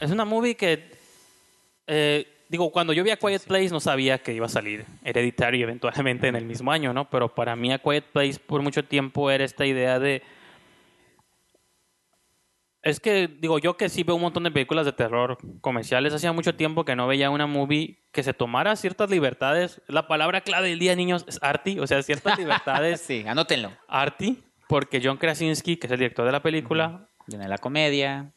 Es 0.09 0.13
una 0.13 0.25
movie 0.25 0.55
que, 0.55 0.91
eh, 1.87 2.27
digo, 2.49 2.73
cuando 2.73 2.95
yo 2.95 3.05
vi 3.05 3.11
a 3.11 3.19
Quiet 3.19 3.45
Place 3.45 3.69
no 3.69 3.79
sabía 3.79 4.17
que 4.23 4.33
iba 4.33 4.47
a 4.47 4.49
salir 4.49 4.87
Hereditary 5.05 5.63
eventualmente 5.63 6.29
en 6.29 6.35
el 6.35 6.47
mismo 6.47 6.73
año, 6.73 6.95
¿no? 6.95 7.11
Pero 7.11 7.35
para 7.35 7.55
mí 7.57 7.71
a 7.75 7.79
Quiet 7.79 8.05
Place 8.05 8.41
por 8.41 8.63
mucho 8.63 8.83
tiempo 8.83 9.31
era 9.31 9.45
esta 9.45 9.67
idea 9.67 9.99
de... 9.99 10.23
Es 12.81 13.01
que, 13.01 13.29
digo, 13.29 13.59
yo 13.59 13.77
que 13.77 13.91
sí 13.91 14.03
veo 14.03 14.15
un 14.15 14.23
montón 14.23 14.45
de 14.45 14.51
películas 14.51 14.87
de 14.87 14.95
terror 14.95 15.37
comerciales, 15.61 16.15
hacía 16.15 16.33
mucho 16.33 16.55
tiempo 16.55 16.87
que 16.87 16.97
no 16.97 17.07
veía 17.07 17.29
una 17.29 17.47
movie 17.47 17.99
que 18.11 18.23
se 18.23 18.33
tomara 18.33 18.77
ciertas 18.77 19.11
libertades. 19.11 19.83
La 19.89 20.09
palabra 20.09 20.41
clave 20.41 20.71
del 20.71 20.79
día, 20.79 20.97
niños, 20.97 21.27
es 21.29 21.39
arty, 21.43 21.81
o 21.81 21.87
sea, 21.87 22.03
ciertas 22.03 22.39
libertades. 22.39 23.03
sí, 23.03 23.27
anótenlo. 23.29 23.73
Arty, 23.89 24.43
porque 24.71 25.03
John 25.05 25.19
Krasinski, 25.19 25.77
que 25.77 25.87
es 25.87 25.93
el 25.93 25.99
director 25.99 26.25
de 26.25 26.33
la 26.33 26.41
película, 26.41 27.11
Viene 27.27 27.47
la 27.47 27.59
comedia. 27.59 28.33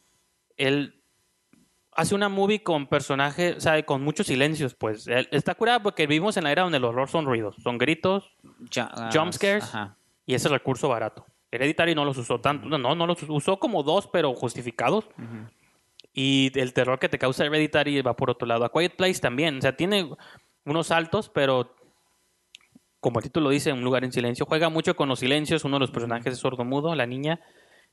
él 0.58 1.01
hace 1.94 2.14
una 2.14 2.28
movie 2.28 2.62
con 2.62 2.86
personajes, 2.86 3.56
o 3.56 3.60
sea, 3.60 3.82
con 3.84 4.02
muchos 4.02 4.26
silencios, 4.26 4.74
pues. 4.74 5.06
Está 5.30 5.54
curada 5.54 5.82
porque 5.82 6.06
vivimos 6.06 6.36
en 6.36 6.44
la 6.44 6.52
era 6.52 6.62
donde 6.62 6.78
el 6.78 6.84
horror 6.84 7.08
son 7.08 7.26
ruidos, 7.26 7.56
son 7.62 7.78
gritos, 7.78 8.32
ah, 8.76 9.10
jump 9.12 9.32
scares, 9.32 9.64
ajá. 9.64 9.96
y 10.26 10.34
ese 10.34 10.48
recurso 10.48 10.88
barato. 10.88 11.26
Hereditary 11.50 11.94
no 11.94 12.04
los 12.04 12.16
usó 12.16 12.40
tanto, 12.40 12.66
no, 12.66 12.78
no, 12.78 12.94
no 12.94 13.06
los 13.06 13.22
usó, 13.22 13.34
usó 13.34 13.58
como 13.58 13.82
dos, 13.82 14.06
pero 14.06 14.34
justificados. 14.34 15.08
Y 16.14 16.50
el 16.58 16.72
terror 16.72 16.98
que 16.98 17.08
te 17.08 17.18
causa 17.18 17.44
Hereditary 17.44 18.00
va 18.02 18.16
por 18.16 18.30
otro 18.30 18.46
lado. 18.46 18.64
A 18.64 18.72
Quiet 18.72 18.96
Place 18.96 19.20
también, 19.20 19.58
o 19.58 19.60
sea, 19.60 19.76
tiene 19.76 20.10
unos 20.64 20.86
saltos, 20.86 21.28
pero 21.28 21.74
como 23.00 23.18
el 23.18 23.24
título 23.24 23.50
dice, 23.50 23.72
un 23.72 23.82
lugar 23.82 24.04
en 24.04 24.12
silencio. 24.12 24.46
Juega 24.46 24.68
mucho 24.68 24.96
con 24.96 25.08
los 25.08 25.18
silencios, 25.18 25.64
uno 25.64 25.76
de 25.76 25.80
los 25.80 25.90
personajes 25.90 26.32
es 26.32 26.38
sordomudo, 26.38 26.94
la 26.94 27.04
niña, 27.04 27.40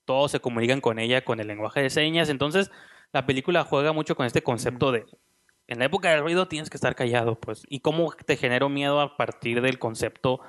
todos 0.05 0.31
se 0.31 0.39
comunican 0.39 0.81
con 0.81 0.99
ella 0.99 1.25
con 1.25 1.39
el 1.39 1.47
lenguaje 1.47 1.81
de 1.81 1.89
señas, 1.89 2.29
entonces 2.29 2.71
la 3.13 3.25
película 3.25 3.63
juega 3.63 3.91
mucho 3.93 4.15
con 4.15 4.25
este 4.25 4.41
concepto 4.43 4.91
de 4.91 5.05
en 5.67 5.77
la 5.79 5.85
época 5.85 6.09
del 6.09 6.21
ruido 6.21 6.47
tienes 6.47 6.69
que 6.71 6.77
estar 6.77 6.95
callado, 6.95 7.39
pues. 7.39 7.61
Y 7.69 7.81
cómo 7.81 8.11
te 8.25 8.37
generó 8.37 8.69
miedo 8.69 9.01
a 9.01 9.17
partir 9.17 9.61
del 9.61 9.77
concepto 9.77 10.39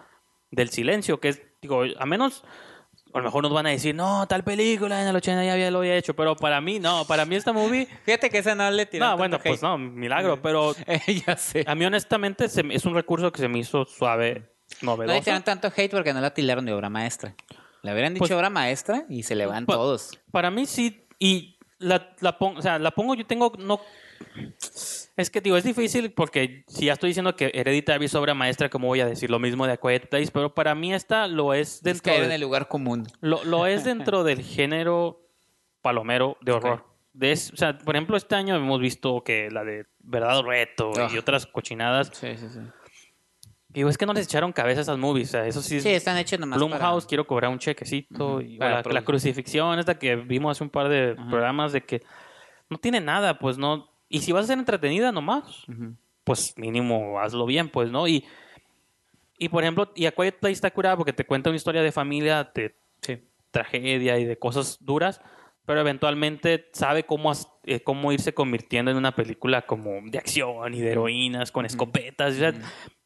del 0.51 0.71
silencio, 0.71 1.21
que 1.21 1.29
es, 1.29 1.43
digo, 1.61 1.83
a 1.99 2.07
menos, 2.07 2.43
a 3.13 3.19
lo 3.19 3.25
mejor 3.25 3.43
nos 3.43 3.53
van 3.53 3.67
a 3.67 3.71
decir, 3.71 3.95
no, 3.95 4.27
tal 4.29 4.45
película 4.45 5.03
en 5.03 5.09
el 5.09 5.15
80 5.15 5.45
ya 5.45 5.53
había, 5.53 5.71
lo 5.71 5.81
había 5.81 5.95
hecho, 5.97 6.17
pero 6.17 6.37
para 6.37 6.63
mí, 6.63 6.79
no, 6.81 7.05
para 7.07 7.27
mí 7.27 7.37
esta 7.37 7.53
movie... 7.53 7.87
Fíjate 8.07 8.31
que 8.31 8.39
esa 8.39 8.55
no 8.55 8.71
le 8.71 8.87
tiró 8.87 9.05
No, 9.11 9.17
bueno, 9.19 9.39
pues 9.45 9.61
no, 9.63 9.77
milagro, 9.77 10.41
pero 10.41 10.75
ya 11.27 11.37
sé. 11.37 11.65
a 11.67 11.75
mí 11.75 11.85
honestamente 11.85 12.49
se 12.49 12.65
es 12.71 12.87
un 12.87 12.95
recurso 12.95 13.31
que 13.31 13.41
se 13.43 13.49
me 13.49 13.59
hizo 13.59 13.85
suave, 13.85 14.55
No 14.81 14.93
le 14.93 15.05
novedoso. 15.05 15.21
tiraron 15.21 15.43
tanto 15.43 15.69
hate 15.77 15.91
porque 15.91 16.15
no 16.15 16.23
la 16.23 16.33
tildaron 16.33 16.65
de 16.65 16.73
obra 16.73 16.89
maestra. 16.89 17.35
Le 17.83 17.93
hubieran 17.93 18.15
dicho 18.15 18.21
Pues- 18.23 18.31
obra 18.33 18.49
maestra 18.49 19.05
y 19.11 19.23
se 19.23 19.35
le 19.35 19.45
van 19.45 19.67
todos. 19.67 20.19
Para 20.33 20.51
mí 20.51 20.65
sí, 20.65 21.07
y 21.19 21.59
la, 21.81 22.15
la 22.21 22.39
pongo, 22.39 22.59
o 22.61 22.63
sea, 22.63 22.79
la 22.79 22.93
pongo, 22.93 23.15
yo 23.15 23.27
tengo, 23.27 23.53
no... 23.59 23.81
Es 25.17 25.29
que, 25.31 25.41
digo, 25.41 25.57
es 25.57 25.65
difícil 25.65 26.13
porque 26.13 26.65
si 26.69 26.87
ya 26.87 26.93
estoy 26.95 27.09
diciendo 27.11 27.35
que 27.37 27.51
Hereditary 27.53 28.05
es 28.07 28.15
obra 28.15 28.33
maestra, 28.35 28.71
como 28.71 28.87
voy 28.87 29.01
a 29.01 29.07
decir 29.07 29.31
lo 29.31 29.39
mismo 29.39 29.67
de 29.67 29.73
A 29.73 29.77
Quiet 29.77 30.09
Place? 30.09 30.31
Pero 30.33 30.55
para 30.55 30.75
mí 30.75 30.95
esta 30.95 31.27
lo 31.27 31.53
es 31.53 31.77
Es 31.77 31.83
dentro 31.83 32.05
caer 32.05 32.21
de- 32.21 32.27
en 32.27 32.33
el 32.33 32.41
lugar 32.41 32.69
común. 32.69 33.07
Lo, 33.21 33.43
lo 33.45 33.67
es 33.67 33.85
dentro 34.15 34.25
del 34.25 34.43
género 34.43 35.21
palomero 35.83 36.37
de 36.43 36.53
horror. 36.53 36.87
De 37.13 37.33
es- 37.33 37.53
o 37.53 37.57
sea, 37.57 37.77
por 37.77 37.97
ejemplo, 37.97 38.17
este 38.17 38.35
año 38.35 38.55
hemos 38.57 38.81
visto 38.81 39.23
que 39.25 39.51
la 39.51 39.65
de 39.65 39.87
Verdad 40.01 40.43
Reto 40.43 40.93
y 40.97 41.01
Ah. 41.01 41.19
otras 41.19 41.47
cochinadas. 41.47 42.11
Sí, 42.13 42.37
sí, 42.37 42.47
sí. 42.49 42.61
Digo, 43.73 43.89
es 43.89 43.97
que 43.97 44.05
no 44.07 44.13
les 44.13 44.27
echaron 44.27 44.53
cabeza 44.53 44.81
a 44.81 44.83
esas 44.83 44.99
movies. 44.99 45.29
O 45.29 45.33
sea, 45.33 45.47
eso 45.47 45.63
sí. 45.63 45.81
Sí, 45.81 45.91
están 45.91 46.17
hechos 46.19 46.41
nomás 46.41 46.59
Blumhouse, 46.59 47.05
para- 47.05 47.09
quiero 47.09 47.27
cobrar 47.27 47.51
un 47.51 47.59
chequecito. 47.59 48.41
Y- 48.41 48.57
la, 48.59 48.83
crucifixión, 49.05 49.79
esta 49.79 49.99
que 49.99 50.17
vimos 50.17 50.57
hace 50.57 50.65
un 50.65 50.71
par 50.71 50.89
de 50.89 51.15
programas, 51.29 51.73
de 51.73 51.83
que 51.83 52.03
no 52.69 52.79
tiene 52.79 53.01
nada, 53.01 53.39
pues 53.39 53.59
no. 53.59 53.89
Y 54.09 54.21
si 54.21 54.33
vas 54.33 54.45
a 54.45 54.49
ser 54.49 54.59
entretenida 54.59 55.13
nomás, 55.13 55.65
pues 56.25 56.55
mínimo 56.57 57.21
hazlo 57.21 57.47
bien, 57.47 57.69
pues, 57.69 57.91
¿no? 57.93 58.09
Y, 58.09 58.25
y 59.39 59.49
por 59.49 59.63
ejemplo, 59.63 59.91
y 59.95 60.07
A 60.07 60.13
Quiet 60.13 60.39
Place 60.41 60.53
está 60.55 60.71
curada 60.73 60.97
porque 60.97 61.13
te 61.13 61.25
cuenta 61.25 61.49
una 61.51 61.57
historia 61.57 61.83
de 61.83 61.93
familia, 61.93 62.51
de 62.55 62.75
tragedia 63.53 64.19
y 64.19 64.25
de 64.25 64.37
cosas 64.39 64.79
duras, 64.81 65.21
pero 65.71 65.83
eventualmente 65.83 66.69
sabe 66.73 67.05
cómo, 67.05 67.31
eh, 67.65 67.79
cómo 67.79 68.11
irse 68.11 68.35
convirtiendo 68.35 68.91
en 68.91 68.97
una 68.97 69.15
película 69.15 69.63
como 69.63 70.01
de 70.03 70.19
acción 70.19 70.75
y 70.75 70.81
de 70.81 70.91
heroínas 70.91 71.53
con 71.53 71.65
escopetas. 71.65 72.35
o 72.35 72.39
sea, 72.39 72.53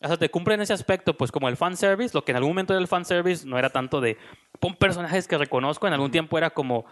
o 0.01 0.09
sea, 0.09 0.17
te 0.17 0.31
cumple 0.31 0.55
en 0.55 0.63
ese 0.63 0.73
aspecto, 0.73 1.15
pues 1.15 1.31
como 1.31 1.51
el 1.51 1.59
fanservice, 1.59 2.15
lo 2.15 2.25
que 2.25 2.33
en 2.33 2.37
algún 2.37 2.53
momento 2.53 2.73
era 2.73 2.81
el 2.81 2.89
fanservice 2.89 3.47
no 3.47 3.59
era 3.59 3.69
tanto 3.69 4.01
de 4.01 4.17
pon 4.61 4.77
personajes 4.77 5.29
que 5.29 5.37
reconozco, 5.37 5.87
en 5.87 5.93
algún 5.93 6.11
tiempo 6.11 6.39
era 6.39 6.49
como 6.55 6.87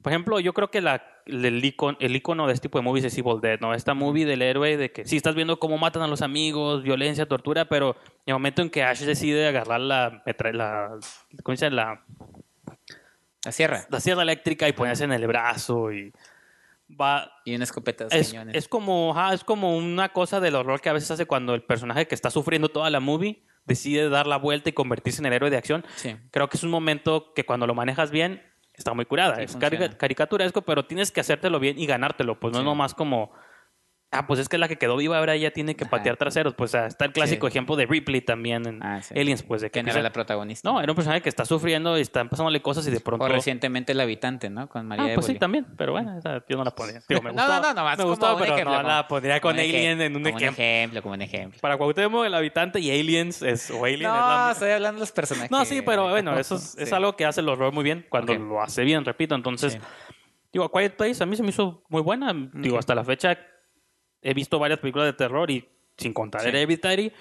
por 0.00 0.12
ejemplo, 0.12 0.40
yo 0.40 0.54
creo 0.54 0.70
que 0.70 0.80
la, 0.80 1.04
el, 1.26 1.62
icono, 1.62 1.98
el 2.00 2.16
icono 2.16 2.46
de 2.46 2.54
este 2.54 2.68
tipo 2.68 2.78
de 2.78 2.84
movies 2.84 3.04
es 3.04 3.18
Evil 3.18 3.38
Dead, 3.42 3.60
¿no? 3.60 3.74
Esta 3.74 3.92
movie 3.92 4.24
del 4.24 4.40
héroe 4.40 4.78
de 4.78 4.90
que 4.92 5.04
sí 5.04 5.18
estás 5.18 5.34
viendo 5.34 5.58
cómo 5.58 5.76
matan 5.76 6.00
a 6.00 6.06
los 6.06 6.22
amigos, 6.22 6.82
violencia, 6.82 7.26
tortura, 7.26 7.66
pero 7.66 7.96
en 8.24 8.28
el 8.28 8.34
momento 8.36 8.62
en 8.62 8.70
que 8.70 8.82
Ash 8.82 9.00
decide 9.00 9.46
agarrar 9.46 9.82
la, 9.82 10.22
la 10.54 10.98
¿cómo 11.42 11.54
se 11.54 11.66
dice? 11.66 11.70
La, 11.70 12.02
La 13.44 13.52
sierra. 13.52 13.86
la 13.88 14.00
sierra 14.00 14.22
eléctrica 14.22 14.68
y 14.68 14.72
ponerse 14.72 15.04
en 15.04 15.12
el 15.12 15.26
brazo 15.26 15.92
y 15.92 16.12
va... 17.00 17.30
Y 17.44 17.54
una 17.54 17.64
escopeta 17.64 18.04
de 18.06 18.18
Es, 18.18 18.28
cañones. 18.30 18.54
es 18.56 18.68
como, 18.68 19.12
ajá, 19.16 19.32
es 19.34 19.44
como 19.44 19.76
una 19.76 20.10
cosa 20.10 20.40
del 20.40 20.54
horror 20.56 20.80
que 20.80 20.88
a 20.88 20.92
veces 20.92 21.10
hace 21.10 21.26
cuando 21.26 21.54
el 21.54 21.62
personaje 21.62 22.06
que 22.06 22.14
está 22.14 22.30
sufriendo 22.30 22.68
toda 22.68 22.90
la 22.90 23.00
movie 23.00 23.42
decide 23.64 24.08
dar 24.08 24.26
la 24.26 24.36
vuelta 24.36 24.68
y 24.68 24.72
convertirse 24.72 25.20
en 25.22 25.26
el 25.26 25.32
héroe 25.34 25.50
de 25.50 25.56
acción. 25.56 25.84
Sí. 25.96 26.16
Creo 26.30 26.48
que 26.48 26.56
es 26.56 26.62
un 26.64 26.70
momento 26.70 27.32
que 27.34 27.44
cuando 27.44 27.66
lo 27.66 27.74
manejas 27.74 28.10
bien 28.10 28.42
está 28.74 28.92
muy 28.94 29.04
curada. 29.06 29.36
Sí, 29.36 29.42
es 29.42 29.52
funciona. 29.52 29.76
carica- 29.78 29.96
caricaturesco, 29.98 30.62
pero 30.62 30.84
tienes 30.86 31.10
que 31.12 31.20
hacértelo 31.20 31.60
bien 31.60 31.78
y 31.78 31.86
ganártelo. 31.86 32.38
Pues 32.40 32.52
no 32.52 32.58
es 32.60 32.64
nomás 32.64 32.94
como, 32.94 33.32
ah, 34.12 34.26
pues 34.26 34.40
es 34.40 34.48
que 34.48 34.58
la 34.58 34.66
que 34.68 34.76
quedó 34.76 34.96
viva 34.96 35.18
ahora 35.18 35.36
ya 35.36 35.50
tiene 35.52 35.76
que 35.76 35.86
patear 35.86 36.16
traseros. 36.16 36.54
Pues 36.54 36.72
sea, 36.72 36.86
está 36.86 37.04
el 37.04 37.12
clásico 37.12 37.46
Sí. 37.46 37.52
ejemplo 37.52 37.76
de 37.76 37.86
Ripley 37.86 38.20
también 38.20 38.66
en 38.66 38.82
Ah, 38.82 39.00
sí. 39.02 39.14
Aliens, 39.18 39.42
pues 39.42 39.60
de 39.62 39.70
que 39.70 39.78
no 39.78 39.82
empieza- 39.82 39.98
era 40.00 40.08
la 40.08 40.12
protagonista. 40.12 40.68
No, 40.68 40.80
era 40.80 40.90
un 40.90 40.96
personaje 40.96 41.22
que 41.22 41.28
está 41.28 41.44
sufriendo 41.44 41.96
y 41.96 42.00
están 42.00 42.28
pasándole 42.28 42.60
cosas 42.60 42.86
y 42.88 42.90
de 42.90 43.00
pronto... 43.00 43.24
O 43.24 43.28
recientemente 43.28 43.92
El 43.92 44.00
Habitante, 44.00 44.50
¿no? 44.50 44.68
Con 44.68 44.86
María 44.86 45.04
Ah, 45.04 45.08
de 45.08 45.14
pues 45.14 45.26
sí, 45.26 45.34
también, 45.38 45.66
pero 45.76 45.92
bueno, 45.92 46.18
esa 46.18 46.42
yo 46.48 46.56
no 46.56 46.64
la 46.64 46.70
pondría. 46.72 47.02
Digo, 47.08 47.22
me 47.22 47.32
No, 47.32 47.46
no, 47.46 47.60
no, 47.60 47.74
nomás 47.74 47.98
me 47.98 48.04
un 48.04 48.18
pero 48.18 48.34
ejemplo, 48.42 48.64
no 48.64 48.76
como- 48.78 48.88
la 48.88 49.06
pondría 49.08 49.40
con 49.40 49.58
Alien 49.58 50.00
en 50.00 50.16
un 50.16 50.22
como 50.24 50.36
ejemplo. 50.38 50.62
ejemplo, 50.64 51.02
como 51.02 51.14
un 51.14 51.22
ejemplo. 51.22 51.60
Para 51.60 51.76
Cuauhtémoc, 51.76 52.24
el 52.26 52.34
habitante 52.34 52.80
y 52.80 52.90
Aliens 52.90 53.42
es, 53.42 53.70
o 53.70 53.84
Alien 53.84 54.00
es 54.02 54.08
No, 54.08 54.14
la 54.16 54.50
estoy 54.52 54.70
hablando 54.70 54.96
de 54.98 55.00
los 55.00 55.12
personajes. 55.12 55.50
No, 55.50 55.64
sí, 55.64 55.82
pero 55.82 56.08
bueno, 56.10 56.38
eso 56.38 56.56
es, 56.56 56.76
es 56.76 56.92
algo 56.92 57.16
que 57.16 57.24
hace 57.24 57.40
el 57.40 57.48
horror 57.48 57.72
muy 57.72 57.84
bien 57.84 58.06
cuando 58.08 58.34
lo 58.34 58.60
hace 58.60 58.82
bien, 58.84 59.04
repito. 59.04 59.34
Entonces, 59.34 59.78
digo, 60.52 60.68
Quiet 60.70 60.96
Place 60.96 61.22
a 61.22 61.26
mí 61.26 61.36
se 61.36 61.42
me 61.42 61.50
hizo 61.50 61.82
muy 61.88 62.02
buena. 62.02 62.32
Digo, 62.54 62.78
hasta 62.78 62.94
la 62.94 63.04
fecha 63.04 63.38
he 64.22 64.34
visto 64.34 64.58
varias 64.58 64.78
películas 64.80 65.06
de 65.06 65.12
terror 65.14 65.50
y 65.50 65.68
sin 65.96 66.12
contar 66.12 66.40
Sí. 66.42 66.48
Hereditary. 66.48 67.12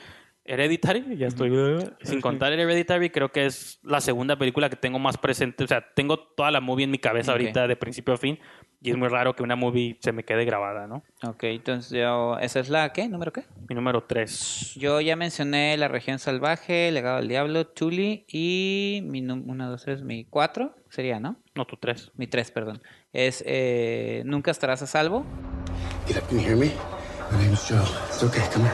Hereditary, 0.46 1.16
ya 1.16 1.28
estoy. 1.28 1.52
Sin 2.02 2.22
contar 2.22 2.52
Hereditary, 2.54 3.12
creo 3.12 3.32
que 3.32 3.46
es 3.46 3.80
la 3.84 4.02
segunda 4.02 4.36
película 4.36 4.68
que 4.70 4.76
tengo 4.76 4.98
más 4.98 5.16
presente. 5.18 5.64
O 5.64 5.68
sea, 5.68 5.86
tengo 5.94 6.18
toda 6.18 6.50
la 6.50 6.60
movie 6.60 6.86
en 6.86 6.92
mi 6.92 6.98
cabeza 6.98 7.34
Ok. 7.34 7.40
ahorita 7.40 7.68
de 7.68 7.76
principio 7.76 8.16
a 8.16 8.18
fin. 8.18 8.40
Y 8.82 8.90
es 8.92 8.98
muy 8.98 9.10
raro 9.10 9.36
que 9.36 9.44
una 9.44 9.58
movie 9.58 9.98
se 10.00 10.14
me 10.14 10.24
quede 10.24 10.46
grabada, 10.46 10.88
¿no? 10.88 11.04
Ok, 11.24 11.44
entonces 11.44 11.92
yo... 11.92 12.40
¿Esa 12.40 12.62
es 12.62 12.70
la 12.70 12.94
qué? 12.94 13.10
¿Número 13.10 13.34
qué? 13.34 13.44
Mi 13.68 13.76
número 13.76 14.06
3. 14.06 14.76
Yo 14.76 15.02
ya 15.02 15.18
mencioné 15.18 15.76
La 15.78 15.90
Región 15.90 16.18
Salvaje, 16.18 16.90
Legado 16.90 17.18
del 17.18 17.28
Diablo, 17.28 17.68
Tully 17.68 18.24
y 18.30 19.02
mi 19.04 19.22
num- 19.22 19.44
una, 19.48 19.68
dos, 19.68 19.84
tres, 19.84 20.02
mi 20.02 20.24
cuatro 20.24 20.74
sería, 20.90 21.20
¿no? 21.20 21.36
No, 21.56 21.66
tu 21.68 21.76
3. 21.76 22.14
Mi 22.16 22.26
tres, 22.28 22.52
perdón. 22.52 22.82
Es 23.12 23.44
eh, 23.46 24.24
Nunca 24.26 24.50
estarás 24.50 24.82
a 24.82 24.88
salvo. 24.88 25.26
Get 26.10 26.18
up, 26.18 26.28
can 26.28 26.40
you 26.40 26.44
hear 26.44 26.56
me? 26.56 26.74
My 27.32 27.38
name's 27.38 27.64
Joe. 27.68 27.86
It's 28.08 28.24
okay, 28.24 28.42
come 28.52 28.64
here. 28.64 28.74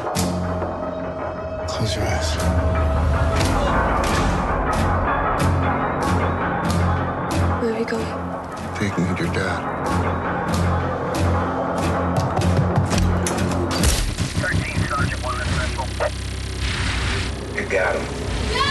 Close 1.67 1.95
your 1.97 2.05
eyes. 2.05 2.35
Where 7.61 7.73
are 7.73 7.79
you 7.79 7.85
going? 7.85 8.07
Taking 8.75 9.05
you 9.05 9.15
to 9.17 9.23
your 9.25 9.33
dad. 9.33 9.59
You 17.53 17.63
got 17.67 17.95
him. 17.97 18.05
No! 18.55 18.69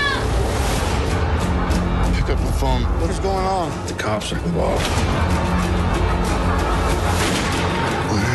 Pick 2.15 2.31
up 2.31 2.39
the 2.39 2.53
phone. 2.59 2.83
What 2.99 3.11
is 3.11 3.19
going 3.19 3.45
on? 3.45 3.87
The 3.89 3.93
cops 3.93 4.33
are 4.33 4.39
involved. 4.39 5.64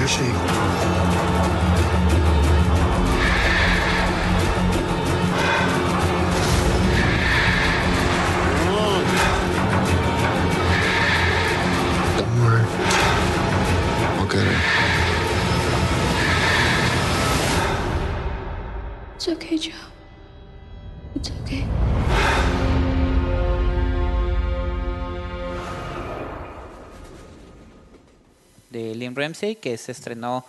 She? 0.10 0.24
Don't 12.18 12.40
worry. 12.42 12.66
It's 19.16 19.28
okay, 19.28 19.58
Joe. 19.60 19.89
Liam 29.00 29.16
Ramsey 29.16 29.56
que 29.56 29.78
se 29.78 29.92
estrenó 29.92 30.46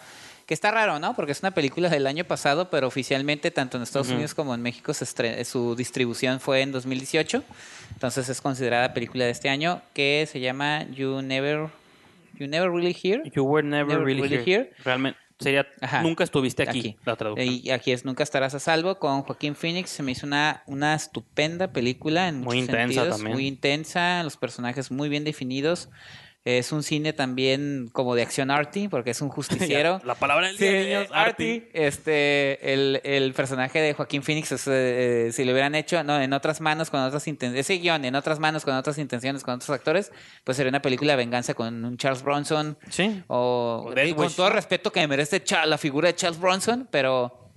Que 0.46 0.54
está 0.54 0.72
raro, 0.72 0.98
¿no? 0.98 1.14
Porque 1.14 1.30
es 1.30 1.40
una 1.42 1.52
película 1.52 1.88
del 1.88 2.08
año 2.08 2.24
pasado, 2.24 2.70
pero 2.70 2.88
oficialmente 2.88 3.52
tanto 3.52 3.76
en 3.76 3.84
Estados. 3.84 4.08
Unidos 4.10 4.34
como 4.34 4.52
en 4.52 4.60
México 4.62 4.92
se 4.92 5.04
estre- 5.04 5.44
su 5.44 5.76
distribución 5.76 6.40
fue 6.40 6.62
en 6.62 6.72
2018. 6.72 7.44
Entonces 7.92 8.28
es 8.28 8.40
considerada 8.40 8.92
película 8.92 9.24
de 9.26 9.30
este 9.30 9.48
año 9.48 9.80
que 9.94 10.26
se 10.30 10.40
llama 10.40 10.84
You 10.90 11.22
Never 11.22 11.68
You 12.38 12.48
Never 12.48 12.68
Really 12.70 12.96
Hear. 13.00 13.22
You 13.32 13.44
were 13.44 13.66
never, 13.66 13.86
Never 13.92 14.04
really, 14.04 14.22
really 14.22 14.42
here. 14.44 14.62
here. 14.62 14.72
Realmente 14.84 15.18
sería 15.38 15.66
Ajá. 15.80 16.02
nunca 16.02 16.24
estuviste 16.24 16.64
aquí, 16.64 16.96
la 17.04 17.14
traducción. 17.16 17.48
Y 17.48 17.70
aquí 17.70 17.92
es 17.92 18.04
Nunca 18.04 18.22
estarás 18.24 18.52
a 18.54 18.58
salvo 18.58 18.98
con 18.98 19.22
Joaquín 19.22 19.54
Phoenix. 19.54 19.90
Se 19.90 20.02
me 20.02 20.10
hizo 20.12 20.26
una, 20.26 20.64
una 20.66 20.94
estupenda 20.96 21.68
película 21.72 22.26
en 22.28 22.38
Muy 22.40 22.56
muchos 22.56 22.60
intensa 22.70 22.94
sentidos, 23.02 23.16
también. 23.18 23.36
Muy 23.36 23.46
intensa, 23.46 24.22
los 24.24 24.36
personajes 24.36 24.90
muy 24.90 25.08
bien 25.08 25.22
definidos. 25.22 25.88
Es 26.44 26.72
un 26.72 26.82
cine 26.82 27.12
también 27.12 27.90
como 27.92 28.14
de 28.14 28.22
acción 28.22 28.50
arty, 28.50 28.88
porque 28.88 29.10
es 29.10 29.20
un 29.20 29.28
justiciero. 29.28 30.00
la 30.04 30.14
palabra 30.14 30.46
del 30.46 30.56
Sí, 30.56 30.64
día, 30.66 31.00
niños, 31.00 31.08
arty. 31.12 31.64
Este, 31.74 32.72
el, 32.72 33.00
el 33.04 33.34
personaje 33.34 33.78
de 33.80 33.92
Joaquín 33.92 34.22
Phoenix, 34.22 34.50
es, 34.52 34.66
eh, 34.66 35.30
si 35.32 35.44
lo 35.44 35.52
hubieran 35.52 35.74
hecho 35.74 36.02
no, 36.02 36.18
en 36.18 36.32
otras 36.32 36.62
manos, 36.62 36.88
con 36.88 37.00
otras 37.00 37.26
intenciones, 37.28 37.66
ese 37.66 37.78
guion 37.80 38.06
en 38.06 38.14
otras 38.14 38.38
manos, 38.38 38.64
con 38.64 38.74
otras 38.74 38.96
intenciones, 38.96 39.44
con 39.44 39.54
otros 39.54 39.68
actores, 39.68 40.12
pues 40.44 40.56
sería 40.56 40.70
una 40.70 40.80
película 40.80 41.12
de 41.12 41.18
venganza 41.18 41.52
con 41.52 41.84
un 41.84 41.98
Charles 41.98 42.22
Bronson. 42.22 42.78
Sí. 42.88 43.22
O, 43.26 43.92
con 44.16 44.32
todo 44.32 44.48
el 44.48 44.54
respeto 44.54 44.92
que 44.92 45.06
merece 45.06 45.42
la 45.66 45.76
figura 45.76 46.08
de 46.08 46.14
Charles 46.14 46.40
Bronson, 46.40 46.88
pero 46.90 47.49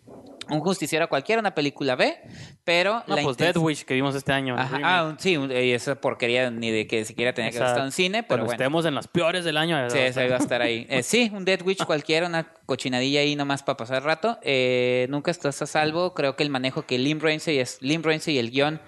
un 0.50 0.60
justiciero 0.60 1.08
cualquiera, 1.10 1.40
una 1.40 1.54
película 1.56 1.96
B, 1.96 2.18
pero 2.64 3.04
No, 3.08 3.16
la 3.16 3.22
pues 3.22 3.38
Dead 3.38 3.56
Wish 3.56 3.86
que 3.86 3.94
vimos 3.94 4.16
este 4.16 4.32
año. 4.32 4.56
Ajá, 4.58 4.80
ah, 4.84 5.16
sí, 5.18 5.38
y 5.38 5.72
esa 5.72 5.96
porquería 5.96 6.50
ni 6.52 6.72
de 6.72 6.88
que 6.88 7.06
siquiera 7.06 7.34
tenía 7.34 7.52
que 7.52 7.58
estado 7.58 7.86
en 7.86 7.92
cine, 7.92 8.24
pero 8.24 8.28
Cuando 8.28 8.46
bueno. 8.46 8.54
estemos 8.54 8.86
en 8.86 8.96
las 8.96 9.08
peores 9.08 9.46
del 9.46 9.58
año. 9.58 9.90
Sí, 9.90 9.98
esa 10.00 10.26
iba 10.26 10.36
a 10.36 10.40
estar 10.40 10.62
ahí. 10.62 10.86
Eh, 10.90 11.04
sí, 11.04 11.32
un 11.34 11.46
Dead 11.46 11.62
Witch 11.62 11.86
cualquiera, 11.86 12.28
una 12.28 12.54
cochinadilla 12.66 13.22
ahí 13.22 13.36
nomás 13.36 13.64
para 13.64 13.78
pasar 13.78 13.98
el 13.98 14.04
rato. 14.04 14.38
Eh, 14.42 15.08
nunca 15.10 15.32
estás 15.32 15.62
a 15.62 15.66
salvo. 15.66 16.14
Creo 16.14 16.36
que 16.36 16.44
el 16.44 16.50
manejo 16.50 16.86
que 16.86 16.98
Lim 16.98 17.20
Ramsey 17.20 17.60
es 17.60 17.82
Lim 17.82 18.02
y 18.28 18.38
el 18.38 18.52
guion 18.52 18.82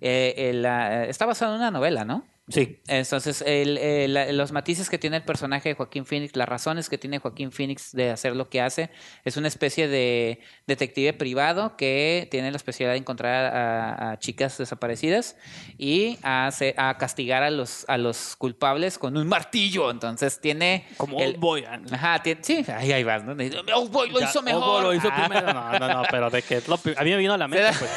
eh, 0.00 0.50
el, 0.50 0.64
ah, 0.64 1.04
está 1.04 1.26
basado 1.26 1.54
en 1.54 1.60
una 1.60 1.70
novela, 1.70 2.04
¿no? 2.04 2.24
Sí. 2.50 2.80
Entonces, 2.88 3.42
el- 3.46 3.78
el- 3.78 4.14
la- 4.14 4.30
los 4.32 4.52
matices 4.52 4.90
que 4.90 4.98
tiene 4.98 5.16
el 5.18 5.22
personaje 5.22 5.70
de 5.70 5.74
Joaquín 5.74 6.04
Phoenix, 6.04 6.36
las 6.36 6.48
razones 6.48 6.88
que 6.88 6.98
tiene 6.98 7.18
Joaquín 7.18 7.52
Phoenix 7.52 7.92
de 7.92 8.10
hacer 8.10 8.34
lo 8.36 8.48
que 8.50 8.60
hace, 8.60 8.90
es 9.24 9.36
una 9.36 9.48
especie 9.48 9.88
de 9.88 10.40
detective 10.66 11.12
privado 11.12 11.76
que 11.76 12.28
tiene 12.30 12.50
la 12.50 12.56
especialidad 12.56 12.92
de 12.94 12.98
encontrar 12.98 13.54
a, 13.54 14.10
a 14.12 14.18
chicas 14.18 14.58
desaparecidas 14.58 15.36
y 15.78 16.18
a, 16.22 16.50
a 16.76 16.98
castigar 16.98 17.42
a 17.42 17.50
los, 17.50 17.84
a 17.88 17.96
los 17.98 18.36
culpables 18.36 18.98
con 18.98 19.16
un 19.16 19.28
martillo. 19.28 19.90
Entonces, 19.90 20.40
tiene... 20.40 20.86
Como 20.96 21.20
el- 21.20 21.30
Old 21.30 21.38
Boy. 21.38 21.64
Ajá, 21.92 22.22
tiene- 22.22 22.42
sí, 22.42 22.64
ahí, 22.74 22.92
ahí 22.92 23.04
vas, 23.04 23.24
¿no? 23.24 23.32
Old 23.32 23.90
Boy 23.90 24.10
lo 24.10 24.20
Ya, 24.20 24.28
hizo 24.28 24.40
Old 24.40 24.48
mejor. 24.48 24.60
Boy 24.64 24.82
lo 24.82 24.94
hizo 24.94 25.08
Ah. 25.12 25.26
primero. 25.28 25.52
No, 25.52 25.78
no, 25.78 25.88
no, 25.88 26.02
pero 26.10 26.30
de 26.30 26.42
que 26.42 26.60
lo 26.66 26.74
a 26.96 27.04
mí 27.04 27.10
me 27.10 27.16
vino 27.16 27.34
a 27.34 27.38
la 27.38 27.46
mente, 27.48 27.70
pues, 27.78 27.90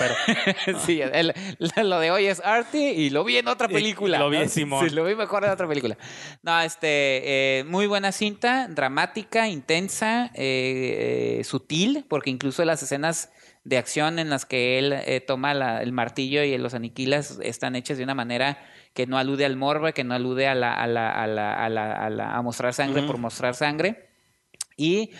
pero 0.66 0.80
sí, 0.80 1.02
el- 1.02 1.34
lo 1.90 2.00
de 2.00 2.12
hoy 2.12 2.26
es 2.28 2.40
arte 2.44 2.78
y 2.94 3.10
lo 3.10 3.24
vi 3.24 3.38
en 3.38 3.48
otra 3.48 3.68
Y- 3.70 3.74
película. 3.74 4.20
lo 4.20 4.30
vi 4.30 4.43
Sí, 4.90 4.90
lo 4.96 5.04
vi 5.06 5.16
mejor 5.16 5.44
en 5.46 5.52
otra 5.52 5.68
película. 5.68 5.98
No, 6.42 6.60
este, 6.62 7.60
eh, 7.60 7.64
muy 7.66 7.88
buena 7.88 8.12
cinta, 8.12 8.68
dramática, 8.70 9.48
intensa, 9.48 10.32
eh, 10.36 11.38
eh, 11.40 11.44
sutil, 11.44 12.06
porque 12.08 12.30
incluso 12.30 12.64
las 12.66 12.82
escenas 12.84 13.32
de 13.64 13.78
acción 13.78 14.20
en 14.20 14.30
las 14.30 14.46
que 14.46 14.78
él 14.78 14.92
eh, 14.94 15.22
toma 15.22 15.54
la- 15.54 15.82
el 15.82 15.94
martillo 15.94 16.44
y 16.44 16.58
los 16.58 16.74
aniquilas 16.74 17.40
están 17.42 17.76
hechas 17.78 17.98
de 17.98 18.04
una 18.04 18.14
manera 18.16 18.58
que 18.94 19.08
no 19.08 19.18
alude 19.18 19.46
al 19.46 19.56
morbo, 19.56 19.92
que 19.94 20.04
no 20.04 20.14
alude 20.14 20.48
a 20.48 20.54
la, 20.56 20.74
a 20.74 20.86
la, 20.88 21.10
a 21.12 21.28
la, 21.28 21.54
a 21.66 21.70
la- 21.70 21.94
a 21.94 22.10
la- 22.10 22.36
a 22.36 22.42
mostrar 22.42 22.74
sangre 22.74 23.04
por 23.04 23.18
mostrar 23.18 23.56
sangre. 23.56 24.10
Y 24.76 25.12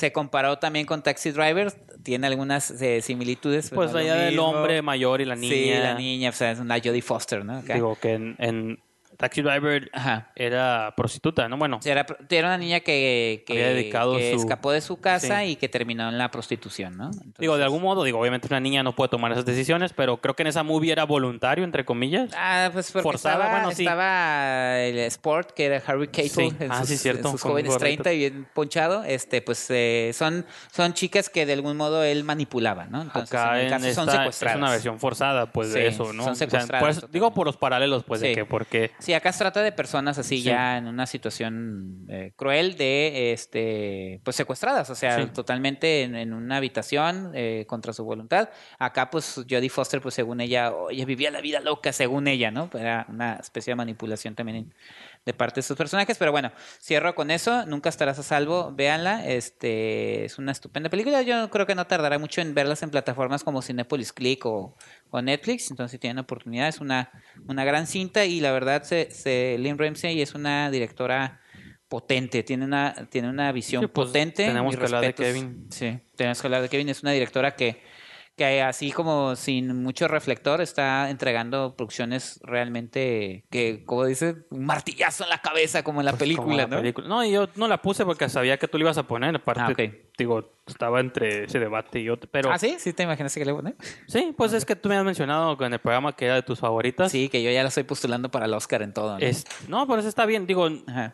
se 0.00 0.12
comparó 0.12 0.58
también 0.58 0.86
con 0.86 1.02
Taxi 1.02 1.30
Driver, 1.30 1.72
tiene 2.02 2.26
algunas 2.26 2.70
eh, 2.80 3.02
similitudes. 3.02 3.68
pues 3.68 3.92
no 3.92 3.98
es 3.98 4.06
lo 4.06 4.12
allá 4.12 4.24
del 4.24 4.38
hombre 4.38 4.80
mayor 4.80 5.20
y 5.20 5.26
la 5.26 5.36
niña. 5.36 5.54
Sí, 5.54 5.70
la 5.70 5.94
niña, 5.94 6.30
o 6.30 6.32
sea, 6.32 6.52
es 6.52 6.58
una 6.58 6.76
Jodie 6.78 7.02
Foster, 7.02 7.44
¿no? 7.44 7.58
Acá. 7.58 7.74
Digo 7.74 7.98
que 8.00 8.14
en, 8.14 8.34
en 8.38 8.80
Taxi 9.20 9.42
Driver 9.42 9.90
Ajá. 9.92 10.30
era 10.34 10.94
prostituta, 10.96 11.48
¿no? 11.48 11.56
Bueno, 11.58 11.78
Era, 11.84 12.06
era 12.28 12.48
una 12.48 12.58
niña 12.58 12.80
que, 12.80 13.44
que, 13.46 13.54
dedicado 13.62 14.16
que 14.16 14.32
su- 14.32 14.40
escapó 14.40 14.72
de 14.72 14.80
su 14.80 14.98
casa 15.00 15.40
Sí. 15.40 15.50
y 15.52 15.56
que 15.56 15.68
terminó 15.68 16.08
en 16.08 16.18
la 16.18 16.30
prostitución, 16.30 16.96
¿no? 16.96 17.04
Entonces- 17.06 17.34
digo, 17.38 17.56
de 17.58 17.64
algún 17.64 17.82
modo, 17.82 18.02
digo, 18.02 18.18
obviamente 18.18 18.48
una 18.48 18.60
niña 18.60 18.82
no 18.82 18.94
puede 18.94 19.10
tomar 19.10 19.30
esas 19.32 19.44
decisiones, 19.44 19.92
pero 19.92 20.16
creo 20.20 20.34
que 20.34 20.42
en 20.42 20.46
esa 20.48 20.62
movie 20.62 20.90
era 20.92 21.04
voluntario, 21.04 21.64
entre 21.64 21.84
comillas. 21.84 22.30
Ah, 22.36 22.70
pues 22.72 22.90
porque 22.90 23.02
Forzada, 23.02 23.34
estaba, 23.44 23.50
bueno, 23.60 23.70
sí. 23.76 23.82
estaba 23.84 24.78
el 24.80 24.98
Sport, 25.00 25.50
que 25.52 25.66
era 25.66 25.82
Harry 25.86 26.08
Sí. 26.12 26.54
en, 26.58 26.72
Ah, 26.72 26.80
sus, 26.80 26.88
sí, 26.88 26.96
cierto, 26.96 27.28
en 27.28 27.32
sus 27.32 27.42
jóvenes 27.42 27.72
gorrito. 27.72 28.02
30 28.02 28.12
y 28.14 28.18
bien 28.18 28.46
ponchado. 28.54 29.04
Este, 29.04 29.42
pues 29.42 29.66
eh, 29.70 30.12
son, 30.14 30.46
son 30.72 30.94
chicas 30.94 31.28
que 31.28 31.44
de 31.46 31.52
algún 31.52 31.76
modo 31.76 32.02
él 32.04 32.24
manipulaba, 32.24 32.86
¿no? 32.86 33.02
Entonces, 33.02 33.34
Acá 33.34 33.60
en 33.60 33.66
el 33.66 33.72
en 33.74 33.78
caso 33.80 33.94
son 33.94 34.08
esta 34.08 34.18
secuestradas. 34.22 34.56
es 34.56 34.62
una 34.62 34.70
versión 34.70 34.98
forzada, 34.98 35.46
pues, 35.52 35.72
de 35.72 35.86
eso, 35.88 36.12
¿no? 36.12 36.22
son 36.24 36.32
O 36.32 36.34
sea, 36.36 36.46
secuestradas, 36.48 37.10
digo 37.12 37.32
por 37.34 37.46
los 37.46 37.56
paralelos, 37.56 38.04
pues, 38.04 38.20
de 38.20 38.34
que 38.34 38.44
porque... 38.44 38.90
Sí, 39.10 39.14
acá 39.14 39.32
se 39.32 39.40
trata 39.40 39.60
de 39.62 39.72
personas 39.72 40.18
así 40.18 40.36
Sí. 40.36 40.42
ya 40.44 40.78
en 40.78 40.86
una 40.86 41.04
situación 41.04 42.06
eh, 42.08 42.32
cruel 42.36 42.76
de 42.76 43.32
este 43.32 44.20
pues 44.22 44.36
secuestradas, 44.36 44.88
o 44.88 44.94
sea, 44.94 45.16
Sí. 45.20 45.26
totalmente 45.34 46.02
en, 46.04 46.14
en 46.14 46.32
una 46.32 46.58
habitación 46.58 47.32
eh, 47.34 47.64
contra 47.66 47.92
su 47.92 48.04
voluntad. 48.04 48.50
Acá 48.78 49.10
pues 49.10 49.34
Jodie 49.50 49.68
Foster 49.68 50.00
pues 50.00 50.14
según 50.14 50.40
ella, 50.40 50.72
oye, 50.72 51.04
vivía 51.04 51.32
la 51.32 51.40
vida 51.40 51.58
loca 51.58 51.92
según 51.92 52.28
ella, 52.28 52.52
¿no? 52.52 52.70
Era 52.72 53.04
una 53.08 53.34
especie 53.34 53.72
de 53.72 53.76
manipulación 53.76 54.36
también 54.36 54.72
de 55.26 55.34
parte 55.34 55.60
de 55.60 55.62
sus 55.62 55.76
personajes, 55.76 56.16
pero 56.18 56.32
bueno, 56.32 56.50
cierro 56.80 57.14
con 57.14 57.30
eso, 57.30 57.66
nunca 57.66 57.88
estarás 57.90 58.18
a 58.18 58.22
salvo, 58.22 58.72
véanla, 58.74 59.26
este 59.26 60.24
es 60.24 60.38
una 60.38 60.50
estupenda 60.52 60.88
película, 60.88 61.20
yo 61.22 61.50
creo 61.50 61.66
que 61.66 61.74
no 61.74 61.86
tardará 61.86 62.18
mucho 62.18 62.40
en 62.40 62.54
verlas 62.54 62.82
en 62.82 62.90
plataformas 62.90 63.44
como 63.44 63.60
Cinepolis 63.60 64.12
Click 64.14 64.46
o, 64.46 64.76
o 65.10 65.22
Netflix, 65.22 65.70
entonces 65.70 65.92
si 65.92 65.98
tienen 65.98 66.18
oportunidad 66.18 66.68
es 66.68 66.80
una, 66.80 67.10
una 67.46 67.64
gran 67.64 67.86
cinta 67.86 68.24
y 68.24 68.40
la 68.40 68.50
verdad 68.52 68.82
se, 68.82 69.10
se, 69.10 69.56
Lynn 69.58 69.76
Ramsey 69.78 70.22
es 70.22 70.34
una 70.34 70.70
directora 70.70 71.40
potente, 71.88 72.42
tiene 72.42 72.64
una, 72.64 72.94
tiene 73.10 73.28
una 73.28 73.50
visión 73.52 73.82
Sí, 73.82 73.88
pues, 73.92 74.06
potente. 74.08 74.46
tenemos 74.46 74.76
que 74.76 74.84
hablar 74.84 75.02
de. 75.02 75.12
Kevin. 75.12 75.66
Sí, 75.70 75.98
tenemos 76.16 76.40
que 76.40 76.46
hablar 76.46 76.62
de 76.62 76.68
Kevin, 76.68 76.88
es 76.88 77.02
una 77.02 77.10
directora 77.10 77.56
que 77.56 77.82
que 78.40 78.62
así 78.62 78.90
como 78.90 79.36
sin 79.36 79.82
mucho 79.82 80.08
reflector 80.08 80.62
está 80.62 81.10
entregando 81.10 81.74
producciones 81.76 82.40
realmente 82.42 83.44
que, 83.50 83.84
como 83.84 84.06
dice, 84.06 84.36
un 84.48 84.64
martillazo 84.64 85.24
en 85.24 85.28
la 85.28 85.42
cabeza 85.42 85.82
como 85.82 86.00
en 86.00 86.06
la 86.06 86.12
Pues, 86.12 86.20
como 86.34 86.46
película, 86.46 86.62
la 86.62 86.68
¿no? 86.68 86.76
película. 86.78 87.06
No, 87.06 87.22
yo 87.26 87.48
no 87.56 87.68
la 87.68 87.82
puse 87.82 88.06
porque 88.06 88.30
sabía 88.30 88.56
que 88.58 88.66
tú 88.66 88.78
la 88.78 88.84
ibas 88.84 88.96
a 88.96 89.02
poner. 89.02 89.36
Aparte, 89.36 90.02
Ah, 90.06 90.10
digo, 90.16 90.54
estaba 90.66 91.00
entre 91.00 91.44
ese 91.44 91.58
debate 91.58 92.00
y 92.00 92.08
otro. 92.08 92.30
Pero 92.32 92.50
Ah, 92.50 92.58
sí, 92.58 92.76
sí, 92.78 92.94
te 92.94 93.02
imaginas 93.02 93.34
que 93.34 93.44
le 93.44 93.52
poner? 93.52 93.74
sí, 94.06 94.32
pues 94.34 94.54
es 94.54 94.64
que 94.64 94.74
tú 94.74 94.88
me 94.88 94.96
has 94.96 95.04
mencionado 95.04 95.54
en 95.62 95.72
el 95.74 95.78
programa 95.78 96.16
que 96.16 96.24
era 96.24 96.36
de 96.36 96.42
tus 96.42 96.60
favoritas. 96.60 97.12
Sí, 97.12 97.28
que 97.28 97.42
yo 97.42 97.50
ya 97.50 97.60
la 97.62 97.68
estoy 97.68 97.82
postulando 97.82 98.30
para 98.30 98.46
el 98.46 98.54
Oscar 98.54 98.80
en 98.80 98.94
todo. 98.94 99.18
¿no? 99.18 99.18
Es, 99.18 99.44
no, 99.68 99.86
pero 99.86 99.98
eso 100.00 100.08
está 100.08 100.24
bien. 100.24 100.46
Digo, 100.46 100.66
Ajá. 100.86 101.12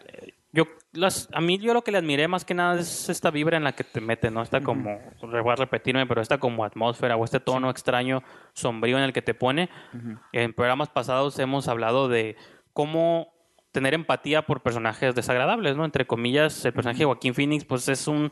Yo 0.52 0.64
las, 0.92 1.28
a 1.32 1.40
mí 1.40 1.58
yo 1.58 1.74
lo 1.74 1.82
que 1.82 1.92
le 1.92 1.98
admiré 1.98 2.28
más 2.28 2.44
que 2.44 2.54
nada 2.54 2.80
es 2.80 3.08
esta 3.08 3.30
vibra 3.30 3.56
en 3.56 3.64
la 3.64 3.72
que 3.72 3.84
te 3.84 4.00
mete, 4.00 4.30
¿no? 4.30 4.42
Esta 4.42 4.60
como, 4.60 4.98
voy 5.20 5.52
a 5.52 5.56
repetirme, 5.56 6.06
pero 6.06 6.20
esta 6.20 6.38
como 6.38 6.64
atmósfera 6.64 7.16
o 7.16 7.24
este 7.24 7.40
tono 7.40 7.70
extraño, 7.70 8.22
sombrío 8.54 8.96
en 8.96 9.04
el 9.04 9.12
que 9.12 9.22
te 9.22 9.34
pone. 9.34 9.68
En 10.32 10.54
programas 10.54 10.88
pasados 10.88 11.38
hemos 11.38 11.68
hablado 11.68 12.08
de 12.08 12.36
cómo 12.72 13.34
tener 13.72 13.92
empatía 13.92 14.46
por 14.46 14.62
personajes 14.62 15.14
desagradables, 15.14 15.76
¿no? 15.76 15.84
Entre 15.84 16.06
comillas, 16.06 16.64
el 16.64 16.72
personaje 16.72 17.00
de 17.00 17.04
Joaquín 17.04 17.34
Phoenix, 17.34 17.64
pues 17.64 17.88
es 17.88 18.08
un... 18.08 18.30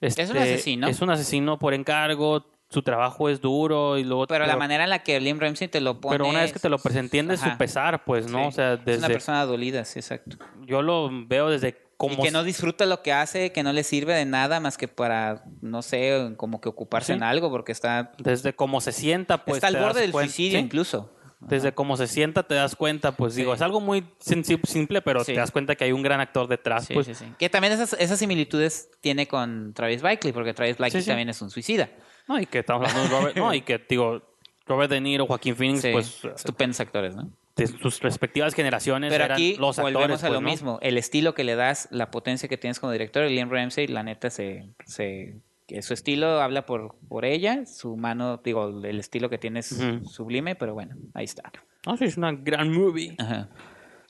Es 0.00 0.16
un 0.16 0.22
este, 0.22 0.38
asesino. 0.38 0.86
Es 0.86 1.00
un 1.00 1.10
asesino 1.10 1.58
por 1.58 1.74
encargo, 1.74 2.53
su 2.74 2.82
trabajo 2.82 3.28
es 3.28 3.40
duro 3.40 3.96
y 3.96 4.04
luego... 4.04 4.26
Pero 4.26 4.46
la 4.46 4.56
manera 4.56 4.84
en 4.84 4.90
la 4.90 4.98
que 5.02 5.18
Liam 5.20 5.38
Ramsey 5.38 5.68
te 5.68 5.80
lo 5.80 6.00
pone. 6.00 6.14
Pero 6.14 6.28
una 6.28 6.40
vez 6.42 6.52
que 6.52 6.58
te 6.58 6.68
lo 6.68 6.78
pues, 6.78 6.96
entiendes 6.96 7.40
su 7.40 7.56
pesar, 7.56 8.04
pues, 8.04 8.26
¿no? 8.30 8.42
Sí. 8.42 8.48
O 8.48 8.52
sea, 8.52 8.72
Es 8.74 8.80
una 8.80 8.84
desde... 8.84 9.08
persona 9.08 9.46
dolida, 9.46 9.84
sí, 9.84 10.00
exacto. 10.00 10.36
Yo 10.66 10.82
lo 10.82 11.08
veo 11.26 11.48
desde 11.48 11.76
como... 11.96 12.14
Y 12.14 12.26
que 12.26 12.30
no 12.32 12.42
disfruta 12.42 12.84
lo 12.86 13.02
que 13.02 13.12
hace, 13.12 13.52
que 13.52 13.62
no 13.62 13.72
le 13.72 13.84
sirve 13.84 14.14
de 14.14 14.24
nada 14.24 14.60
más 14.60 14.76
que 14.76 14.88
para, 14.88 15.44
no 15.62 15.80
sé, 15.82 16.34
como 16.36 16.60
que 16.60 16.68
ocuparse 16.68 17.12
Sí. 17.12 17.16
en 17.16 17.22
algo, 17.22 17.50
porque 17.50 17.72
está, 17.72 18.12
Desde 18.18 18.54
cómo 18.54 18.80
se 18.80 18.92
sienta, 18.92 19.44
pues... 19.44 19.56
está 19.58 19.68
al 19.68 19.76
borde 19.76 20.00
del 20.00 20.12
suicidio 20.12 20.58
Sí. 20.58 20.64
incluso. 20.64 21.10
Desde 21.48 21.72
cómo 21.72 21.96
se 21.96 22.06
sienta 22.06 22.42
te 22.42 22.54
das 22.54 22.76
cuenta, 22.76 23.12
pues 23.12 23.34
digo, 23.34 23.54
es 23.54 23.62
algo 23.62 23.80
muy 23.80 24.04
simple, 24.18 25.02
pero 25.02 25.24
Sí. 25.24 25.32
te 25.32 25.38
das 25.38 25.50
cuenta 25.50 25.74
que 25.76 25.84
hay 25.84 25.92
un 25.92 26.02
gran 26.02 26.20
actor 26.20 26.48
detrás, 26.48 26.86
Sí, 26.86 26.94
pues. 26.94 27.06
sí, 27.06 27.14
sí. 27.14 27.26
Que 27.38 27.48
también 27.48 27.72
esas, 27.72 27.94
esas 27.94 28.18
similitudes 28.18 28.90
tiene 29.00 29.26
con 29.28 29.72
Travis 29.74 30.02
Blakely, 30.02 30.32
porque 30.32 30.54
Travis 30.54 30.76
sí. 30.92 31.06
también 31.06 31.28
es 31.28 31.40
un 31.42 31.50
suicida. 31.50 31.90
No, 32.28 32.40
y 32.40 32.46
que 32.46 32.60
estamos 32.60 32.88
hablando 32.88 33.02
de 33.14 33.20
Robert, 33.20 33.36
no, 33.36 33.52
y 33.54 33.60
que 33.60 33.78
digo, 33.88 34.22
Robert 34.66 34.90
De 34.90 35.00
Niro, 35.00 35.26
Joaquín 35.26 35.56
Phoenix, 35.56 35.86
pues 35.92 36.24
estupendos 36.24 36.80
actores, 36.80 37.14
¿no? 37.14 37.30
de 37.56 37.68
sus 37.68 38.00
respectivas 38.00 38.52
generaciones 38.52 39.12
Pero 39.12 39.24
eran 39.26 39.36
aquí 39.36 39.56
los 39.56 39.76
volvemos 39.76 40.22
actores, 40.22 40.24
a 40.24 40.28
lo 40.28 40.34
pues, 40.34 40.42
¿no? 40.42 40.50
mismo. 40.50 40.78
El 40.82 40.98
estilo 40.98 41.34
que 41.34 41.44
le 41.44 41.54
das, 41.54 41.86
la 41.92 42.10
potencia 42.10 42.48
que 42.48 42.56
tienes 42.58 42.80
como 42.80 42.90
director, 42.92 43.24
Liam 43.30 43.48
Ramsey, 43.50 43.86
la 43.86 44.02
neta, 44.02 44.28
se, 44.30 44.64
se, 44.86 45.36
que 45.66 45.82
su 45.82 45.94
estilo 45.94 46.40
habla 46.40 46.66
por, 46.66 46.96
por 47.08 47.24
ella, 47.24 47.64
su 47.66 47.96
mano, 47.96 48.38
digo, 48.38 48.68
el 48.84 48.98
estilo 48.98 49.30
que 49.30 49.38
tiene 49.38 49.60
es 49.60 49.76
sublime, 50.04 50.54
pero 50.54 50.74
bueno, 50.74 50.96
ahí 51.14 51.24
está. 51.24 51.50
No, 51.86 51.96
sí, 51.96 52.04
es 52.04 52.16
una 52.16 52.32
gran 52.32 52.72
movie. 52.72 53.14
Ajá. 53.18 53.48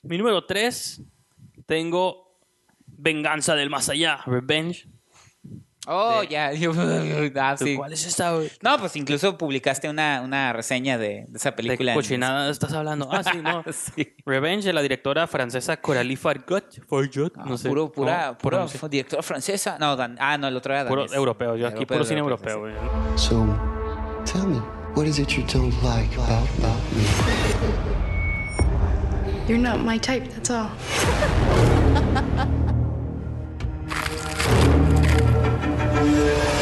Mi 0.03 0.17
número 0.17 0.45
3, 0.45 1.01
tengo 1.65 2.37
Venganza 2.85 3.55
del 3.55 3.69
Más 3.69 3.89
Allá, 3.89 4.19
Revenge. 4.25 4.87
Oh, 5.87 6.23
ya. 6.23 6.51
Yo- 6.53 6.71
ah, 7.39 7.55
sí. 7.57 7.75
¿Cuál 7.75 7.93
es 7.93 8.05
esta? 8.05 8.33
No, 8.61 8.77
pues 8.79 8.95
incluso 8.95 9.37
publicaste 9.37 9.89
una, 9.89 10.21
una 10.21 10.51
reseña 10.53 10.97
de, 10.97 11.25
de 11.27 11.37
esa 11.37 11.51
¿De 11.51 11.55
película. 11.57 11.91
qué 11.91 11.91
en- 11.91 11.95
cochinada 12.03 12.49
estás 12.49 12.73
hablando? 12.73 13.07
Ah, 13.11 13.23
sí, 13.23 13.37
no. 13.41 13.63
Sí. 13.95 14.13
Revenge 14.25 14.65
de 14.65 14.73
la 14.73 14.81
directora 14.81 15.27
francesa 15.27 15.77
Coralie 15.77 16.17
Fargot. 16.17 16.65
Fargot, 16.89 17.35
no 17.37 17.57
sé. 17.57 17.67
Ah, 17.67 17.69
Puro, 17.71 17.91
pura, 17.91 18.25
¿Cómo 18.27 18.37
pura 18.37 18.57
pronuncia? 18.57 18.87
directora 18.89 19.21
francesa. 19.23 19.77
No, 19.79 19.95
dan- 19.95 20.17
ah, 20.19 20.37
no, 20.37 20.47
el 20.47 20.55
otro 20.55 20.73
era 20.73 20.87
Puro 20.87 21.05
europeo. 21.13 21.55
Yo 21.55 21.67
aquí 21.67 21.75
Europeo, 21.77 21.97
puro 21.97 22.05
cine 22.05 22.19
europeo, 22.19 22.53
europeo, 22.65 22.79
güey. 22.79 23.17
So, 23.17 23.45
tell 24.25 24.47
me, 24.47 24.59
what 24.95 25.05
is 25.05 25.19
it 25.19 25.29
you 25.29 25.43
don't 25.53 25.73
like 25.83 26.13
about, 26.15 26.47
about 26.59 26.81
me? 26.93 27.03
You're 29.47 29.59
not 29.61 29.79
my 29.79 29.99
type, 29.99 30.27
that's 30.33 30.49
all. 30.49 30.69
Yeah. 36.05 36.54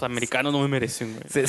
Los 0.00 0.02
americanos 0.04 0.52
no 0.52 0.60
me 0.60 0.68
merecen, 0.68 1.12
güey. 1.14 1.24
Sí. 1.28 1.42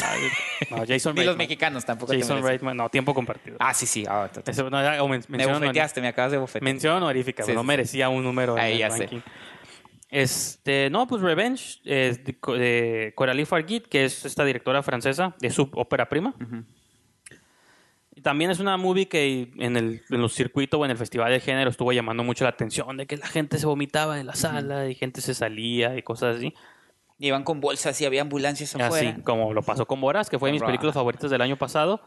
No, 0.71 0.77
Jason 0.87 1.13
Ni 1.15 1.23
los 1.23 1.37
mexicanos 1.37 1.85
tampoco. 1.85 2.11
te 2.11 2.19
Jason 2.19 2.37
merecen. 2.37 2.49
Reitman, 2.49 2.77
no, 2.77 2.89
tiempo 2.89 3.13
compartido. 3.13 3.57
Ah, 3.59 3.73
sí, 3.73 3.85
sí. 3.85 4.05
ah, 4.09 4.29
total. 4.33 4.51
Eso, 4.51 4.69
no, 4.69 4.81
ya, 4.81 5.03
o 5.03 5.07
men- 5.07 5.21
me 5.27 5.37
mención 5.37 5.55
honor- 5.57 5.67
bofeteaste, 5.67 6.01
me 6.01 6.07
acabas 6.07 6.31
de 6.31 6.37
bofetear. 6.39 6.63
Mención 6.63 6.95
honorífica, 6.97 7.43
Sí, 7.43 7.53
no 7.53 7.61
sí, 7.61 7.67
merecía 7.67 8.09
un 8.09 8.23
número 8.23 8.57
en 8.57 8.63
Ahí 8.63 8.73
el 8.73 8.79
ya 8.79 8.89
sé. 8.91 8.99
ranking. 8.99 9.19
Este, 10.09 10.89
no, 10.89 11.05
pues 11.07 11.21
Revenge, 11.21 11.79
es 11.85 12.23
de, 12.23 12.39
Co- 12.39 12.55
de 12.55 13.13
Coralie 13.15 13.45
Farguit, 13.45 13.85
que 13.87 14.05
es 14.05 14.25
esta 14.25 14.43
directora 14.43 14.81
francesa, 14.81 15.35
de 15.39 15.51
su 15.51 15.69
ópera 15.73 16.09
prima. 16.09 16.33
Y 18.15 18.21
También 18.21 18.49
es 18.51 18.59
una 18.59 18.75
movie 18.75 19.07
que 19.07 19.51
en, 19.57 19.77
el, 19.77 20.01
en 20.09 20.21
los 20.21 20.33
circuitos 20.33 20.79
o 20.79 20.85
en 20.85 20.91
el 20.91 20.97
festival 20.97 21.31
de 21.31 21.39
género 21.39 21.69
estuvo 21.69 21.91
llamando 21.93 22.23
mucho 22.23 22.43
la 22.43 22.49
atención 22.49 22.97
de 22.97 23.05
que 23.05 23.17
la 23.17 23.27
gente 23.27 23.59
se 23.59 23.65
vomitaba 23.67 24.19
en 24.19 24.25
la 24.25 24.33
sala 24.35 24.89
y 24.89 24.95
gente 24.95 25.21
se 25.21 25.33
salía 25.35 25.95
y 25.97 26.01
cosas 26.01 26.37
así. 26.37 26.53
Iban 27.19 27.43
con 27.43 27.59
bolsas 27.59 27.99
y 28.01 28.05
había 28.05 28.21
ambulancias 28.21 28.73
afuera. 28.75 29.09
Así 29.11 29.21
como 29.21 29.53
lo 29.53 29.61
pasó 29.61 29.85
con 29.85 29.99
Boras, 29.99 30.29
que 30.29 30.39
fue 30.39 30.49
de 30.49 30.53
mis 30.53 30.63
películas 30.63 30.95
favoritas 30.95 31.29
del 31.29 31.41
año 31.41 31.57
pasado. 31.57 32.01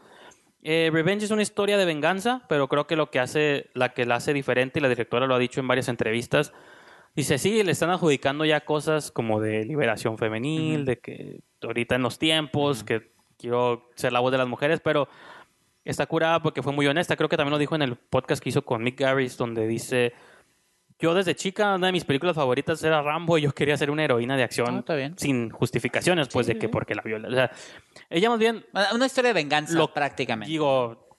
Eh, 0.63 0.89
Revenge 0.91 1.25
es 1.25 1.31
una 1.31 1.41
historia 1.41 1.77
de 1.77 1.85
venganza, 1.85 2.43
pero 2.47 2.67
creo 2.67 2.87
que 2.87 2.95
lo 2.95 3.11
que 3.11 3.19
hace, 3.19 3.69
la 3.73 3.93
que 3.93 4.05
la 4.05 4.15
hace 4.15 4.33
diferente, 4.33 4.79
y 4.79 4.81
la 4.81 4.89
directora 4.89 5.27
lo 5.27 5.35
ha 5.35 5.39
dicho 5.39 5.59
en 5.59 5.67
varias 5.67 5.87
entrevistas, 5.89 6.53
dice, 7.15 7.37
sí, 7.37 7.63
le 7.63 7.73
están 7.73 7.89
adjudicando 7.89 8.45
ya 8.45 8.61
cosas 8.61 9.11
como 9.11 9.39
de 9.39 9.65
liberación 9.65 10.17
femenil, 10.17 10.85
de 10.85 10.99
que 10.99 11.41
ahorita 11.61 11.95
en 11.95 12.01
los 12.01 12.17
tiempos, 12.17 12.83
que 12.83 13.11
quiero 13.37 13.89
ser 13.95 14.13
la 14.13 14.21
voz 14.21 14.31
de 14.31 14.37
las 14.37 14.47
mujeres, 14.47 14.79
pero 14.81 15.09
está 15.83 16.05
curada 16.05 16.41
porque 16.41 16.63
fue 16.63 16.71
muy 16.71 16.87
honesta. 16.87 17.17
Creo 17.17 17.29
que 17.29 17.37
también 17.37 17.51
lo 17.51 17.57
dijo 17.57 17.75
en 17.75 17.81
el 17.81 17.97
podcast 17.97 18.41
que 18.41 18.49
hizo 18.49 18.63
con 18.63 18.83
Mick 18.83 18.99
Garris, 18.99 19.37
donde 19.37 19.67
dice, 19.67 20.13
yo 21.03 21.13
desde 21.13 21.35
chica, 21.35 21.75
una 21.75 21.87
de 21.87 21.93
mis 21.93 22.05
películas 22.05 22.35
favoritas 22.35 22.81
era 22.83 23.01
Rambo 23.01 23.37
y 23.37 23.41
yo 23.41 23.51
quería 23.53 23.75
ser 23.77 23.91
una 23.91 24.03
heroína 24.05 24.37
de 24.37 24.43
acción 24.43 24.85
Ah, 24.87 25.09
sin 25.17 25.49
justificaciones, 25.49 26.29
pues, 26.29 26.47
de 26.47 26.57
que 26.57 26.69
porque 26.69 26.95
la 26.95 27.01
viola. 27.01 27.27
O 27.27 27.31
sea, 27.31 27.51
ella 28.09 28.29
más 28.29 28.39
bien, 28.39 28.65
Una 28.93 29.05
historia 29.05 29.29
de 29.29 29.33
venganza, 29.33 29.73
Lo- 29.77 29.93
prácticamente. 29.93 30.49
digo, 30.49 31.09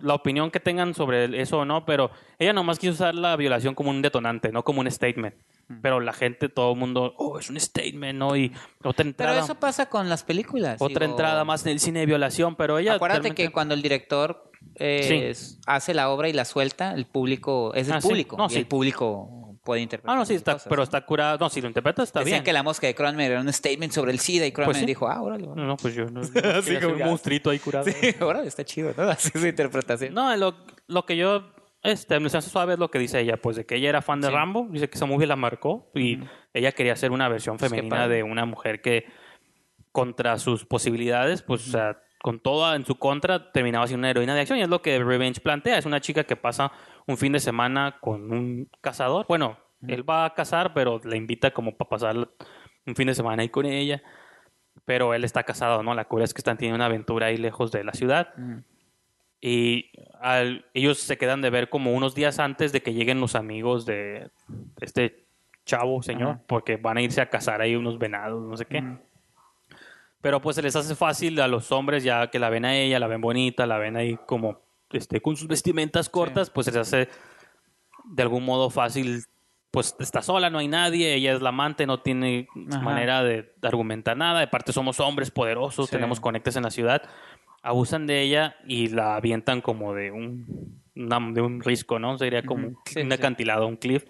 la 0.00 0.14
opinión 0.14 0.50
que 0.50 0.60
tengan 0.60 0.94
sobre 0.94 1.40
eso 1.40 1.58
o 1.60 1.64
no, 1.64 1.84
pero 1.86 2.10
ella 2.38 2.52
nomás 2.52 2.78
quiso 2.78 2.92
usar 2.92 3.14
la 3.14 3.34
violación 3.36 3.74
como 3.74 3.88
un 3.90 4.02
detonante, 4.02 4.52
no 4.52 4.62
como 4.62 4.80
un 4.80 4.90
statement. 4.90 5.34
Pero 5.82 6.00
la 6.00 6.12
gente, 6.12 6.48
todo 6.48 6.72
el 6.72 6.78
mundo, 6.78 7.14
oh, 7.16 7.38
es 7.38 7.48
un 7.48 7.58
statement, 7.60 8.18
¿no? 8.18 8.34
Y 8.36 8.48
otra 8.82 9.04
Pero 9.04 9.08
entrada, 9.10 9.38
eso 9.40 9.54
pasa 9.54 9.86
con 9.88 10.08
las 10.08 10.24
películas. 10.24 10.82
otra 10.82 11.06
digo, 11.06 11.12
entrada 11.12 11.44
más 11.44 11.64
en 11.64 11.72
el 11.72 11.80
cine 11.80 12.00
de 12.00 12.06
violación, 12.06 12.56
pero 12.56 12.78
ella... 12.78 12.94
Acuérdate 12.94 13.20
realmente- 13.20 13.44
que 13.44 13.52
cuando 13.52 13.74
el 13.74 13.80
director 13.82 14.49
eh, 14.76 15.32
Sí. 15.34 15.58
hace 15.66 15.94
la 15.94 16.10
obra 16.10 16.28
y 16.28 16.32
la 16.32 16.44
suelta, 16.44 16.92
el 16.94 17.06
público 17.06 17.72
es 17.74 17.88
el 17.88 17.94
Ah, 17.94 18.00
sí. 18.00 18.08
público. 18.08 18.36
No, 18.36 18.46
y 18.46 18.50
sí. 18.50 18.58
el 18.58 18.66
público 18.66 19.58
puede 19.64 19.82
interpretar. 19.82 20.14
Ah, 20.14 20.18
no, 20.18 20.24
sí, 20.24 20.34
está, 20.34 20.54
cosas, 20.54 20.68
pero 20.68 20.78
¿no? 20.78 20.82
está 20.84 21.04
curada. 21.04 21.36
No, 21.38 21.50
si 21.50 21.60
lo 21.60 21.68
interpreta 21.68 22.02
está 22.02 22.20
Decían 22.20 22.36
bien. 22.38 22.44
que 22.44 22.52
la 22.52 22.62
mosca 22.62 22.86
de 22.86 22.94
Cronenberg 22.94 23.32
era 23.32 23.40
un 23.40 23.52
statement 23.52 23.92
sobre 23.92 24.10
el 24.12 24.18
SIDA 24.18 24.46
y 24.46 24.52
Cronenberg 24.52 24.78
Pues 24.80 24.86
dijo, 24.86 25.08
ah, 25.08 25.20
órale. 25.20 25.46
No, 25.46 25.54
no, 25.54 25.76
pues 25.76 25.94
yo 25.94 26.06
no. 26.06 26.20
Así 26.58 26.76
como 26.78 26.92
un 26.94 26.98
que- 26.98 27.04
monstruito 27.04 27.50
ahí 27.50 27.58
curado. 27.58 27.84
Sí, 27.84 27.92
órale, 28.20 28.48
está 28.48 28.64
chido, 28.64 28.92
¿no? 28.96 29.02
Así 29.10 29.30
su 29.30 29.46
interpretación. 29.46 30.14
No, 30.14 30.34
lo, 30.36 30.54
lo 30.86 31.04
que 31.04 31.16
yo, 31.16 31.44
este, 31.82 32.18
me 32.20 32.26
hace 32.28 32.40
suave 32.42 32.72
es 32.74 32.78
lo 32.78 32.90
que 32.90 32.98
dice 32.98 33.20
ella, 33.20 33.36
pues 33.36 33.56
de 33.56 33.66
que 33.66 33.76
ella 33.76 33.90
era 33.90 34.02
fan 34.02 34.20
de 34.22 34.28
Sí. 34.28 34.32
Rambo, 34.34 34.66
dice 34.70 34.88
que 34.88 34.96
esa 34.96 35.06
movie 35.06 35.26
la 35.26 35.36
marcó 35.36 35.90
y 35.94 36.18
ella 36.54 36.72
quería 36.72 36.94
hacer 36.94 37.10
una 37.12 37.28
versión 37.28 37.58
Pues 37.58 37.70
femenina 37.70 38.08
de 38.08 38.22
una 38.22 38.46
mujer 38.46 38.80
que 38.80 39.04
contra 39.92 40.38
sus 40.38 40.64
posibilidades, 40.64 41.42
pues 41.42 41.66
o 41.68 41.70
sea, 41.70 41.98
con 42.22 42.38
toda 42.40 42.76
en 42.76 42.84
su 42.84 42.96
contra, 42.96 43.50
terminaba 43.52 43.86
siendo 43.86 44.00
una 44.02 44.10
heroína 44.10 44.34
de 44.34 44.40
acción 44.42 44.58
y 44.58 44.62
es 44.62 44.68
lo 44.68 44.82
que 44.82 44.98
Revenge 45.02 45.40
plantea, 45.40 45.78
es 45.78 45.86
una 45.86 46.00
chica 46.00 46.24
que 46.24 46.36
pasa 46.36 46.70
un 47.06 47.16
fin 47.16 47.32
de 47.32 47.40
semana 47.40 47.96
con 48.00 48.30
un 48.32 48.68
cazador, 48.80 49.26
bueno, 49.28 49.56
él 49.88 50.08
va 50.08 50.26
a 50.26 50.34
cazar, 50.34 50.74
pero 50.74 51.00
la 51.04 51.16
invita 51.16 51.50
como 51.52 51.74
para 51.76 51.88
pasar 51.88 52.16
un 52.86 52.94
fin 52.94 53.06
de 53.06 53.14
semana 53.14 53.42
ahí 53.42 53.48
con 53.48 53.64
ella. 53.66 54.02
Pero 54.84 55.14
él 55.14 55.24
está 55.24 55.42
casado, 55.44 55.82
¿no? 55.82 55.94
La 55.94 56.04
cura 56.06 56.24
es 56.24 56.34
que 56.34 56.40
están 56.40 56.56
teniendo 56.58 56.76
una 56.76 56.86
aventura 56.86 57.26
ahí 57.26 57.36
lejos 57.36 57.70
de 57.72 57.84
la 57.84 57.92
ciudad. 57.92 58.34
Y 59.40 59.90
al- 60.20 60.66
ellos 60.74 60.98
se 60.98 61.16
quedan 61.16 61.40
de 61.40 61.48
ver 61.50 61.70
como 61.70 61.92
unos 61.94 62.14
días 62.14 62.38
antes 62.38 62.72
de 62.72 62.82
que 62.82 62.92
lleguen 62.92 63.20
los 63.20 63.34
amigos 63.34 63.86
de 63.86 64.30
este 64.80 65.24
chavo, 65.64 66.02
señor, 66.02 66.28
Ajá. 66.32 66.42
porque 66.46 66.76
van 66.76 66.98
a 66.98 67.02
irse 67.02 67.20
a 67.20 67.30
cazar 67.30 67.60
ahí 67.62 67.74
unos 67.76 67.98
venados, 67.98 68.46
no 68.46 68.56
sé 68.56 68.66
qué. 68.66 68.82
Pero 70.22 70.40
pues 70.40 70.56
se 70.56 70.62
les 70.62 70.76
hace 70.76 70.94
fácil 70.94 71.40
a 71.40 71.48
los 71.48 71.72
hombres 71.72 72.04
ya 72.04 72.28
que 72.28 72.38
la 72.38 72.50
ven 72.50 72.64
a 72.64 72.76
ella, 72.76 72.98
la 72.98 73.06
ven 73.06 73.20
bonita, 73.20 73.66
la 73.66 73.78
ven 73.78 73.96
ahí 73.96 74.18
como 74.26 74.60
este, 74.90 75.20
con 75.22 75.36
sus 75.36 75.48
vestimentas 75.48 76.08
cortas, 76.10 76.50
pues 76.50 76.66
se 76.66 76.72
les 76.72 76.80
hace 76.80 77.08
de 78.04 78.22
algún 78.22 78.44
modo 78.44 78.70
fácil, 78.70 79.22
pues 79.70 79.94
está 80.00 80.20
sola, 80.20 80.50
no 80.50 80.58
hay 80.58 80.68
nadie, 80.68 81.14
ella 81.14 81.32
es 81.32 81.40
la 81.40 81.50
amante, 81.50 81.86
no 81.86 82.00
tiene 82.00 82.48
Ajá. 82.70 82.80
manera 82.82 83.22
de 83.22 83.52
argumentar 83.62 84.16
nada, 84.16 84.40
de 84.40 84.48
parte 84.48 84.72
somos 84.72 84.98
hombres 85.00 85.30
poderosos, 85.30 85.86
Sí. 85.88 85.92
tenemos 85.96 86.18
conectes 86.20 86.56
en 86.56 86.64
la 86.64 86.70
ciudad, 86.70 87.02
abusan 87.62 88.06
de 88.06 88.20
ella 88.22 88.56
y 88.66 88.88
la 88.88 89.14
avientan 89.16 89.60
como 89.60 89.94
de 89.94 90.10
un, 90.10 90.82
una- 90.96 91.32
de 91.32 91.40
un 91.40 91.60
risco, 91.62 91.98
¿no? 91.98 92.18
Sería 92.18 92.42
como. 92.42 92.72
Sí, 92.86 93.00
un 93.00 93.12
acantilado, 93.12 93.66
un 93.66 93.76
cliff. 93.76 94.04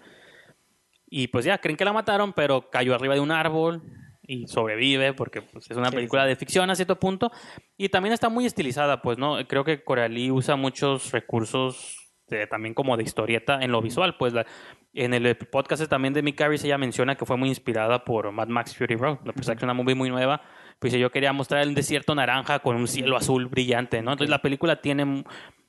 Y 1.09 1.27
pues 1.27 1.45
ya, 1.45 1.57
creen 1.59 1.77
que 1.77 1.85
la 1.85 1.93
mataron, 1.93 2.33
pero 2.33 2.69
cayó 2.69 2.95
arriba 2.95 3.13
de 3.13 3.19
un 3.19 3.31
árbol 3.31 3.83
y 4.31 4.47
sobrevive 4.47 5.13
porque 5.13 5.41
pues, 5.41 5.69
es 5.69 5.75
una 5.77 5.89
Sí, 5.89 5.95
película 5.95 6.25
de 6.25 6.35
ficción 6.35 6.69
a 6.69 6.75
cierto 6.75 6.97
punto. 6.99 7.31
Y 7.77 7.89
también 7.89 8.13
está 8.13 8.29
muy 8.29 8.45
estilizada, 8.45 9.01
pues, 9.01 9.17
¿no? 9.17 9.37
Creo 9.47 9.63
que 9.65 9.83
Coralie 9.83 10.31
usa 10.31 10.55
muchos 10.55 11.11
recursos 11.11 11.97
de- 12.27 12.47
también 12.47 12.73
como 12.73 12.95
de 12.95 13.03
historieta 13.03 13.59
en 13.61 13.71
lo 13.73 13.81
visual, 13.81 14.15
pues 14.17 14.31
la- 14.31 14.45
en 14.93 15.13
el 15.13 15.35
podcast 15.35 15.85
también 15.89 16.13
de 16.13 16.21
Mick 16.21 16.39
Harris 16.39 16.63
ella 16.63 16.77
menciona 16.77 17.15
que 17.15 17.25
fue 17.25 17.35
muy 17.35 17.49
inspirada 17.49 18.05
por 18.05 18.31
Mad 18.31 18.47
Max 18.47 18.75
Fury 18.77 18.95
Road, 18.95 19.17
a 19.27 19.33
pesar 19.33 19.55
que 19.55 19.59
es 19.59 19.63
una 19.63 19.73
movie 19.73 19.95
muy 19.95 20.09
nueva, 20.09 20.41
pues 20.79 20.93
yo 20.93 21.11
quería 21.11 21.33
mostrar 21.33 21.61
el 21.63 21.75
desierto 21.75 22.15
naranja 22.15 22.59
con 22.59 22.75
un 22.77 22.87
cielo 22.87 23.17
azul 23.17 23.47
brillante, 23.47 24.01
¿no? 24.01 24.11
Entonces 24.13 24.29
la 24.29 24.41
película 24.41 24.81
tiene 24.81 25.25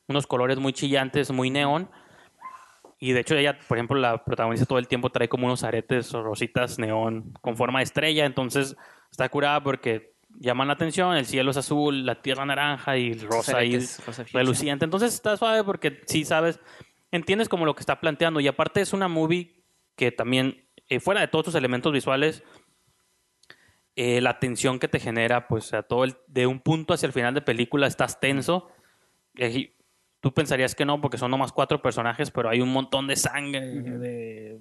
unos 0.09 0.27
colores 0.29 0.59
muy 0.59 0.73
chillantes, 0.73 1.31
muy 1.33 1.51
neón, 1.51 1.91
y 3.03 3.15
de 3.15 3.19
hecho 3.19 3.35
ella, 3.35 3.59
por 3.67 3.79
ejemplo, 3.79 3.99
la 3.99 4.25
protagonista 4.25 4.65
todo 4.65 4.79
el 4.79 4.87
tiempo 4.87 5.11
trae 5.11 5.29
como 5.29 5.47
unos 5.47 5.65
aretes 5.65 6.15
o 6.15 6.23
rositas 6.23 6.79
neón 6.79 7.33
con 7.41 7.57
forma 7.57 7.81
de 7.81 7.83
estrella, 7.83 8.25
entonces 8.27 8.77
está 9.11 9.29
curada 9.29 9.61
porque 9.61 10.15
llaman 10.39 10.69
la 10.69 10.75
atención, 10.75 11.17
el 11.17 11.27
cielo 11.27 11.51
es 11.51 11.57
azul, 11.57 12.07
la 12.07 12.23
tierra 12.23 12.47
naranja 12.47 12.97
y 12.99 13.15
rosa 13.15 13.59
fuchsia. 13.59 14.25
reluciente. 14.33 14.85
Entonces 14.85 15.15
está 15.15 15.37
suave 15.37 15.65
porque 15.65 16.01
sí 16.07 16.25
sabes, 16.25 16.61
entiendes 17.11 17.49
como 17.49 17.67
lo 17.67 17.75
que 17.75 17.81
está 17.81 17.99
planteando 17.99 18.39
y 18.39 18.47
aparte 18.47 18.81
es 18.81 18.93
una 18.93 19.09
movie 19.09 19.65
que 19.97 20.13
también, 20.13 20.69
eh, 20.89 21.01
fuera 21.01 21.23
de 21.23 21.27
todos 21.27 21.47
sus 21.47 21.55
elementos 21.57 21.93
visuales, 21.93 22.45
eh, 23.97 24.21
la 24.21 24.39
tensión 24.39 24.79
que 24.79 24.87
te 24.87 25.01
genera, 25.01 25.49
pues 25.49 25.75
a 25.75 25.83
todo 25.83 26.05
el, 26.05 26.15
de 26.29 26.47
un 26.47 26.61
punto 26.61 26.95
hacia 26.95 27.09
el 27.09 27.13
final 27.13 27.35
de 27.35 27.43
película 27.43 27.89
estás 27.89 28.21
tenso. 28.21 28.69
Eh, 29.37 29.75
tú 30.23 30.33
pensarías 30.33 30.75
que 30.75 30.87
no, 30.87 31.01
porque 31.01 31.19
son 31.19 31.31
nomás 31.31 31.53
cuatro 31.53 31.83
personajes, 31.83 32.31
pero 32.31 32.49
hay 32.49 32.61
un 32.63 32.73
montón 32.73 33.07
de 33.09 33.17
sangre, 33.17 33.61
de 33.61 34.61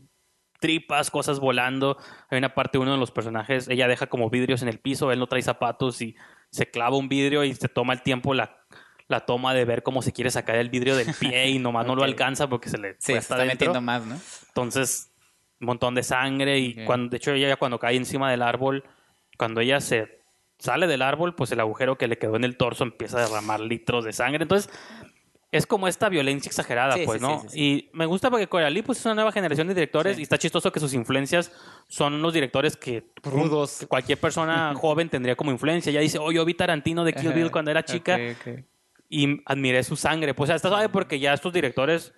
tripas, 0.60 1.10
cosas 1.10 1.40
volando. 1.40 1.98
Hay 2.30 2.40
una 2.40 2.54
parte 2.54 2.78
uno 2.80 2.92
de 2.92 2.98
los 2.98 3.12
personajes, 3.12 3.68
ella 3.70 3.88
deja 3.88 4.08
como 4.08 4.30
vidrios 4.30 4.62
en 4.64 4.68
el 4.68 4.80
piso, 4.80 5.12
él 5.12 5.20
no 5.20 5.28
trae 5.28 5.42
zapatos 5.42 6.02
y 6.02 6.16
se 6.50 6.70
clava 6.70 6.98
un 6.98 7.08
vidrio 7.08 7.44
y 7.44 7.54
se 7.54 7.70
toma 7.70 7.94
el 7.94 8.02
tiempo 8.02 8.34
la, 8.34 8.58
la 9.08 9.22
toma 9.22 9.54
de 9.54 9.64
ver 9.66 9.84
cómo 9.84 10.02
se 10.02 10.12
quiere 10.12 10.32
sacar 10.32 10.56
el 10.56 10.70
vidrio 10.70 10.96
del 10.96 11.14
pie 11.20 11.50
y 11.50 11.60
nomás 11.60 11.86
no 11.86 11.96
lo 11.96 12.04
alcanza 12.04 12.50
porque 12.50 12.70
se 12.70 12.78
le 12.78 12.94
Sí, 12.94 13.14
se 13.14 13.18
está 13.18 13.36
dentro. 13.38 13.54
metiendo 13.54 13.82
más, 13.82 14.06
¿no? 14.06 14.20
Entonces, 14.48 15.12
un 15.60 15.68
montón 15.68 15.94
de 15.96 16.02
sangre 16.04 16.58
y 16.60 16.86
cuando, 16.86 17.10
de 17.12 17.18
hecho 17.18 17.34
ella 17.34 17.56
cuando 17.56 17.78
cae 17.80 17.96
encima 17.96 18.32
del 18.32 18.42
árbol, 18.42 18.84
cuando 19.38 19.62
ella 19.62 19.80
se 19.80 20.22
sale 20.58 20.86
del 20.88 21.02
árbol, 21.02 21.34
pues 21.36 21.52
el 21.52 21.60
agujero 21.60 21.98
que 21.98 22.08
le 22.08 22.18
quedó 22.18 22.36
en 22.36 22.44
el 22.44 22.58
torso 22.58 22.84
empieza 22.84 23.18
a 23.18 23.22
derramar 23.28 23.60
litros 23.62 24.06
de 24.06 24.14
sangre. 24.14 24.44
Entonces, 24.44 24.72
es 25.52 25.68
como 25.68 25.88
esta 25.88 26.08
violencia 26.08 26.50
exagerada, 26.50 26.96
Sí, 26.96 27.04
pues, 27.06 27.20
sí, 27.20 27.28
¿no? 27.28 27.42
sí, 27.42 27.48
sí, 27.50 27.60
Y 27.60 27.90
me 27.94 28.06
gusta 28.06 28.30
porque 28.30 28.48
Coralie 28.48 28.84
pues 28.84 29.00
es 29.00 29.06
una 29.06 29.16
nueva 29.16 29.32
generación 29.34 29.68
de 29.68 29.74
directores 29.74 30.18
y 30.18 30.22
está 30.22 30.38
chistoso 30.38 30.72
que 30.72 30.80
sus 30.80 30.94
influencias 30.94 31.52
son 31.90 32.22
los 32.22 32.34
directores 32.34 32.78
que 32.78 33.12
Rudos. 33.22 33.80
que 33.80 33.88
cualquier 33.88 34.18
persona 34.18 34.74
joven 34.80 35.10
tendría 35.10 35.36
como 35.36 35.52
influencia. 35.52 35.90
Ella 35.90 36.00
dice, 36.00 36.20
oh, 36.20 36.32
yo 36.32 36.46
vi 36.46 36.54
Tarantino 36.54 37.04
de 37.04 37.14
Kill. 37.14 37.34
Bill 37.34 37.52
cuando 37.52 37.70
era 37.70 37.84
chica 37.84 38.18
y 39.10 39.42
admiré 39.46 39.84
su 39.84 39.98
sangre. 39.98 40.34
Pues, 40.34 40.48
o 40.48 40.50
sea, 40.50 40.56
está 40.56 40.70
suave 40.70 40.88
porque 40.88 41.20
ya 41.20 41.34
estos 41.34 41.52
directores 41.52 42.14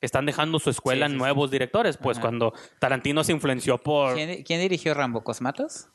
están 0.00 0.26
dejando 0.26 0.58
su 0.58 0.70
escuela 0.70 1.06
en 1.06 1.16
nuevos 1.16 1.52
directores. 1.52 1.96
Pues 1.96 2.18
Ajá. 2.18 2.22
cuando 2.26 2.52
Tarantino 2.80 3.22
se 3.22 3.30
influenció 3.30 3.78
por... 3.78 4.14
¿Quién, 4.14 4.42
quién 4.42 4.60
dirigió 4.60 4.92
Rambo? 4.94 5.22
¿Cosmatos? 5.22 5.88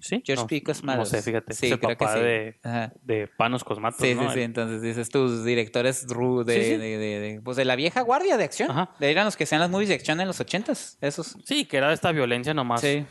¿Sí? 0.00 0.22
George 0.24 0.42
No, 0.42 0.46
P. 0.46 0.62
Cosmatos. 0.62 1.12
No 1.12 1.18
sé, 1.18 1.22
fíjate. 1.22 1.54
Sí, 1.54 1.66
es 1.66 1.72
el 1.72 1.78
creo 1.78 1.90
que 1.90 1.96
papá 1.96 2.14
sí. 2.14 2.20
de, 2.20 2.60
Ajá. 2.62 2.92
de 3.02 3.28
Panos 3.28 3.64
Cosmatos, 3.64 4.00
Sí, 4.00 4.14
¿no? 4.14 4.28
sí, 4.28 4.34
sí. 4.34 4.40
Entonces 4.42 4.82
dices 4.82 5.08
tus 5.08 5.44
directores 5.44 6.06
ru 6.08 6.44
de, 6.44 6.54
Sí, 6.54 6.62
sí. 6.62 6.76
De, 6.76 6.98
de- 6.98 7.20
de- 7.20 7.40
pues 7.42 7.56
de 7.56 7.64
la 7.64 7.76
vieja 7.76 8.00
guardia 8.02 8.36
de 8.36 8.44
acción. 8.44 8.70
Ajá. 8.70 8.90
De 8.98 9.10
eran 9.10 9.24
los 9.24 9.36
que 9.36 9.46
sean 9.46 9.60
las 9.60 9.70
movies 9.70 9.88
de 9.88 9.94
acción 9.94 10.20
en 10.20 10.26
los 10.26 10.38
ochentas. 10.40 10.98
Esos. 11.00 11.36
Sí, 11.44 11.64
que 11.64 11.76
era 11.78 11.92
esta 11.92 12.12
violencia 12.12 12.52
nomás. 12.54 12.80
Sí. 12.80 13.04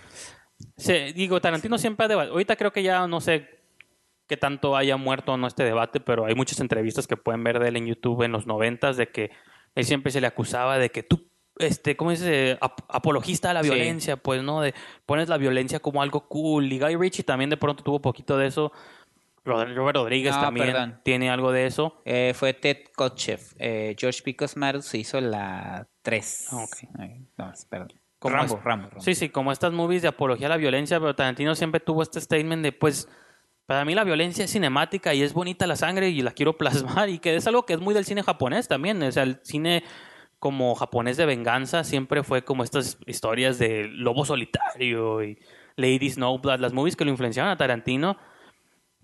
Sí, 0.77 0.93
digo, 1.13 1.41
Tarantino 1.41 1.77
siempre 1.77 2.05
ha 2.05 2.07
debatido. 2.09 2.33
Ahorita 2.33 2.55
creo 2.55 2.71
que 2.71 2.83
ya 2.83 3.07
no 3.07 3.19
sé 3.21 3.49
qué 4.27 4.37
tanto 4.37 4.75
haya 4.75 4.97
muerto 4.97 5.33
o 5.33 5.37
no 5.37 5.47
este 5.47 5.63
debate, 5.63 5.99
pero 5.99 6.25
hay 6.25 6.33
muchas 6.35 6.59
entrevistas 6.59 7.07
que 7.07 7.17
pueden 7.17 7.43
ver 7.43 7.59
de 7.59 7.67
él 7.67 7.75
en 7.77 7.87
YouTube 7.87 8.23
en 8.23 8.31
los 8.31 8.47
noventas 8.47 8.97
de 8.97 9.09
que 9.09 9.31
él 9.75 9.83
siempre 9.85 10.11
se 10.11 10.21
le 10.21 10.27
acusaba 10.27 10.77
de 10.79 10.89
que 10.89 11.03
tú, 11.03 11.29
este, 11.59 11.95
¿cómo 11.95 12.11
dice? 12.11 12.57
Ap- 12.61 12.81
apologista 12.89 13.51
a 13.51 13.53
la 13.53 13.63
Sí. 13.63 13.69
violencia, 13.69 14.17
pues, 14.17 14.43
¿no? 14.43 14.61
De 14.61 14.73
pones 15.05 15.29
la 15.29 15.37
violencia 15.37 15.79
como 15.79 16.01
algo 16.01 16.27
cool. 16.27 16.71
Y 16.71 16.79
Guy 16.79 16.95
Ritchie 16.95 17.23
también 17.23 17.49
de 17.49 17.57
pronto 17.57 17.83
tuvo 17.83 18.01
poquito 18.01 18.37
de 18.37 18.47
eso. 18.47 18.71
Robert 19.43 19.75
Rodríguez 19.75 20.35
No, 20.35 20.41
también 20.41 20.67
perdón. 20.67 20.99
tiene 21.03 21.29
algo 21.29 21.51
de 21.51 21.67
eso. 21.67 22.01
Eh, 22.03 22.33
fue 22.35 22.53
Ted 22.53 22.77
Kotcheff. 22.95 23.53
Eh, 23.59 23.95
George 23.97 24.21
P. 24.23 24.35
Cosmatos 24.35 24.93
hizo 24.95 25.21
la 25.21 25.87
3. 26.01 26.47
Ah, 26.51 26.63
ok. 26.63 26.89
no, 27.37 27.53
perdón. 27.69 27.93
Como 28.17 28.35
Rambo, 28.37 28.55
es- 28.57 28.63
Rambo, 28.63 28.87
Rambo. 28.89 29.01
Sí, 29.01 29.13
sí, 29.13 29.29
como 29.29 29.51
estas 29.51 29.71
movies 29.71 30.01
de 30.01 30.07
apología 30.07 30.47
a 30.47 30.49
la 30.49 30.57
violencia, 30.57 30.99
pero 30.99 31.13
Tarantino 31.15 31.53
siempre 31.53 31.79
tuvo 31.79 32.01
este 32.01 32.19
statement 32.19 32.63
de, 32.63 32.71
pues, 32.71 33.07
para 33.67 33.85
mí 33.85 33.93
la 33.93 34.03
violencia 34.03 34.45
es 34.45 34.51
cinemática 34.51 35.13
y 35.13 35.21
es 35.21 35.33
bonita 35.33 35.67
la 35.67 35.75
sangre 35.75 36.09
y 36.09 36.21
la 36.23 36.31
quiero 36.31 36.57
plasmar 36.57 37.09
y 37.09 37.19
que 37.19 37.35
es 37.35 37.45
algo 37.45 37.67
que 37.67 37.73
es 37.73 37.79
muy 37.79 37.93
del 37.93 38.05
cine 38.05 38.23
japonés 38.23 38.67
también, 38.67 39.01
o 39.03 39.11
sea, 39.11 39.23
el 39.23 39.39
cine 39.43 39.83
como 40.39 40.75
japonés 40.75 41.17
de 41.17 41.25
venganza 41.25 41.83
siempre 41.83 42.23
fue 42.23 42.43
como 42.43 42.63
estas 42.63 42.97
historias 43.05 43.57
de 43.57 43.87
lobo 43.87 44.25
solitario 44.25 45.23
y 45.23 45.39
Lady 45.75 46.09
Snowblood, 46.09 46.59
las 46.59 46.73
movies 46.73 46.95
que 46.95 47.05
lo 47.05 47.11
influenciaron 47.11 47.51
a 47.51 47.57
Tarantino. 47.57 48.17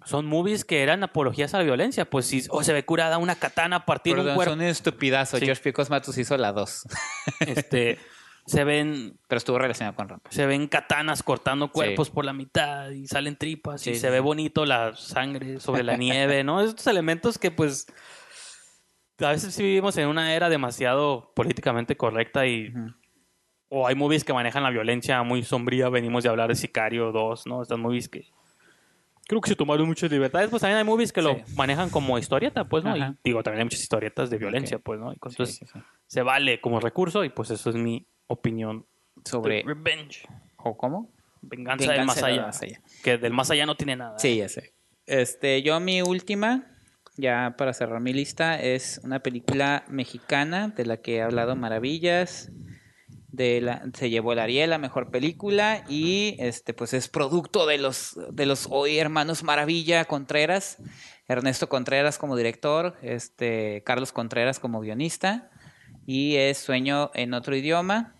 Son 0.03 0.25
movies 0.25 0.65
que 0.65 0.81
eran 0.81 1.03
apologías 1.03 1.53
a 1.53 1.59
la 1.59 1.63
violencia, 1.63 2.09
pues 2.09 2.25
si 2.25 2.43
o 2.49 2.63
se 2.63 2.73
ve 2.73 2.83
curada 2.85 3.19
una 3.19 3.35
katana 3.35 3.75
a 3.77 3.85
partir 3.85 4.15
de 4.15 4.29
un 4.29 4.35
cuerpo. 4.35 4.53
son 4.53 4.61
estupidazo. 4.63 5.37
Sí. 5.37 5.45
George 5.45 5.61
P. 5.61 5.73
Cosmatos 5.73 6.17
hizo 6.17 6.35
la 6.37 6.51
2. 6.53 6.83
Este, 7.41 7.99
se 8.47 8.63
ven 8.63 9.19
Pero 9.27 9.37
estuvo 9.37 9.59
relacionado 9.59 9.95
con 9.95 10.09
Rambo. 10.09 10.23
se 10.31 10.47
ven 10.47 10.67
katanas 10.67 11.21
cortando 11.21 11.71
cuerpos 11.71 12.09
por 12.09 12.25
la 12.25 12.33
mitad 12.33 12.89
y 12.89 13.05
salen 13.05 13.35
tripas 13.35 13.85
y 13.85 13.93
Sí, 13.93 13.99
se 13.99 14.07
sí, 14.07 14.11
ve 14.11 14.17
sí. 14.17 14.23
bonito 14.23 14.65
la 14.65 14.95
sangre 14.95 15.59
sobre 15.59 15.83
la 15.83 15.97
nieve, 15.97 16.43
¿no? 16.43 16.61
Estos 16.65 16.87
elementos 16.87 17.37
que 17.37 17.51
pues 17.51 17.85
a 19.21 19.31
veces 19.31 19.53
sí 19.53 19.63
vivimos 19.63 19.97
en 19.97 20.07
una 20.07 20.33
era 20.35 20.49
demasiado 20.49 21.31
políticamente 21.35 21.95
correcta 21.97 22.45
y 22.47 22.73
o 23.69 23.87
hay 23.87 23.95
movies 23.95 24.23
que 24.23 24.33
manejan 24.33 24.63
la 24.63 24.69
violencia 24.69 25.21
muy 25.23 25.43
sombría, 25.43 25.89
venimos 25.89 26.23
de 26.23 26.29
hablar 26.29 26.49
de 26.49 26.55
Sicario 26.55 27.11
2, 27.11 27.47
¿no? 27.47 27.61
Estas 27.61 27.77
movies 27.79 28.09
que 28.09 28.25
creo 29.27 29.39
que 29.39 29.49
se 29.49 29.55
tomaron 29.55 29.87
muchas 29.87 30.11
libertades, 30.11 30.49
pues 30.49 30.61
también 30.61 30.77
hay 30.79 30.83
movies 30.83 31.13
que 31.13 31.21
lo 31.21 31.35
Sí. 31.35 31.55
manejan 31.55 31.89
como 31.89 32.17
historieta, 32.17 32.65
pues, 32.65 32.83
¿no? 32.83 32.97
Y 32.97 33.15
digo, 33.23 33.41
también 33.43 33.59
hay 33.59 33.65
muchas 33.65 33.79
historietas 33.81 34.29
de 34.29 34.37
violencia, 34.37 34.77
Ok. 34.77 34.83
pues, 34.83 34.99
¿no? 34.99 35.11
Y 35.11 35.13
Entonces 35.13 35.55
Sí, 35.55 35.65
sí, 35.65 35.79
se 36.07 36.21
vale 36.21 36.59
como 36.59 36.79
recurso 36.81 37.23
y 37.23 37.29
pues 37.29 37.49
eso 37.51 37.69
es 37.69 37.77
mi 37.77 38.05
opinión 38.27 38.85
Sobre. 39.23 39.63
Revenge. 39.63 40.27
¿O 40.57 40.75
cómo? 40.75 41.09
Venganza, 41.41 41.87
Venganza 41.89 41.93
del 41.93 42.05
más 42.05 42.23
allá. 42.23 42.41
más 42.47 42.61
allá. 42.61 42.81
Que 43.03 43.17
del 43.17 43.33
más 43.33 43.49
allá 43.51 43.65
no 43.65 43.75
tiene 43.75 43.95
nada. 43.95 44.19
Sí, 44.19 44.37
ya 44.37 44.49
sé. 44.49 44.73
Este, 45.05 45.61
yo 45.63 45.79
mi 45.79 46.01
última, 46.01 46.67
ya 47.17 47.55
para 47.57 47.73
cerrar 47.73 48.01
mi 48.01 48.13
lista, 48.13 48.59
es 48.59 49.01
una 49.03 49.19
película 49.19 49.83
mexicana 49.87 50.69
de 50.69 50.85
la 50.85 50.97
que 50.97 51.17
he 51.17 51.21
hablado 51.21 51.55
maravillas. 51.55 52.51
De 53.27 53.61
la, 53.61 53.81
se 53.93 54.09
llevó 54.09 54.33
el 54.33 54.39
Ariel 54.39 54.73
a 54.73 54.77
mejor 54.77 55.09
película 55.09 55.85
y 55.87 56.35
este 56.39 56.73
pues 56.73 56.93
es 56.93 57.07
producto 57.07 57.65
de 57.65 57.77
los 57.77 58.19
de 58.29 58.45
los 58.45 58.67
hoy 58.69 58.97
hermanos 58.97 59.43
Maravilla 59.43 60.03
Contreras, 60.03 60.79
Ernesto 61.29 61.69
Contreras 61.69 62.17
como 62.17 62.35
director, 62.35 62.97
este 63.01 63.83
Carlos 63.85 64.11
Contreras 64.11 64.59
como 64.59 64.81
guionista 64.81 65.49
y 66.05 66.35
es 66.35 66.57
Sueño 66.57 67.09
en 67.13 67.33
otro 67.33 67.55
idioma. 67.55 68.15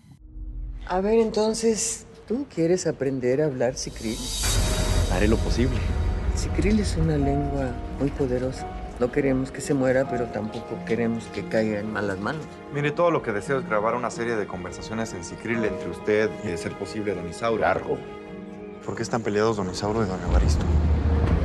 A 0.86 1.00
ver, 1.00 1.18
entonces, 1.18 2.06
¿tú 2.26 2.46
quieres 2.52 2.86
aprender 2.86 3.42
a 3.42 3.46
hablar 3.46 3.76
sicril? 3.76 4.16
Haré 5.12 5.28
lo 5.28 5.36
posible. 5.36 5.78
Sicril 6.34 6.80
es 6.80 6.96
una 6.96 7.16
lengua 7.18 7.70
muy 7.98 8.10
poderosa. 8.10 8.66
No 9.02 9.10
queremos 9.10 9.50
que 9.50 9.60
se 9.60 9.74
muera, 9.74 10.08
pero 10.08 10.26
tampoco 10.26 10.78
queremos 10.86 11.24
que 11.34 11.44
caiga 11.48 11.80
en 11.80 11.92
malas 11.92 12.20
manos. 12.20 12.44
Mire, 12.72 12.92
todo 12.92 13.10
lo 13.10 13.20
que 13.20 13.32
deseo 13.32 13.58
es 13.58 13.68
grabar 13.68 13.96
una 13.96 14.12
serie 14.12 14.36
de 14.36 14.46
conversaciones 14.46 15.12
en 15.12 15.24
Cicril 15.24 15.64
entre 15.64 15.90
usted 15.90 16.30
y, 16.44 16.46
de 16.46 16.56
ser 16.56 16.70
posible, 16.78 17.12
Don 17.12 17.28
Isauro. 17.28 17.62
Largo. 17.62 17.98
¿Por 18.86 18.94
qué 18.94 19.02
están 19.02 19.22
peleados 19.22 19.56
Don 19.56 19.68
Isauro 19.68 20.04
y 20.04 20.06
Don 20.06 20.22
Evaristo? 20.30 20.64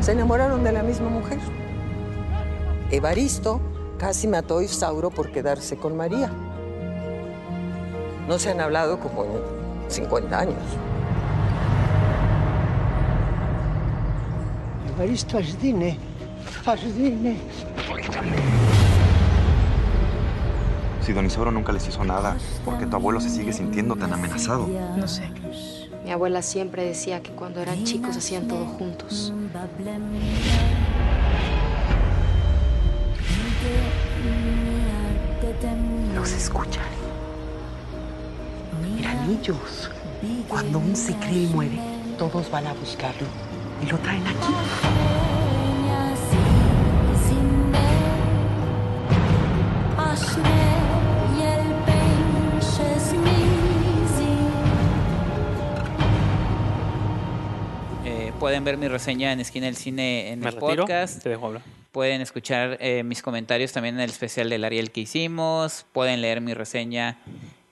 Se 0.01 0.11
enamoraron 0.11 0.63
de 0.63 0.71
la 0.71 0.83
misma 0.83 1.09
mujer. 1.09 1.39
Evaristo 2.91 3.59
casi 3.97 4.27
mató 4.27 4.59
a 4.59 4.63
Isauro 4.63 5.09
por 5.09 5.31
quedarse 5.31 5.77
con 5.77 5.97
María. 5.97 6.31
No 8.27 8.37
se 8.37 8.51
han 8.51 8.61
hablado 8.61 8.99
como 8.99 9.23
en 9.23 9.31
50 9.87 10.39
años. 10.39 10.61
Evaristo 14.95 15.39
Asdine. 15.39 16.06
Asdine. 16.65 17.37
Si 21.01 21.13
Don 21.13 21.25
Isauro 21.25 21.51
nunca 21.51 21.71
les 21.71 21.87
hizo 21.87 22.03
nada, 22.03 22.35
¿por 22.65 22.77
qué 22.77 22.85
tu 22.85 22.95
abuelo 22.97 23.21
se 23.21 23.29
sigue 23.29 23.53
sintiendo 23.53 23.95
tan 23.95 24.11
amenazado? 24.11 24.67
No 24.97 25.07
sé. 25.07 25.29
Mi 26.03 26.11
abuela 26.11 26.41
siempre 26.41 26.83
decía 26.83 27.21
que 27.21 27.31
cuando 27.31 27.61
eran 27.61 27.83
chicos 27.85 28.17
hacían 28.17 28.47
todo 28.47 28.65
juntos. 28.65 29.33
Los 36.13 36.31
escuchan. 36.31 36.83
Miranillos. 38.83 39.89
Cuando 40.47 40.79
un 40.79 40.95
sicril 40.95 41.49
muere, 41.49 41.79
todos 42.17 42.49
van 42.49 42.67
a 42.67 42.73
buscarlo 42.73 43.27
y 43.81 43.85
lo 43.85 43.97
traen 43.99 44.25
aquí. 44.27 45.36
Pueden 58.39 58.63
ver 58.63 58.77
mi 58.77 58.87
reseña 58.87 59.31
en 59.31 59.39
Esquina 59.39 59.65
del 59.65 59.75
Cine 59.75 60.31
en 60.31 60.39
Me 60.39 60.47
el 60.49 60.53
retiro. 60.53 60.85
podcast. 60.85 61.23
Te 61.23 61.29
dejo 61.29 61.47
hablar. 61.47 61.63
Pueden 61.91 62.21
escuchar 62.21 62.77
eh, 62.79 63.03
mis 63.03 63.21
comentarios 63.21 63.71
también 63.71 63.95
en 63.95 64.01
el 64.01 64.09
especial 64.09 64.49
del 64.49 64.63
Ariel 64.63 64.91
que 64.91 65.01
hicimos. 65.01 65.85
Pueden 65.91 66.21
leer 66.21 66.41
mi 66.41 66.53
reseña 66.53 67.19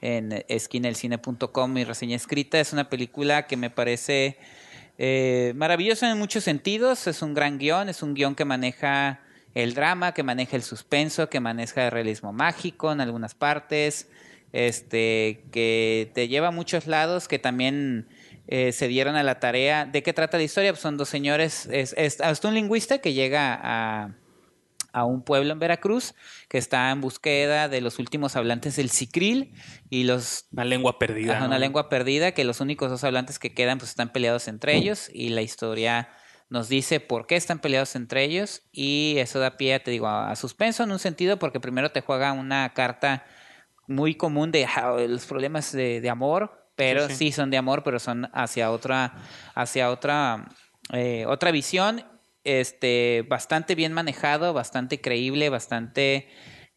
en 0.01 0.43
esquinaelcine.com, 0.47 1.71
mi 1.71 1.83
reseña 1.83 2.15
escrita. 2.15 2.59
Es 2.59 2.73
una 2.73 2.89
película 2.89 3.45
que 3.45 3.57
me 3.57 3.69
parece 3.69 4.37
eh, 4.97 5.53
maravillosa 5.55 6.11
en 6.11 6.17
muchos 6.17 6.43
sentidos. 6.43 7.05
Es 7.07 7.21
un 7.21 7.35
gran 7.35 7.59
guion, 7.59 7.89
es 7.89 8.01
un 8.01 8.15
guion 8.15 8.33
que 8.33 8.45
maneja 8.45 9.19
el 9.53 9.75
drama, 9.75 10.13
que 10.13 10.23
maneja 10.23 10.55
el 10.55 10.63
suspenso, 10.63 11.29
que 11.29 11.39
maneja 11.39 11.85
el 11.85 11.91
realismo 11.91 12.33
mágico 12.33 12.91
en 12.91 13.01
algunas 13.01 13.35
partes, 13.35 14.09
este, 14.51 15.43
que 15.51 16.11
te 16.15 16.27
lleva 16.27 16.47
a 16.47 16.51
muchos 16.51 16.87
lados, 16.87 17.27
que 17.27 17.39
también 17.39 18.07
eh, 18.47 18.71
se 18.71 18.87
dieron 18.87 19.15
a 19.15 19.23
la 19.23 19.39
tarea. 19.39 19.85
¿De 19.85 20.03
qué 20.03 20.13
trata 20.13 20.37
la 20.37 20.43
historia? 20.43 20.71
Pues 20.71 20.81
son 20.81 20.97
dos 20.97 21.09
señores, 21.09 21.67
es, 21.71 21.93
es 21.97 22.21
hasta 22.21 22.47
un 22.47 22.53
lingüista 22.53 22.99
que 22.99 23.13
llega 23.13 23.59
a, 23.61 24.15
a 24.93 25.03
un 25.03 25.23
pueblo 25.23 25.51
en 25.51 25.59
Veracruz 25.59 26.13
que 26.47 26.57
está 26.57 26.91
en 26.91 27.01
búsqueda 27.01 27.67
de 27.67 27.81
los 27.81 27.99
últimos 27.99 28.35
hablantes 28.35 28.75
del 28.75 28.89
Sicril 28.89 29.53
y 29.89 30.03
los... 30.03 30.47
Una 30.51 30.65
lengua 30.65 30.99
perdida. 30.99 31.33
Ajá, 31.33 31.41
¿no? 31.41 31.47
una 31.47 31.59
lengua 31.59 31.89
perdida, 31.89 32.31
que 32.31 32.43
los 32.43 32.61
únicos 32.61 32.89
dos 32.89 33.03
hablantes 33.03 33.39
que 33.39 33.53
quedan 33.53 33.77
pues 33.77 33.89
están 33.89 34.13
peleados 34.13 34.47
entre 34.47 34.75
ellos 34.75 35.09
y 35.13 35.29
la 35.29 35.41
historia 35.41 36.09
nos 36.49 36.69
dice 36.69 36.99
por 36.99 37.27
qué 37.27 37.35
están 37.35 37.59
peleados 37.59 37.95
entre 37.95 38.23
ellos 38.23 38.61
y 38.71 39.15
eso 39.17 39.39
da 39.39 39.57
pie, 39.57 39.79
te 39.79 39.91
digo, 39.91 40.07
a, 40.07 40.31
a 40.31 40.35
suspenso 40.35 40.83
en 40.83 40.91
un 40.91 40.99
sentido 40.99 41.39
porque 41.39 41.59
primero 41.59 41.91
te 41.91 42.01
juega 42.01 42.31
una 42.33 42.73
carta 42.73 43.25
muy 43.87 44.15
común 44.15 44.51
de 44.51 44.65
ah, 44.65 44.95
los 45.07 45.25
problemas 45.25 45.71
de, 45.71 46.01
de 46.01 46.09
amor, 46.09 46.64
pero 46.75 47.07
Sí, 47.07 47.13
sí, 47.13 47.25
sí. 47.27 47.31
son 47.31 47.49
de 47.51 47.57
amor, 47.57 47.83
pero 47.83 47.99
son 47.99 48.29
hacia 48.33 48.71
otra, 48.71 49.13
hacia 49.53 49.89
otra, 49.91 50.47
eh, 50.93 51.25
otra 51.27 51.51
visión, 51.51 52.03
este, 52.43 53.25
bastante 53.27 53.75
bien 53.75 53.93
manejado, 53.93 54.53
bastante 54.53 55.01
creíble, 55.01 55.49
bastante 55.49 56.27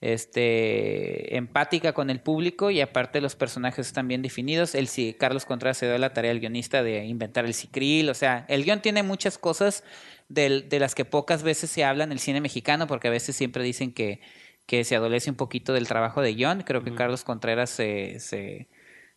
este 0.01 1.37
empática 1.37 1.93
con 1.93 2.11
el 2.11 2.21
público 2.21 2.71
y 2.71 2.81
aparte 2.81 3.21
los 3.21 3.35
personajes 3.37 3.87
están 3.87 4.09
bien 4.09 4.23
definidos. 4.23 4.75
El 4.75 4.89
Carlos 5.19 5.45
Contreras 5.45 5.79
se 5.79 5.87
dio 5.87 5.99
la 5.99 6.13
tarea 6.13 6.31
al 6.31 6.41
guionista 6.41 6.83
de 6.83 7.05
inventar 7.05 7.45
el 7.45 7.55
cicril, 7.55 8.09
o 8.09 8.15
sea, 8.15 8.45
el 8.49 8.65
guion 8.65 8.81
tiene 8.81 9.03
muchas 9.03 9.39
cosas 9.39 9.85
del- 10.29 10.69
de 10.69 10.79
las 10.79 10.95
que 10.95 11.05
pocas 11.05 11.43
veces 11.43 11.71
se 11.71 11.85
habla 11.85 12.05
en 12.05 12.13
el 12.13 12.19
cine 12.19 12.41
mexicano, 12.41 12.87
porque 12.87 13.09
a 13.09 13.11
veces 13.11 13.35
siempre 13.37 13.63
dicen 13.65 13.93
que, 13.93 14.21
que 14.67 14.85
se 14.85 14.95
adolece 14.97 15.31
un 15.31 15.37
poquito 15.37 15.73
del 15.73 15.89
trabajo 15.89 16.21
de 16.23 16.35
guion. 16.35 16.63
Creo 16.63 16.85
que 16.85 16.95
Carlos 16.95 17.25
Contreras 17.25 17.71
se, 17.71 18.21
se- 18.21 18.69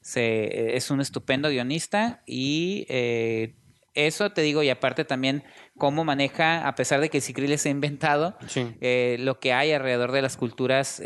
se- 0.02 0.76
es 0.76 0.90
un 0.92 1.00
estupendo 1.02 1.50
guionista 1.50 2.22
y 2.26 2.86
eh, 2.90 3.56
eso 3.94 4.32
te 4.32 4.42
digo, 4.42 4.64
y 4.64 4.70
aparte 4.70 5.04
también 5.04 5.44
cómo 5.78 6.06
maneja, 6.06 6.66
a 6.66 6.76
pesar 6.76 7.02
de 7.02 7.10
que 7.10 7.18
el 7.18 7.24
cicril 7.24 7.58
se 7.60 7.68
ha 7.68 7.72
inventado, 7.74 8.38
Sí. 8.48 8.74
eh, 8.80 9.18
lo 9.20 9.42
que 9.42 9.52
hay 9.52 9.74
alrededor 9.74 10.14
de 10.14 10.22
las 10.22 10.38
culturas 10.38 11.02
eh, 11.02 11.06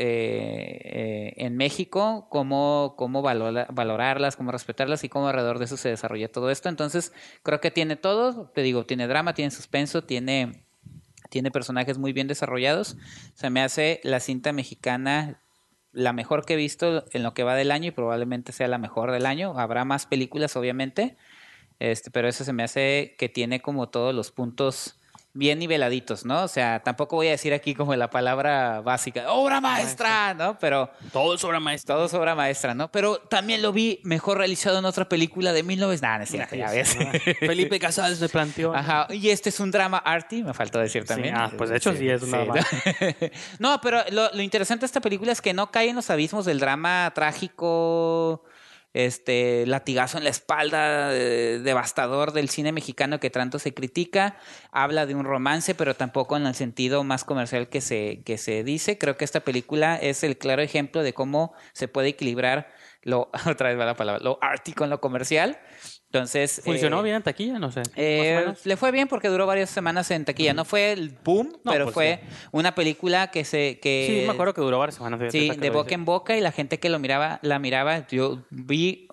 eh, 0.84 1.34
en 1.38 1.58
México, 1.58 2.28
cómo, 2.30 2.94
cómo 2.96 3.24
valora- 3.24 3.66
valorarlas, 3.72 4.36
cómo 4.36 4.52
respetarlas 4.52 5.04
y 5.04 5.10
cómo 5.10 5.28
alrededor 5.28 5.58
de 5.58 5.66
eso 5.66 5.78
se 5.78 5.90
desarrolla 5.90 6.32
todo 6.32 6.52
esto. 6.52 6.70
Entonces, 6.70 7.12
creo 7.42 7.60
que 7.60 7.72
tiene 7.72 7.96
todo, 7.96 8.52
te 8.54 8.62
digo, 8.62 8.86
tiene 8.86 9.08
drama, 9.08 9.34
tiene 9.34 9.50
suspenso, 9.50 10.04
tiene, 10.04 10.66
tiene 11.32 11.50
personajes 11.50 11.98
muy 11.98 12.14
bien 12.14 12.28
desarrollados. 12.28 12.98
Se 13.34 13.50
me 13.50 13.62
hace 13.62 14.00
la 14.04 14.20
cinta 14.20 14.54
mexicana 14.54 15.42
la 15.96 16.14
mejor 16.14 16.46
que 16.46 16.54
he 16.54 16.58
visto 16.58 17.06
en 17.12 17.24
lo 17.24 17.34
que 17.34 17.44
va 17.44 17.56
del 17.56 17.72
año 17.72 17.88
y 17.88 17.92
probablemente 17.92 18.52
sea 18.52 18.68
la 18.68 18.78
mejor 18.78 19.12
del 19.12 19.26
año. 19.26 19.58
Habrá 19.58 19.86
más 19.86 20.06
películas, 20.06 20.56
obviamente, 20.56 21.16
este, 21.80 22.12
pero 22.12 22.28
eso 22.28 22.44
se 22.44 22.54
me 22.54 22.64
hace 22.64 23.16
que 23.18 23.30
tiene 23.30 23.62
como 23.62 23.90
todos 23.90 24.14
los 24.14 24.32
puntos 24.32 25.00
bien 25.36 25.60
niveladitos, 25.60 26.26
¿no? 26.26 26.44
O 26.44 26.48
sea, 26.48 26.82
tampoco 26.82 27.18
voy 27.18 27.28
a 27.28 27.32
decir 27.32 27.54
aquí 27.54 27.76
como 27.76 27.94
la 27.96 28.10
palabra 28.10 28.80
básica, 28.80 29.32
obra 29.32 29.60
maestra, 29.60 30.34
¿no? 30.34 30.58
Pero 30.58 30.90
todo 31.12 31.36
es 31.36 31.44
obra 31.44 31.60
maestra. 31.60 31.96
Todo 31.96 32.06
es 32.06 32.14
obra 32.14 32.36
maestra, 32.36 32.74
¿no? 32.74 32.90
Pero 32.90 33.18
también 33.18 33.62
lo 33.62 33.74
vi 33.74 34.00
mejor 34.04 34.38
realizado 34.38 34.80
en 34.80 34.86
otra 34.86 35.10
película 35.10 35.52
de 35.52 35.62
1900, 35.62 36.02
nah, 36.02 36.18
no 36.18 36.24
es 36.24 36.30
cierto, 36.30 36.56
ya 36.56 36.72
ves. 36.72 36.98
Felipe 37.40 37.78
Casals 37.80 38.22
me 38.22 38.30
planteó. 38.30 38.74
Ajá, 38.74 39.08
y 39.10 39.30
este 39.30 39.50
es 39.50 39.60
un 39.60 39.72
drama 39.72 39.98
arty, 39.98 40.42
me 40.42 40.54
faltó 40.54 40.80
decir 40.80 41.06
también. 41.06 41.36
ah, 41.36 41.52
pues 41.56 41.70
de 41.70 41.78
hecho 41.78 41.94
sí 41.94 42.10
es 42.10 42.24
un 42.24 42.32
drama. 42.32 42.56
no, 43.60 43.82
pero 43.82 44.04
lo, 44.12 44.32
lo 44.32 44.42
interesante 44.42 44.82
de 44.82 44.88
esta 44.88 45.02
película 45.02 45.34
es 45.34 45.42
que 45.42 45.54
no 45.54 45.70
cae 45.70 45.90
en 45.90 45.98
los 45.98 46.10
abismos 46.10 46.46
del 46.46 46.62
drama 46.62 47.12
trágico, 47.14 48.46
este 48.96 49.66
latigazo 49.68 50.18
en 50.18 50.24
la 50.24 50.30
espalda 50.30 51.14
eh, 51.14 51.60
devastador 51.62 52.32
del 52.32 52.48
cine 52.48 52.72
mexicano 52.72 53.20
que 53.20 53.30
tanto 53.30 53.60
se 53.60 53.74
critica. 53.74 54.38
Habla 54.72 55.06
de 55.06 55.16
un 55.16 55.26
romance, 55.26 55.76
pero 55.76 55.96
tampoco 55.96 56.38
en 56.38 56.48
el 56.48 56.56
sentido 56.56 57.04
más 57.04 57.26
comercial 57.26 57.68
que 57.68 57.82
se, 57.82 58.22
que 58.24 58.38
se 58.38 58.64
dice. 58.64 58.98
Creo 58.98 59.18
que 59.18 59.26
esta 59.26 59.42
película 59.42 59.98
es 59.98 60.24
el 60.24 60.38
claro 60.38 60.62
ejemplo 60.62 61.04
de 61.04 61.14
cómo 61.14 61.54
se 61.74 61.90
puede 61.90 62.08
equilibrar 62.08 62.74
lo, 63.02 63.30
otra 63.46 63.70
vez 63.70 63.80
va 63.80 63.86
la 63.86 63.96
palabra, 63.96 64.24
lo 64.24 64.38
arty 64.42 64.72
con 64.72 64.90
lo 64.90 65.02
comercial. 65.02 65.60
Entonces. 66.16 66.62
¿Funcionó 66.64 67.00
eh, 67.00 67.04
bien 67.04 67.16
en 67.18 67.24
taquilla? 67.24 67.60
No 67.60 67.72
sé. 67.72 67.84
eh, 67.96 68.54
le 68.64 68.78
fue 68.78 68.92
bien 68.92 69.08
porque 69.08 69.28
duró 69.28 69.46
varias 69.46 69.70
semanas 69.70 70.10
en 70.12 70.26
taquilla. 70.26 70.54
No 70.54 70.66
fue 70.66 70.92
el 70.94 71.10
boom, 71.24 71.58
No, 71.64 71.72
pero 71.72 71.86
pues, 71.86 71.94
fue 71.94 72.20
una 72.52 72.74
película 72.74 73.32
que 73.32 73.44
se 73.44 73.80
que 73.80 74.06
Sí, 74.08 74.26
me 74.26 74.34
acuerdo 74.34 74.54
que 74.54 74.62
duró 74.62 74.80
varias 74.80 74.96
semanas. 74.96 75.20
fíjate, 75.20 75.54
sí, 75.56 75.60
de 75.60 75.70
boca 75.70 75.94
en 75.94 76.06
boca 76.06 76.38
y 76.38 76.42
la 76.42 76.52
gente 76.52 76.80
que 76.80 76.90
lo 76.90 77.00
miraba 77.00 77.40
la 77.42 77.60
miraba. 77.60 78.08
Yo 78.08 78.44
vi 78.50 79.08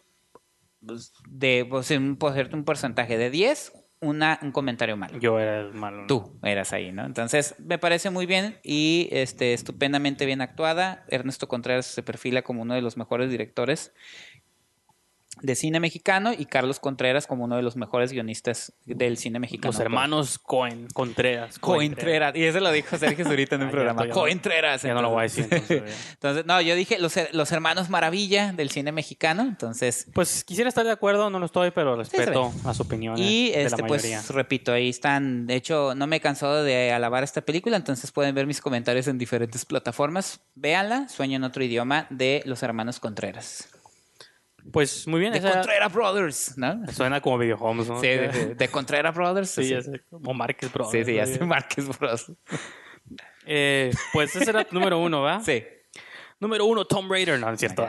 pues, 0.87 1.13
de 1.29 1.67
pues, 1.69 1.91
un, 1.91 2.19
un 2.53 2.65
porcentaje 2.65 3.19
de 3.19 3.31
10, 3.31 3.73
una, 4.01 4.39
un 4.43 4.51
comentario 4.51 4.97
malo. 4.97 5.19
Yo 5.19 5.39
era 5.39 5.61
el 5.61 5.75
malo. 5.75 6.03
¿no? 6.03 6.07
Tú 6.07 6.39
eras 6.43 6.73
ahí, 6.73 6.91
¿no? 6.93 7.05
Entonces, 7.05 7.55
me 7.59 7.79
parece 7.79 8.11
muy 8.11 8.27
bien 8.27 8.59
y 8.65 9.09
este, 9.13 9.55
estupendamente 9.55 10.27
bien 10.27 10.41
actuada. 10.41 11.05
Ernesto 11.09 11.47
Contreras 11.47 11.87
se 11.87 12.03
perfila 12.03 12.43
como 12.43 12.63
uno 12.63 12.75
de 12.75 12.83
los 12.83 12.97
mejores 12.97 13.31
directores 13.31 13.93
de 15.41 15.55
cine 15.57 15.81
mexicano 15.81 16.33
y 16.37 16.45
Carlos 16.45 16.79
Contreras 16.79 17.27
como 17.27 17.45
uno 17.45 17.57
de 17.57 17.63
los 17.63 17.75
mejores 17.75 18.13
guionistas 18.13 18.73
del 18.85 19.17
cine 19.17 19.41
mexicano. 19.41 19.73
Los 19.73 19.81
hermanos 19.81 20.39
Coen, 20.39 20.87
Contreras. 20.93 21.59
Coentreras. 21.59 22.37
Y 22.37 22.45
eso 22.45 22.61
lo 22.61 22.71
dijo 22.71 22.97
Sergio 22.99 23.25
Zurita 23.25 23.57
en 23.57 23.63
un 23.63 23.71
programa. 23.73 24.09
Coentreras. 24.11 24.83
ya 24.83 24.95
no 24.95 25.03
lo 25.03 25.11
voy 25.11 25.21
a 25.21 25.23
decir, 25.23 25.49
entonces, 25.51 25.83
Entonces, 26.13 26.47
no, 26.47 26.61
yo 26.61 26.75
dije 26.77 26.99
los, 26.99 27.15
los 27.33 27.51
hermanos 27.51 27.89
maravilla 27.89 28.53
del 28.53 28.71
cine 28.71 28.93
mexicano. 28.93 29.43
Entonces, 29.43 30.07
Pues 30.13 30.45
quisiera 30.45 30.69
estar 30.69 30.85
de 30.85 30.93
acuerdo, 30.93 31.31
no 31.31 31.39
lo 31.39 31.47
estoy, 31.47 31.71
pero 31.71 31.97
respeto 31.97 32.53
a 32.65 32.75
su 32.75 32.83
opinión. 32.83 33.17
y 33.19 33.51
de 33.51 33.65
este, 33.65 33.83
la 33.83 33.89
mayoría. 33.89 34.19
pues 34.19 34.31
repito, 34.31 34.73
ahí 34.73 34.89
están. 34.91 35.47
De 35.47 35.57
hecho, 35.57 35.95
no 35.95 36.07
me 36.07 36.17
he 36.17 36.21
cansado 36.21 36.63
de 36.63 36.93
alabar 36.93 37.25
esta 37.25 37.41
película, 37.41 37.77
entonces 37.77 38.13
pueden 38.13 38.35
ver 38.35 38.47
mis 38.47 38.61
comentarios 38.61 39.09
en 39.09 39.19
diferentes 39.19 39.65
plataformas. 39.65 40.41
Véanla, 40.55 41.09
Sueño 41.09 41.37
en 41.37 41.45
otro 41.45 41.65
idioma 41.65 42.07
de 42.11 42.43
los 42.45 42.63
hermanos 42.63 43.01
Contreras. 43.01 43.69
Pues 44.71 45.07
muy 45.09 45.21
bien. 45.21 45.33
De 45.33 45.39
esa- 45.39 45.53
Contreras 45.53 45.93
Brothers, 45.93 46.59
¿no? 46.59 46.87
Suena 46.93 47.21
como 47.21 47.39
Video 47.39 47.57
Homes, 47.57 47.89
¿no? 47.89 48.01
Sí, 48.01 48.07
de, 48.07 48.29
de- 48.29 48.55
de 48.55 48.69
Contreras 48.69 49.15
Brothers. 49.15 49.51
Sí, 49.51 49.69
ya 49.69 49.83
sé. 49.83 50.03
O 50.11 50.33
Márquez 50.35 50.73
Brothers. 50.73 50.93
Sí, 50.93 51.05
sí, 51.05 51.17
ya 51.17 51.27
sé, 51.27 51.45
Márquez 51.45 51.89
Bros. 51.99 52.33
Eh, 53.45 53.91
pues 54.13 54.37
ese 54.37 54.51
era 54.51 54.65
tu 54.65 54.75
número 54.75 54.99
uno, 54.99 55.23
¿va? 55.23 55.41
Sí. 55.43 55.65
Número 56.39 56.65
uno, 56.65 56.85
Tom 56.85 57.09
Raider. 57.11 57.39
No, 57.39 57.47
no 57.49 57.53
es 57.55 57.61
cierto. 57.61 57.87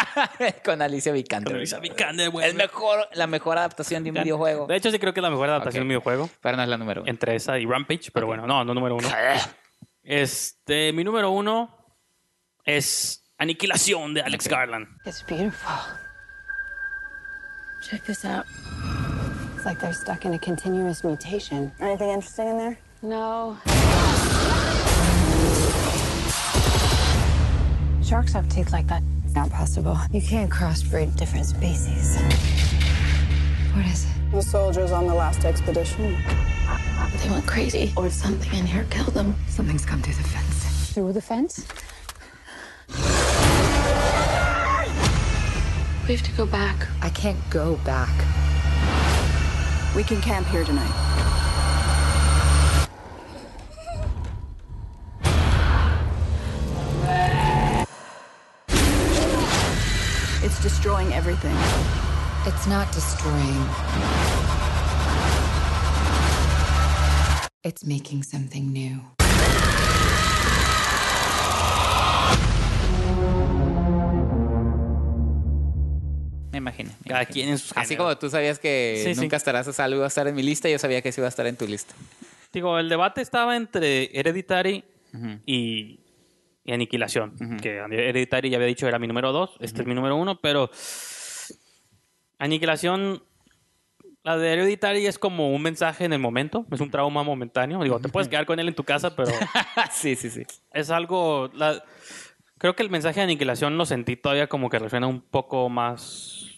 Con 0.64 0.82
Alicia 0.82 1.12
Vikander. 1.12 1.48
Con 1.52 1.56
Alicia 1.58 1.78
Vikander, 1.78 2.30
güey. 2.30 2.48
El 2.48 2.54
mejor, 2.54 3.08
la 3.12 3.26
mejor 3.26 3.56
adaptación 3.58 4.02
de 4.04 4.10
un 4.10 4.14
videojuego. 4.22 4.66
De 4.66 4.76
hecho, 4.76 4.90
sí 4.90 4.98
creo 4.98 5.12
que 5.14 5.20
es 5.20 5.22
la 5.22 5.30
mejor 5.30 5.48
adaptación 5.48 5.80
de 5.80 5.84
un 5.84 5.88
videojuego. 5.88 6.28
Pero 6.40 6.56
no 6.56 6.62
es 6.64 6.68
la 6.68 6.76
número 6.76 7.02
uno. 7.02 7.10
Entre 7.10 7.36
esa 7.36 7.58
y 7.58 7.66
Rampage, 7.66 8.10
pero 8.12 8.26
bueno, 8.26 8.46
no, 8.46 8.64
no 8.64 8.74
número 8.74 8.96
uno. 8.96 9.08
Este, 10.06 10.92
mi 10.92 11.02
número 11.02 11.30
uno 11.30 11.78
es 12.64 13.24
Aniquilación 13.38 14.12
de 14.12 14.20
Alex 14.20 14.48
Garland. 14.48 14.86
It's 15.06 15.24
beautiful. 15.26 15.72
Check 17.84 18.06
this 18.06 18.24
out. 18.24 18.46
It's 19.54 19.66
like 19.66 19.78
they're 19.78 19.92
stuck 19.92 20.24
in 20.24 20.32
a 20.32 20.38
continuous 20.38 21.04
mutation. 21.04 21.70
Anything 21.80 22.08
interesting 22.08 22.48
in 22.48 22.56
there? 22.56 22.78
No. 23.02 23.58
Sharks 28.02 28.32
have 28.32 28.48
teeth 28.48 28.72
like 28.72 28.86
that. 28.86 29.02
Not 29.34 29.50
possible. 29.50 29.98
You 30.12 30.22
can't 30.22 30.50
crossbreed 30.50 31.14
different 31.16 31.44
species. 31.44 32.16
What 33.74 33.84
is 33.84 34.06
it? 34.06 34.30
The 34.32 34.40
soldiers 34.40 34.90
on 34.90 35.06
the 35.06 35.14
last 35.14 35.44
expedition. 35.44 36.16
They 37.22 37.28
went 37.28 37.46
crazy, 37.46 37.92
or 37.98 38.08
something 38.08 38.58
in 38.58 38.64
here 38.64 38.86
killed 38.88 39.12
them. 39.12 39.34
Something's 39.48 39.84
come 39.84 40.00
through 40.00 40.14
the 40.14 40.22
fence. 40.22 40.92
Through 40.94 41.12
the 41.12 41.20
fence? 41.20 41.66
We 46.06 46.14
have 46.14 46.26
to 46.26 46.32
go 46.32 46.44
back. 46.44 46.86
I 47.00 47.08
can't 47.08 47.38
go 47.48 47.76
back. 47.76 48.10
We 49.96 50.02
can 50.02 50.20
camp 50.20 50.46
here 50.48 50.62
tonight. 50.62 50.92
It's 60.42 60.60
destroying 60.60 61.14
everything. 61.14 61.56
It's 62.46 62.66
not 62.66 62.92
destroying. 62.92 63.64
It's 67.64 67.82
making 67.82 68.24
something 68.24 68.70
new. 68.70 69.00
Me 76.64 76.74
Cada 77.08 77.26
quien 77.26 77.48
en 77.50 77.58
sus 77.58 77.70
Así 77.76 77.90
géneros. 77.90 78.04
como 78.06 78.18
tú 78.18 78.30
sabías 78.30 78.58
que 78.58 79.00
Sí, 79.04 79.14
sí. 79.14 79.20
nunca 79.20 79.36
estarás 79.36 79.68
a 79.68 79.72
salvo, 79.72 79.96
iba 79.96 80.04
a 80.04 80.08
estar 80.08 80.26
en 80.26 80.34
mi 80.34 80.42
lista, 80.42 80.68
yo 80.68 80.78
sabía 80.78 81.02
que 81.02 81.12
sí 81.12 81.20
iba 81.20 81.26
a 81.26 81.28
estar 81.28 81.46
en 81.46 81.56
tu 81.56 81.66
lista. 81.66 81.94
Digo, 82.52 82.78
el 82.78 82.88
debate 82.88 83.20
estaba 83.20 83.56
entre 83.56 84.10
Hereditary 84.18 84.84
y, 85.46 86.00
y 86.64 86.72
Aniquilación. 86.72 87.58
Que 87.60 87.76
Hereditary 87.78 88.50
ya 88.50 88.56
había 88.56 88.68
dicho 88.68 88.86
era 88.88 88.98
mi 88.98 89.06
número 89.06 89.32
dos, 89.32 89.50
este 89.60 89.82
es 89.82 89.86
mi 89.86 89.94
número 89.94 90.16
uno, 90.16 90.40
pero 90.40 90.70
Aniquilación 92.38 93.22
La 94.22 94.36
de 94.38 94.52
Hereditary 94.52 95.06
es 95.06 95.18
como 95.18 95.50
un 95.52 95.62
mensaje 95.62 96.04
en 96.04 96.12
el 96.12 96.18
momento, 96.18 96.66
es 96.72 96.80
un 96.80 96.90
trauma 96.90 97.22
momentáneo. 97.22 97.82
Digo, 97.82 98.00
te 98.00 98.08
puedes 98.08 98.28
quedar 98.28 98.46
con 98.46 98.58
él 98.58 98.68
en 98.68 98.74
tu 98.74 98.84
casa, 98.84 99.14
pero 99.14 99.30
sí, 99.92 100.16
sí, 100.16 100.30
sí. 100.30 100.42
es 100.72 100.90
algo... 100.90 101.50
la- 101.54 101.82
creo 102.56 102.74
que 102.74 102.82
el 102.82 102.88
mensaje 102.90 103.20
de 103.20 103.24
aniquilación 103.24 103.76
lo 103.76 103.84
sentí 103.84 104.16
todavía 104.16 104.46
como 104.46 104.70
que 104.70 104.78
resuena 104.78 105.06
un 105.06 105.20
poco 105.20 105.68
más 105.68 106.53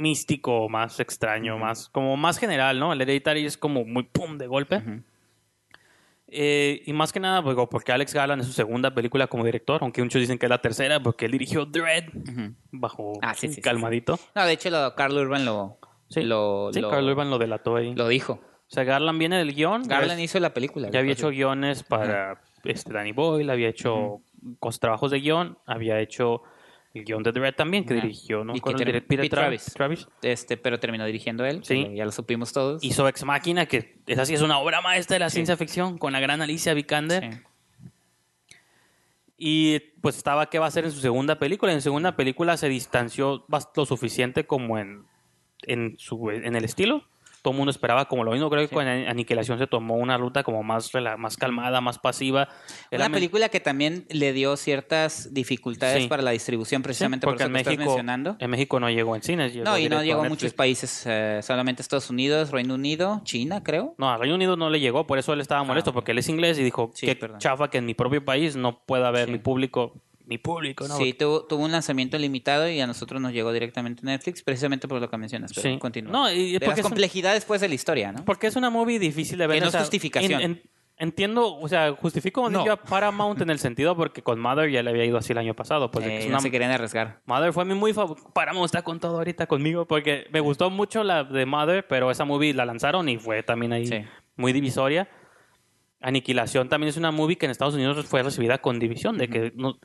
místico, 0.00 0.68
más 0.68 0.98
extraño, 1.00 1.58
más 1.58 1.88
como 1.88 2.16
más 2.16 2.38
general, 2.38 2.78
¿no? 2.80 2.92
El 2.92 3.00
Hereditary 3.02 3.44
es 3.46 3.56
como 3.58 3.84
muy 3.84 4.02
pum 4.04 4.38
de 4.38 4.46
golpe. 4.46 4.82
Eh, 6.32 6.82
y 6.86 6.92
más 6.92 7.12
que 7.12 7.18
nada, 7.18 7.42
pues, 7.42 7.56
porque 7.70 7.90
Alex 7.90 8.14
Garland 8.14 8.42
es 8.42 8.46
su 8.46 8.52
segunda 8.52 8.94
película 8.94 9.26
como 9.26 9.44
director, 9.44 9.80
aunque 9.82 10.00
muchos 10.02 10.20
dicen 10.20 10.38
que 10.38 10.46
es 10.46 10.50
la 10.50 10.60
tercera, 10.62 11.00
porque 11.02 11.24
él 11.26 11.32
dirigió 11.32 11.66
Dread 11.66 12.04
bajo 12.70 13.14
Ah, 13.20 13.34
sí, 13.34 13.48
sí, 13.48 13.54
sí, 13.54 13.60
calmadito. 13.62 14.18
No, 14.36 14.44
de 14.46 14.52
hecho, 14.52 14.70
lo, 14.70 14.94
Carl 14.94 15.16
Urban 15.16 15.44
lo. 15.44 15.78
Sí, 16.08 16.22
lo- 16.22 16.70
Carl 16.72 17.08
Urban 17.08 17.30
lo 17.30 17.38
delató 17.38 17.76
ahí. 17.76 17.94
lo 17.94 18.06
dijo. 18.08 18.34
O 18.34 18.72
sea, 18.72 18.84
Garland 18.84 19.18
viene 19.18 19.38
del 19.38 19.52
guion. 19.54 19.82
Garland 19.82 20.20
hizo 20.20 20.38
la 20.38 20.54
película. 20.54 20.88
ya 20.90 21.00
había 21.00 21.12
hecho 21.12 21.30
guiones 21.30 21.82
para 21.82 22.40
este, 22.62 22.92
Danny 22.92 23.10
Boyle, 23.10 23.50
había 23.50 23.68
hecho 23.68 24.20
trabajos 24.78 25.10
de 25.10 25.18
guion, 25.18 25.58
había 25.66 25.98
hecho 25.98 26.42
el 26.92 27.04
guion 27.04 27.22
de 27.22 27.30
Dread 27.32 27.54
también, 27.54 27.84
que 27.84 27.94
Ajá. 27.94 28.02
dirigió, 28.02 28.42
¿no? 28.44 28.54
Y 28.56 28.60
que 28.60 28.72
Peter 28.72 29.06
Pete 29.06 29.28
Travis. 29.28 29.64
Travis. 29.74 30.08
Este, 30.22 30.56
pero 30.56 30.80
terminó 30.80 31.04
dirigiendo 31.06 31.44
él. 31.44 31.64
Sí. 31.64 31.84
que 31.84 31.94
Ya 31.96 32.04
lo 32.04 32.10
supimos 32.12 32.52
todos. 32.52 32.82
Hizo 32.82 33.06
Ex 33.06 33.24
Máquina, 33.24 33.66
que 33.66 33.98
esa 34.06 34.24
sí 34.26 34.34
es 34.34 34.42
una 34.42 34.58
obra 34.58 34.80
maestra 34.80 35.14
de 35.14 35.20
la 35.20 35.30
Sí. 35.30 35.34
ciencia 35.34 35.56
ficción, 35.56 35.98
con 35.98 36.12
la 36.12 36.20
gran 36.20 36.42
Alicia 36.42 36.74
Vikander. 36.74 37.32
Sí. 37.32 37.38
Y 39.42 39.78
pues 40.02 40.16
estaba 40.18 40.50
qué 40.50 40.58
va 40.58 40.66
a 40.66 40.68
hacer 40.68 40.84
en 40.84 40.90
su 40.92 41.00
segunda 41.00 41.38
película. 41.38 41.72
En 41.72 41.80
su 41.80 41.84
segunda 41.84 42.14
película 42.16 42.56
se 42.56 42.68
distanció 42.68 43.44
lo 43.74 43.86
suficiente 43.86 44.46
como 44.46 44.76
en, 44.78 45.04
en, 45.62 45.94
su, 45.98 46.30
en 46.30 46.54
el 46.56 46.64
estilo. 46.64 47.04
Todo 47.42 47.52
el 47.52 47.56
mundo 47.58 47.70
esperaba 47.70 48.06
como 48.06 48.22
lo 48.24 48.32
mismo. 48.32 48.50
Creo 48.50 48.68
que 48.68 48.74
con 48.74 48.86
An- 48.86 49.08
Aniquilación 49.08 49.58
se 49.58 49.66
tomó 49.66 49.94
una 49.96 50.18
ruta 50.18 50.42
como 50.42 50.62
más, 50.62 50.90
más 51.18 51.36
calmada, 51.36 51.80
más 51.80 51.98
pasiva. 51.98 52.48
Era 52.90 53.06
Una 53.06 53.14
película 53.14 53.48
que 53.48 53.60
también 53.60 54.04
le 54.10 54.32
dio 54.32 54.56
ciertas 54.56 55.32
dificultades 55.32 56.02
Sí. 56.02 56.08
para 56.08 56.22
la 56.22 56.32
distribución, 56.32 56.82
precisamente 56.82 57.26
porque 57.26 57.44
por 57.44 57.50
en 57.50 57.56
eso 57.56 57.60
estás 57.60 57.70
México, 57.78 57.90
mencionando. 57.92 58.36
en 58.38 58.50
México 58.50 58.80
no 58.80 58.90
llegó 58.90 59.16
en 59.16 59.22
cines. 59.22 59.54
No, 59.56 59.78
y 59.78 59.88
no 59.88 60.02
llegó 60.02 60.22
a 60.22 60.28
muchos 60.28 60.52
países, 60.52 61.04
eh, 61.06 61.40
solamente 61.42 61.82
Estados 61.82 62.10
Unidos, 62.10 62.50
Reino 62.50 62.74
Unido, 62.74 63.20
China, 63.24 63.62
creo. 63.62 63.94
No, 63.98 64.10
a 64.10 64.16
Reino 64.18 64.34
Unido 64.34 64.56
no 64.56 64.68
le 64.70 64.80
llegó, 64.80 65.06
por 65.06 65.18
eso 65.18 65.32
él 65.32 65.40
estaba 65.40 65.62
molesto, 65.64 65.92
porque 65.92 66.12
él 66.12 66.18
es 66.18 66.28
inglés 66.28 66.58
y 66.58 66.62
dijo 66.62 66.88
Ah, 66.90 66.92
Sí, 66.94 67.14
perdón. 67.14 67.38
chafa 67.38 67.68
que 67.70 67.78
en 67.78 67.86
mi 67.86 67.94
propio 67.94 68.24
país 68.24 68.56
no 68.56 68.80
pueda 68.84 69.10
ver 69.10 69.26
Sí. 69.26 69.32
mi 69.32 69.38
público, 69.38 69.94
mi 70.30 70.38
público, 70.38 70.88
¿no? 70.88 70.96
Sí, 70.96 71.12
tuvo, 71.12 71.44
tuvo 71.44 71.64
un 71.64 71.72
lanzamiento 71.72 72.16
limitado 72.16 72.68
y 72.70 72.80
a 72.80 72.86
nosotros 72.86 73.20
nos 73.20 73.32
llegó 73.32 73.52
directamente 73.52 74.00
a 74.02 74.06
Netflix, 74.06 74.42
precisamente 74.42 74.88
por 74.88 75.00
lo 75.00 75.10
que 75.10 75.16
mencionas. 75.18 75.52
Pero 75.54 75.74
Sí. 75.74 75.78
continúa. 75.78 76.12
No, 76.12 76.32
y 76.32 76.52
de 76.52 76.60
porque 76.60 76.76
las 76.76 76.86
un- 76.86 76.90
complejidades 76.92 77.44
pues 77.44 77.60
de 77.60 77.68
la 77.68 77.74
historia, 77.74 78.12
¿no? 78.12 78.24
Porque 78.24 78.46
es 78.46 78.56
una 78.56 78.70
movie 78.70 78.98
difícil 78.98 79.36
de 79.38 79.46
ver. 79.46 79.56
Que 79.56 79.60
no 79.60 79.66
o 79.66 79.68
es 79.68 79.72
sea, 79.72 79.80
justificación. 79.82 80.40
en- 80.40 80.50
en- 80.52 80.62
entiendo, 80.98 81.56
o 81.56 81.66
sea, 81.68 81.92
justifico 81.92 82.42
cuando 82.42 82.64
No. 82.64 82.76
Paramount 82.76 83.40
en 83.40 83.48
el 83.50 83.58
sentido 83.58 83.96
porque 83.96 84.22
con 84.22 84.38
Mother 84.38 84.70
ya 84.70 84.82
le 84.82 84.90
había 84.90 85.04
ido 85.06 85.16
así 85.18 85.32
el 85.32 85.38
año 85.38 85.54
pasado. 85.54 85.90
Pues 85.90 86.06
Eh, 86.06 86.18
es 86.18 86.28
no 86.30 86.38
se 86.40 86.50
querían 86.50 86.70
arriesgar. 86.70 87.22
Mother 87.26 87.52
fue 87.52 87.62
a 87.62 87.66
mí 87.66 87.74
muy 87.74 87.92
favorita. 87.92 88.28
Paramount 88.34 88.66
está 88.66 88.82
con 88.82 89.00
todo 89.00 89.16
ahorita 89.16 89.46
conmigo 89.46 89.86
porque 89.86 90.26
me 90.30 90.40
gustó 90.40 90.68
mucho 90.70 91.02
la 91.02 91.24
de 91.24 91.46
Mother, 91.46 91.86
pero 91.88 92.10
esa 92.10 92.24
movie 92.24 92.52
la 92.54 92.66
lanzaron 92.66 93.08
y 93.08 93.16
fue 93.16 93.42
también 93.42 93.72
ahí 93.72 93.86
Sí. 93.86 94.04
muy 94.36 94.52
divisoria. 94.52 95.08
Aniquilación 96.02 96.68
también 96.70 96.88
es 96.88 96.96
una 96.96 97.10
movie 97.10 97.36
que 97.36 97.44
en 97.46 97.50
Estados 97.52 97.74
Unidos 97.74 98.06
fue 98.06 98.22
recibida 98.22 98.58
con 98.58 98.78
división, 98.78 99.18
de 99.18 99.28
que 99.28 99.52
no, 99.54 99.78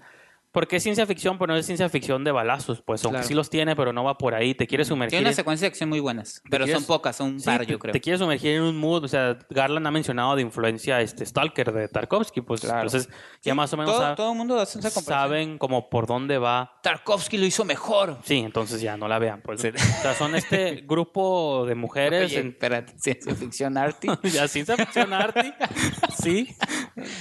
porque 0.55 0.77
es 0.77 0.83
ciencia 0.83 1.05
ficción, 1.05 1.37
pero 1.37 1.53
no 1.53 1.59
es 1.59 1.65
ciencia 1.65 1.87
ficción 1.89 2.23
de 2.23 2.31
balazos, 2.31 2.81
pues 2.81 3.03
aunque 3.03 3.17
Claro. 3.17 3.27
sí 3.27 3.33
los 3.35 3.49
tiene, 3.49 3.75
pero 3.75 3.93
no 3.93 4.03
va 4.03 4.17
por 4.17 4.33
ahí, 4.33 4.55
te 4.55 4.65
quiere 4.65 4.85
sumergir. 4.85 5.11
Tiene 5.11 5.25
unas 5.25 5.33
en- 5.33 5.35
secuencias 5.35 5.61
de 5.61 5.67
acción 5.67 5.89
muy 5.89 5.99
buenas, 5.99 6.41
pero 6.49 6.65
quieres- 6.65 6.81
son 6.83 6.87
pocas, 6.87 7.15
son 7.17 7.27
un 7.33 7.39
Sí, 7.39 7.45
par, 7.45 7.63
yo 7.65 7.77
creo. 7.77 7.91
te 7.91 7.99
quiere 8.01 8.17
sumergir 8.17 8.55
en 8.55 8.61
un 8.63 8.77
mood, 8.77 9.03
o 9.03 9.07
sea, 9.07 9.37
Garland 9.49 9.85
ha 9.85 9.91
mencionado 9.91 10.35
de 10.35 10.41
influencia 10.41 11.01
este 11.01 11.25
Stalker 11.25 11.71
de 11.73 11.87
Tarkovsky, 11.89 12.41
pues 12.41 12.63
entonces 12.63 13.09
ya 13.43 13.53
más 13.53 13.71
o 13.73 13.77
menos 13.77 14.15
todo, 14.15 14.31
el 14.31 14.37
mundo 14.37 14.59
hace 14.59 14.79
esa 14.79 14.89
saben 14.89 15.57
como 15.57 15.89
por 15.89 16.07
dónde 16.07 16.37
va. 16.37 16.79
Tarkovsky 16.81 17.37
lo 17.37 17.45
hizo 17.45 17.65
mejor. 17.65 18.17
Sí, 18.23 18.37
entonces 18.39 18.79
ya 18.81 18.95
no 18.97 19.07
la 19.09 19.19
vean, 19.19 19.41
pues. 19.41 19.63
O 19.65 19.77
sea, 20.01 20.13
son 20.15 20.35
este 20.35 20.83
grupo 20.87 21.65
de 21.67 21.75
mujeres 21.75 22.31
Oye, 22.31 22.39
en 22.39 22.47
espérate, 22.49 22.93
ciencia 22.97 23.35
ficción 23.35 23.77
arty. 23.77 24.07
ya 24.23 24.47
ciencia 24.47 24.77
ficción 24.77 25.11
arty. 25.13 25.51
Sí. 26.23 26.55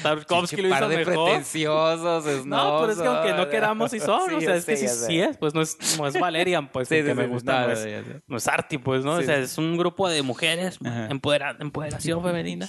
Tarkovsky 0.02 0.62
lo 0.62 0.68
hizo 0.68 0.78
par 0.78 0.88
de 0.88 0.96
mejor. 0.98 1.24
pretenciosos, 1.26 2.46
No, 2.46 2.78
pero 2.80 2.92
es 2.92 2.98
que 2.98 3.08
aunque 3.30 3.44
no 3.44 3.48
queramos 3.50 3.90
sí 3.90 4.00
son, 4.00 4.28
Sí, 4.30 4.34
o 4.36 4.40
sea, 4.40 4.56
es 4.56 4.64
que 4.64 4.76
sí, 4.76 4.88
sí 4.88 5.20
es, 5.20 5.36
pues 5.36 5.54
no 5.54 5.60
es, 5.62 5.76
no 5.98 6.06
es 6.06 6.18
Valerian, 6.18 6.68
pues, 6.68 6.88
Sí, 6.88 6.96
el 6.96 7.06
que 7.06 7.14
me 7.14 7.26
gusta, 7.26 7.66
no, 7.66 7.72
es, 7.72 7.86
no 8.26 8.36
es 8.36 8.48
Arty, 8.48 8.78
pues, 8.78 9.04
¿no? 9.04 9.12
O 9.14 9.22
sea, 9.22 9.36
es 9.38 9.58
un 9.58 9.76
grupo 9.76 10.08
de 10.08 10.22
mujeres, 10.22 10.78
empodera- 10.80 11.56
empoderación 11.60 12.22
femenina. 12.22 12.68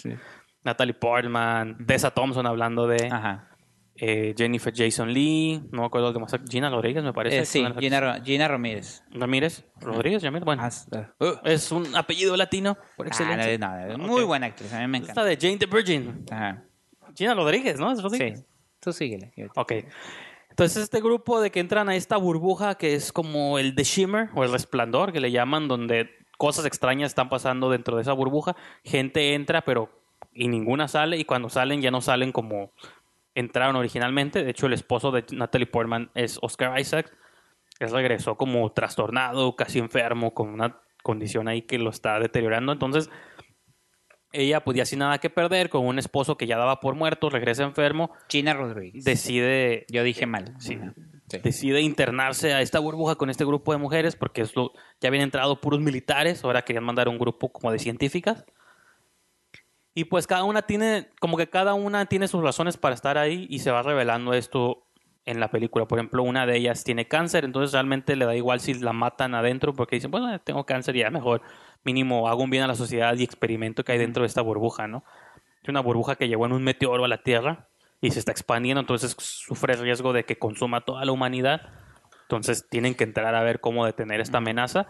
Natalie 0.63 0.93
Portman, 0.95 1.85
Tessa 1.85 2.09
Thompson 2.11 2.45
hablando 2.47 2.87
de 2.87 3.07
Ajá. 3.11 3.49
eh, 3.97 4.33
Jennifer 4.35 4.73
Jason 4.75 5.13
Lee, 5.13 5.61
no 5.71 5.81
me 5.81 5.85
acuerdo 5.85 6.07
los 6.07 6.13
demás, 6.15 6.35
Gina 6.49 6.69
Rodríguez 6.71 7.03
me 7.03 7.13
parece. 7.13 7.39
Eh, 7.39 7.45
sí, 7.45 7.63
Gina, 7.79 8.19
Gina 8.23 8.47
Ramírez. 8.47 9.03
Ramírez, 9.11 9.63
Rodríguez, 9.79 10.23
Ramírez, 10.23 10.43
bueno, 10.43 10.67
es 11.43 11.71
un 11.71 11.95
apellido 11.95 12.35
latino 12.35 12.77
por 12.97 13.05
Ah, 13.05 13.09
excelencia. 13.09 13.57
no, 13.59 13.87
no, 13.87 13.97
no, 13.99 14.07
muy 14.07 14.21
Ok. 14.23 14.27
buena 14.27 14.47
actriz, 14.47 14.73
a 14.73 14.79
mí 14.79 14.87
me 14.87 14.97
Esta 14.97 15.11
encanta. 15.11 15.23
de 15.29 15.37
Jane 15.39 15.57
the 15.57 15.65
Virgin. 15.67 16.25
Ajá. 16.31 16.63
Gina 17.15 17.35
Rodríguez, 17.35 17.79
¿no? 17.79 17.91
¿Es 17.91 18.01
Rodríguez? 18.01 18.39
Sí, 18.39 18.45
tú 18.81 18.91
síguele. 18.91 19.31
Ok. 19.55 19.71
Entonces 20.55 20.83
este 20.83 21.01
grupo 21.01 21.41
de 21.41 21.51
que 21.51 21.59
entran 21.59 21.89
a 21.89 21.97
esta 21.97 22.15
burbuja 22.15 22.75
que 22.75 22.93
es 22.95 23.11
como 23.11 23.59
el 23.59 23.75
The 23.75 23.83
Shimmer 23.83 24.29
o 24.35 24.45
el 24.45 24.53
resplandor 24.53 25.11
que 25.11 25.19
le 25.19 25.29
llaman, 25.29 25.67
donde 25.67 26.09
cosas 26.37 26.65
extrañas 26.65 27.11
están 27.11 27.27
pasando 27.27 27.69
dentro 27.69 27.97
de 27.97 28.03
esa 28.03 28.13
burbuja, 28.13 28.55
gente 28.81 29.33
entra 29.33 29.65
pero 29.65 29.89
y 30.33 30.47
ninguna 30.47 30.87
sale 30.87 31.17
y 31.17 31.25
cuando 31.25 31.49
salen 31.49 31.81
ya 31.81 31.91
no 31.91 31.99
salen 31.99 32.31
como 32.31 32.71
entraron 33.33 33.75
originalmente. 33.75 34.45
De 34.45 34.51
hecho 34.51 34.67
el 34.67 34.71
esposo 34.71 35.11
de 35.11 35.25
Natalie 35.33 35.67
Portman 35.67 36.09
es 36.13 36.39
Oscar 36.41 36.79
Isaac. 36.79 37.11
Él 37.79 37.91
regresó 37.91 38.35
como 38.35 38.71
trastornado, 38.71 39.57
casi 39.57 39.79
enfermo, 39.79 40.33
con 40.33 40.47
una 40.47 40.77
condición 41.03 41.49
ahí 41.49 41.63
que 41.63 41.79
lo 41.79 41.89
está 41.89 42.17
deteriorando. 42.17 42.71
Entonces 42.71 43.09
ella 44.35 44.63
pues 44.63 44.77
ya 44.77 44.85
sin 44.85 44.99
nada 44.99 45.17
que 45.17 45.29
perder, 45.29 45.69
con 45.69 45.85
un 45.85 45.99
esposo 45.99 46.37
que 46.37 46.47
ya 46.47 46.57
daba 46.57 46.79
por 46.79 46.95
muerto, 46.95 47.29
regresa 47.29 47.63
enfermo, 47.63 48.11
Gina 48.29 48.53
Rodríguez. 48.53 49.03
decide 49.03 49.85
Yo 49.89 50.03
dije 50.03 50.25
mal. 50.25 50.53
Sí. 50.59 50.79
Sí. 51.27 51.39
decide 51.39 51.81
internarse 51.81 52.53
a 52.53 52.61
esta 52.61 52.77
burbuja 52.77 53.15
con 53.15 53.31
este 53.31 53.45
grupo 53.45 53.71
de 53.71 53.79
mujeres 53.79 54.15
porque 54.15 54.41
es 54.41 54.55
lo, 54.55 54.73
ya 55.01 55.07
habían 55.07 55.23
entrado 55.23 55.59
puros 55.59 55.79
militares, 55.79 56.43
ahora 56.43 56.61
querían 56.61 56.83
mandar 56.83 57.09
un 57.09 57.17
grupo 57.17 57.51
como 57.51 57.71
de 57.71 57.79
científicas. 57.79 58.45
Y 59.95 60.03
pues 60.03 60.27
cada 60.27 60.43
una 60.43 60.63
tiene, 60.63 61.09
como 61.19 61.37
que 61.37 61.49
cada 61.49 61.73
una 61.73 62.05
tiene 62.05 62.27
sus 62.27 62.43
razones 62.43 62.77
para 62.77 62.93
estar 62.93 63.17
ahí 63.17 63.47
y 63.49 63.59
se 63.59 63.71
va 63.71 63.81
revelando 63.81 64.33
esto 64.33 64.85
en 65.25 65.39
la 65.39 65.49
película. 65.49 65.87
Por 65.87 65.97
ejemplo, 65.97 66.21
una 66.21 66.45
de 66.45 66.57
ellas 66.57 66.83
tiene 66.83 67.07
cáncer, 67.07 67.45
entonces 67.45 67.71
realmente 67.71 68.15
le 68.15 68.25
da 68.25 68.35
igual 68.35 68.59
si 68.59 68.73
la 68.75 68.93
matan 68.93 69.33
adentro 69.35 69.73
porque 69.73 69.95
dicen, 69.95 70.11
bueno, 70.11 70.39
tengo 70.41 70.65
cáncer 70.65 70.95
y 70.95 70.99
ya 70.99 71.09
mejor 71.09 71.41
mínimo 71.85 72.27
hago 72.27 72.43
un 72.43 72.49
bien 72.49 72.63
a 72.63 72.67
la 72.67 72.75
sociedad 72.75 73.15
y 73.15 73.23
experimento 73.23 73.83
que 73.83 73.93
hay 73.93 73.97
dentro 73.97 74.23
de 74.23 74.27
esta 74.27 74.41
burbuja, 74.41 74.87
¿no? 74.87 75.03
Es 75.61 75.69
una 75.69 75.79
burbuja 75.79 76.15
que 76.15 76.27
llegó 76.27 76.45
en 76.45 76.51
un 76.51 76.63
meteoro 76.63 77.05
a 77.05 77.07
la 77.07 77.23
Tierra 77.23 77.67
y 78.01 78.11
se 78.11 78.19
está 78.19 78.31
expandiendo, 78.31 78.81
entonces 78.81 79.15
sufre 79.17 79.73
el 79.73 79.79
riesgo 79.79 80.13
de 80.13 80.25
que 80.25 80.37
consuma 80.37 80.81
toda 80.81 81.05
la 81.05 81.11
humanidad. 81.11 81.61
Entonces 82.23 82.67
tienen 82.69 82.95
que 82.95 83.03
entrar 83.03 83.33
a 83.35 83.43
ver 83.43 83.59
cómo 83.59 83.85
detener 83.85 84.19
esta 84.19 84.39
amenaza. 84.39 84.87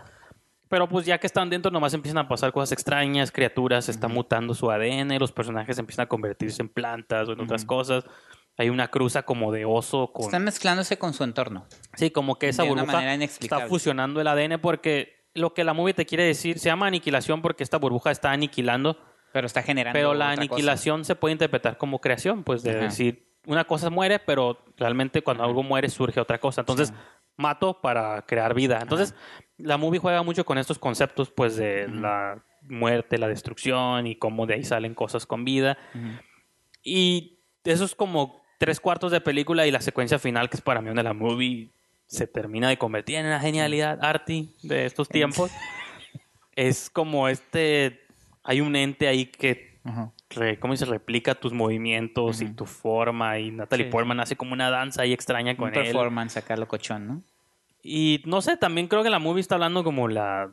Pero 0.68 0.90
pues 0.90 1.06
ya 1.06 1.20
que 1.20 1.28
están 1.28 1.50
dentro 1.50 1.72
nomás 1.72 1.94
empiezan 1.94 2.18
a 2.18 2.28
pasar 2.28 2.52
cosas 2.52 2.72
extrañas, 2.72 3.32
criaturas, 3.32 3.88
está 3.88 4.08
mutando 4.08 4.54
su 4.54 4.72
ADN, 4.72 5.18
los 5.20 5.32
personajes 5.32 5.78
empiezan 5.78 6.04
a 6.04 6.08
convertirse 6.08 6.62
en 6.62 6.70
plantas 6.70 7.30
o 7.30 7.34
en 7.34 7.42
otras 7.42 7.66
cosas. 7.66 8.04
Hay 8.58 8.70
una 8.70 8.88
cruza 8.88 9.24
como 9.24 9.52
de 9.52 9.66
oso 9.66 10.12
con... 10.12 10.26
Están 10.26 10.46
mezclándose 10.46 10.98
con 10.98 11.14
su 11.14 11.24
entorno. 11.24 11.68
Sí, 11.96 12.10
como 12.10 12.40
que 12.40 12.50
esa 12.50 12.64
De 12.64 12.70
burbuja 12.70 13.14
está 13.16 13.68
fusionando 13.68 14.22
el 14.22 14.28
ADN 14.28 14.60
porque 14.60 15.15
lo 15.36 15.54
que 15.54 15.64
la 15.64 15.74
movie 15.74 15.94
te 15.94 16.06
quiere 16.06 16.24
decir 16.24 16.58
se 16.60 16.70
llama 16.70 16.88
aniquilación 16.88 17.42
porque 17.42 17.64
esta 17.64 17.78
burbuja 17.78 18.10
está 18.12 18.32
aniquilando, 18.32 18.98
Pero 19.32 19.46
está 19.48 19.62
generando. 19.62 19.96
pero 19.98 20.14
la 20.14 20.26
otra 20.26 20.36
cosa. 20.36 20.42
aniquilación 20.42 21.06
se 21.06 21.16
puede 21.16 21.34
interpretar 21.34 21.78
como 21.78 22.00
creación, 22.00 22.44
pues 22.44 22.64
de 22.64 22.72
Ajá. 22.72 22.80
decir 22.80 23.28
una 23.46 23.66
cosa 23.66 23.90
muere, 23.92 24.18
pero 24.20 24.64
realmente 24.78 25.22
cuando 25.22 25.44
algo 25.44 25.62
muere 25.62 25.90
surge 25.90 26.20
otra 26.20 26.40
cosa. 26.40 26.62
Entonces 26.62 26.92
mato 27.38 27.80
para 27.82 28.22
crear 28.24 28.54
vida. 28.56 28.80
Entonces 28.82 29.14
la 29.58 29.78
movie 29.78 30.00
juega 30.00 30.24
mucho 30.24 30.46
con 30.46 30.58
estos 30.58 30.80
conceptos, 30.80 31.30
pues 31.30 31.56
de 31.58 31.88
la 31.88 32.42
muerte, 32.62 33.18
la 33.20 33.28
destrucción 33.28 34.08
y 34.08 34.16
cómo 34.16 34.46
de 34.48 34.56
ahí 34.56 34.64
salen 34.64 34.96
cosas 34.96 35.26
con 35.28 35.46
vida. 35.46 35.78
Y 36.84 37.40
eso 37.64 37.86
es 37.86 37.94
como 37.96 38.42
tres 38.58 38.80
cuartos 38.80 39.12
de 39.12 39.22
película 39.22 39.68
y 39.68 39.72
la 39.72 39.82
secuencia 39.82 40.18
final, 40.20 40.50
que 40.50 40.58
es 40.58 40.62
para 40.62 40.82
mí 40.82 40.88
donde 40.88 41.04
la 41.04 41.14
movie 41.14 41.72
se 42.08 42.28
termina 42.28 42.70
de 42.70 42.78
convertir 42.78 43.16
en 43.16 43.26
una 43.26 43.40
genialidad 43.40 44.04
arty 44.04 44.50
de 44.64 44.86
estos 44.86 45.10
tiempos. 45.10 45.52
es 46.56 46.90
como 46.90 47.28
este, 47.28 48.02
hay 48.44 48.62
un 48.62 48.76
ente 48.76 49.08
ahí 49.08 49.26
que, 49.26 49.80
re- 50.30 50.60
¿cómo 50.60 50.76
se 50.76 50.86
replica 50.86 51.36
tus 51.36 51.52
movimientos 51.54 52.42
y 52.42 52.50
tu 52.50 52.66
forma 52.66 53.40
y 53.40 53.52
Natalie 53.52 53.86
Sí. 53.86 53.92
Portman 53.92 54.20
hace 54.20 54.36
como 54.36 54.54
una 54.54 54.70
danza 54.70 55.02
ahí 55.02 55.14
extraña 55.14 55.52
Un 55.52 55.58
con 55.58 55.68
él. 55.76 55.84
performance 55.84 56.38
acá 56.38 56.56
locochón, 56.56 57.08
¿no? 57.08 57.22
Y 57.84 58.22
no 58.26 58.42
sé, 58.42 58.58
también 58.58 58.88
creo 58.88 59.04
que 59.04 59.10
la 59.12 59.20
movie 59.20 59.42
está 59.42 59.56
hablando 59.56 59.84
como 59.84 60.08
la 60.08 60.52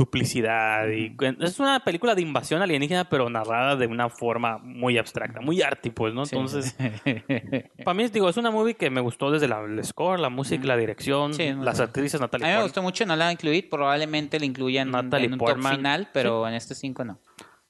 duplicidad. 0.00 0.88
Y, 0.88 1.14
es 1.40 1.60
una 1.60 1.80
película 1.80 2.14
de 2.14 2.22
invasión 2.22 2.62
alienígena, 2.62 3.08
pero 3.08 3.28
narrada 3.28 3.76
de 3.76 3.86
una 3.86 4.08
forma 4.08 4.58
muy 4.58 4.96
abstracta, 4.98 5.40
muy 5.40 5.60
arty, 5.62 5.90
pues, 5.90 6.14
¿no? 6.14 6.24
Sí. 6.24 6.34
Entonces, 6.34 6.74
para 7.84 7.94
mí, 7.94 8.08
digo, 8.08 8.28
es 8.28 8.36
una 8.36 8.50
movie 8.50 8.74
que 8.74 8.88
me 8.90 9.00
gustó 9.00 9.30
desde 9.30 9.46
la, 9.46 9.60
el 9.60 9.84
score, 9.84 10.18
la 10.18 10.30
música, 10.30 10.66
la 10.66 10.76
dirección, 10.76 11.34
Sí, 11.34 11.52
las 11.60 11.80
actrices, 11.80 12.20
A 12.20 12.24
Natalie 12.24 12.46
mí 12.46 12.48
me 12.50 12.54
Portman. 12.54 12.66
gustó 12.68 12.82
mucho, 12.82 13.06
no 13.06 13.14
la 13.14 13.30
incluí, 13.30 13.62
probablemente 13.62 14.38
la 14.40 14.46
incluyan 14.46 14.90
Natalie 14.90 15.26
en 15.26 15.34
un 15.34 15.38
Portman. 15.38 15.72
top 15.72 15.76
final, 15.78 16.08
pero 16.12 16.48
en 16.48 16.54
este 16.54 16.74
5 16.74 17.04
no. 17.04 17.18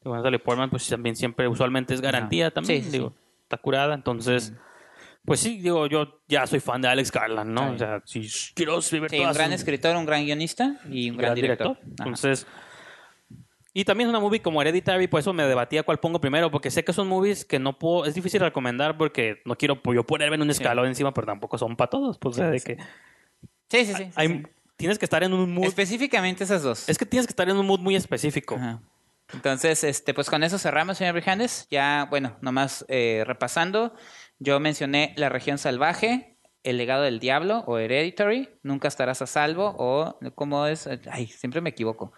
Digo, 0.03 0.16
Natalie 0.16 0.39
Portman, 0.39 0.70
pues 0.70 0.89
también 0.89 1.16
siempre, 1.16 1.49
usualmente 1.49 1.95
es 1.95 2.01
garantía 2.01 2.51
también, 2.51 2.83
Sí, 2.83 2.91
sí, 2.91 2.97
digo, 2.97 3.12
está 3.43 3.57
curada, 3.57 3.95
entonces... 3.95 4.55
Pues 5.25 5.41
sí, 5.41 5.59
digo, 5.59 5.87
yo 5.87 6.23
ya 6.29 6.47
soy 6.47 6.61
fan 6.61 6.81
de 6.81 6.89
Alex 6.89 7.12
Garland, 7.12 7.51
¿no? 7.51 7.73
O 7.73 7.79
sea, 7.79 8.03
sí, 8.05 8.29
quiero 8.55 8.81
Sí, 8.83 8.99
un 8.99 9.33
gran 9.33 9.53
escritor, 9.53 9.95
un 9.97 10.07
gran 10.07 10.25
guionista 10.25 10.77
y 10.91 11.11
un 11.11 11.16
gran, 11.18 11.29
gran 11.31 11.35
director. 11.35 11.79
Entonces, 11.85 12.47
y 13.73 13.85
también 13.85 14.09
es 14.09 14.11
una 14.11 14.18
movie 14.18 14.41
como 14.43 14.61
Hereditary, 14.61 15.07
por 15.07 15.21
eso 15.21 15.33
me 15.33 15.45
debatía 15.45 15.83
cuál 15.85 16.01
pongo 16.01 16.21
primero, 16.21 16.51
porque 16.51 16.71
sé 16.71 16.83
que 16.83 16.93
son 16.93 17.07
movies 17.07 17.45
que 17.45 17.59
no 17.61 17.79
puedo, 17.79 18.05
es 18.07 18.14
difícil 18.14 18.41
recomendar 18.41 18.97
porque 18.97 19.43
no 19.45 19.57
quiero 19.57 19.81
yo 19.95 20.05
ponerme 20.05 20.35
en 20.37 20.43
un 20.43 20.51
escalón 20.51 20.87
encima, 20.87 21.14
pero 21.14 21.27
tampoco 21.27 21.57
son 21.59 21.77
para 21.77 21.91
todos. 21.91 22.18
Pues, 22.18 22.37
o 22.37 22.39
sea, 22.39 22.51
de 22.51 22.61
que 22.61 22.77
Sí, 23.68 23.85
sí, 23.85 23.93
sí. 23.95 24.05
sí, 24.05 24.11
hay- 24.16 24.29
sí. 24.29 24.43
tienes 24.77 24.99
que 24.99 25.05
estar 25.05 25.23
en 25.23 25.33
un 25.33 25.53
mood. 25.55 25.66
Específicamente 25.66 26.43
esas 26.43 26.62
dos. 26.64 26.89
Es 26.89 26.99
que 26.99 27.07
tienes 27.07 27.27
que 27.27 27.33
estar 27.33 27.49
en 27.49 27.57
un 27.57 27.66
mood 27.66 27.79
muy 27.79 27.95
específico. 27.95 28.59
Entonces, 29.33 29.85
este, 29.85 30.12
pues 30.14 30.29
con 30.29 30.43
eso 30.43 30.59
cerramos, 30.59 30.99
señor 30.99 31.14
Brijandes. 31.14 31.68
Ya, 31.71 32.09
bueno, 32.11 32.37
nomás 32.41 32.85
eh, 32.89 33.23
repasando, 33.25 33.95
yo 34.41 34.59
mencioné 34.59 35.14
La 35.16 35.28
región 35.28 35.57
salvaje, 35.59 36.38
El 36.64 36.76
legado 36.76 37.03
del 37.05 37.20
diablo 37.20 37.62
o 37.66 37.78
Hereditary, 37.78 38.49
Nunca 38.64 38.88
estarás 38.88 39.22
a 39.22 39.26
salvo 39.26 39.74
o 39.78 40.18
¿cómo 40.34 40.66
es? 40.66 40.88
Ay, 41.11 41.26
siempre 41.28 41.61
me 41.61 41.70
equivoco. 41.70 42.12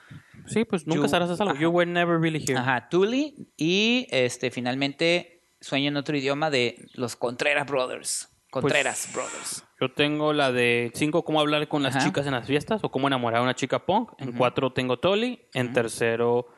Sí, 0.47 0.65
pues 0.65 0.87
nunca 0.87 1.01
You- 1.01 1.05
estarás 1.05 1.31
a 1.31 1.37
salvo. 1.37 1.55
You 1.55 1.69
were 1.71 1.89
never 1.91 2.19
really 2.19 2.41
here. 2.45 2.57
Ajá, 2.59 2.89
Tully 2.89 3.53
y 3.57 4.07
este 4.11 4.51
finalmente 4.51 5.45
Sueño 5.61 5.89
en 5.91 5.97
otro 5.97 6.17
idioma 6.17 6.51
de 6.51 6.89
los 6.95 7.15
Contreras 7.15 7.69
Brothers. 7.69 8.29
Contreras 8.51 9.09
Brothers. 9.15 9.65
Yo 9.81 9.93
tengo 9.95 10.33
la 10.33 10.51
de 10.53 10.91
5, 10.95 11.25
cómo 11.25 11.41
hablar 11.41 11.69
con 11.69 11.83
las 11.85 11.95
Ajá. 11.97 12.05
chicas 12.05 12.27
en 12.27 12.33
las 12.33 12.47
fiestas 12.49 12.83
o 12.83 12.91
cómo 12.91 13.07
enamorar 13.07 13.41
a 13.41 13.43
una 13.45 13.55
chica 13.55 13.87
punk. 13.87 14.11
En 14.19 14.31
Ujú. 14.31 14.39
4 14.39 14.73
tengo 14.73 14.99
Tolly. 14.99 15.49
En 15.55 15.73
tercero, 15.73 16.49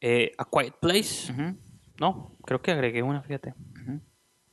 eh, 0.00 0.32
A 0.38 0.46
Quiet 0.46 0.74
Place. 0.80 1.32
No, 2.00 2.36
creo 2.46 2.62
que 2.62 2.70
agregué 2.72 3.02
una, 3.02 3.22
fíjate. 3.22 3.54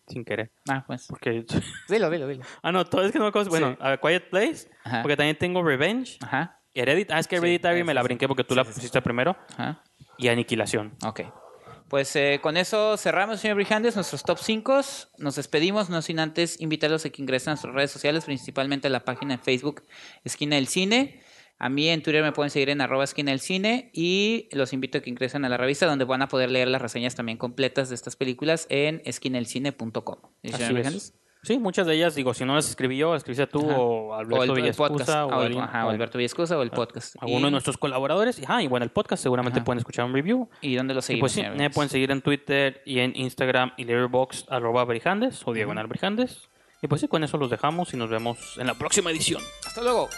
Sin 0.07 0.23
querer. 0.23 0.51
Ah, 0.69 0.83
pues. 0.85 1.07
Porque... 1.07 1.45
Dilo, 1.89 2.09
dilo, 2.09 2.27
dilo. 2.27 2.43
ah, 2.61 2.71
no, 2.71 2.85
todo 2.85 3.03
es 3.03 3.11
que 3.11 3.17
no 3.17 3.25
me 3.25 3.29
acuerdo. 3.29 3.49
Bueno, 3.49 3.71
Sí. 3.71 3.77
A 3.79 3.97
Quiet 3.97 4.29
Place. 4.29 4.69
Ajá. 4.83 5.01
Porque 5.01 5.17
también 5.17 5.37
tengo 5.37 5.63
Revenge. 5.63 6.17
Ajá. 6.21 6.59
Heredit 6.73 7.11
ah, 7.11 7.19
es 7.19 7.27
que 7.27 7.37
Sí, 7.37 7.41
Hereditary 7.41 7.83
me 7.83 7.91
sí, 7.91 7.95
la 7.95 8.01
sí. 8.01 8.05
brinqué 8.05 8.27
porque 8.27 8.43
tú 8.43 8.53
la 8.55 8.63
pusiste 8.63 9.01
primero. 9.01 9.35
Ajá. 9.57 9.81
Y 10.17 10.27
Aniquilación. 10.27 10.93
Ok. 11.05 11.21
Pues 11.87 12.15
eh, 12.15 12.39
con 12.41 12.57
eso 12.57 12.97
cerramos, 12.97 13.39
señor 13.39 13.55
Brijandes, 13.55 13.95
nuestros 13.95 14.23
top 14.23 14.39
5. 14.39 14.81
Nos 15.19 15.35
despedimos, 15.35 15.89
no 15.89 16.01
sin 16.01 16.19
antes 16.19 16.59
invitarlos 16.59 17.05
a 17.05 17.09
que 17.11 17.21
ingresen 17.21 17.49
a 17.49 17.53
nuestras 17.53 17.73
redes 17.75 17.91
sociales, 17.91 18.25
principalmente 18.25 18.87
a 18.87 18.89
la 18.91 19.01
página 19.05 19.37
de 19.37 19.43
Facebook 19.43 19.83
Esquina 20.23 20.55
del 20.55 20.67
Cine. 20.67 21.21
A 21.57 21.69
mí 21.69 21.87
en 21.87 22.03
Twitter 22.03 22.21
me 22.21 22.31
pueden 22.33 22.49
seguir 22.49 22.69
en 22.69 22.81
arroba 22.81 23.03
esquina 23.05 23.31
del 23.31 23.39
cine 23.39 23.89
y 23.93 24.49
los 24.51 24.73
invito 24.73 24.97
a 24.97 25.01
que 25.01 25.09
ingresen 25.09 25.45
a 25.45 25.49
la 25.49 25.55
revista 25.57 25.85
donde 25.85 26.03
van 26.05 26.21
a 26.21 26.27
poder 26.27 26.51
leer 26.51 26.67
las 26.67 26.81
reseñas 26.81 27.15
también 27.15 27.37
completas 27.37 27.87
de 27.89 27.95
estas 27.95 28.15
películas 28.17 28.67
en 28.69 29.01
esquinaelcine.com. 29.05 30.17
¿Sí, 31.43 31.59
muchas 31.59 31.85
de 31.85 31.93
ellas, 31.93 32.15
digo, 32.15 32.33
si 32.33 32.43
no 32.43 32.55
las 32.55 32.67
escribí 32.67 32.97
yo, 32.97 33.15
escribiste 33.15 33.45
tú 33.45 33.69
Ajá. 33.69 33.79
o 33.79 34.15
Alberto 34.15 34.39
o 34.39 34.43
el, 34.43 34.49
el 34.49 34.55
Villescusa 34.55 34.87
podcast. 34.89 35.31
o, 35.31 35.43
el- 35.43 35.57
ajá, 35.59 35.85
o 35.85 35.89
Alberto 35.91 36.17
Villescusa 36.17 36.57
o 36.57 36.63
el 36.63 36.71
podcast. 36.71 37.15
alguno 37.21 37.41
Y- 37.41 37.43
de 37.45 37.51
nuestros 37.51 37.77
colaboradores. 37.77 38.39
Y, 38.39 38.43
ah, 38.47 38.63
y 38.63 38.67
bueno, 38.67 38.83
el 38.83 38.89
podcast 38.89 39.21
seguramente 39.21 39.61
pueden 39.61 39.77
escuchar 39.77 40.05
un 40.05 40.13
review. 40.13 40.49
¿Y 40.61 40.73
dónde 40.75 40.95
lo 40.95 41.01
Y 41.01 41.03
seguimos? 41.03 41.33
pues 41.35 41.45
sí, 41.45 41.51
me 41.55 41.69
pueden 41.69 41.89
seguir 41.91 42.09
en 42.09 42.21
Twitter 42.23 42.81
y 42.83 42.97
en 42.99 43.15
Instagram 43.15 43.73
y 43.77 43.83
Letterboxd 43.83 44.51
arroba 44.51 44.83
Brijandes 44.85 45.43
o 45.47 45.53
diagonal 45.53 45.85
Brijandes. 45.85 46.49
Y 46.81 46.87
pues 46.87 47.01
sí, 47.01 47.07
con 47.07 47.23
eso 47.23 47.37
los 47.37 47.51
dejamos 47.51 47.93
y 47.93 47.97
nos 47.97 48.09
vemos 48.09 48.57
en 48.57 48.65
la 48.65 48.73
próxima 48.73 49.11
edición. 49.11 49.41
Hasta 49.67 49.81
luego. 49.83 50.09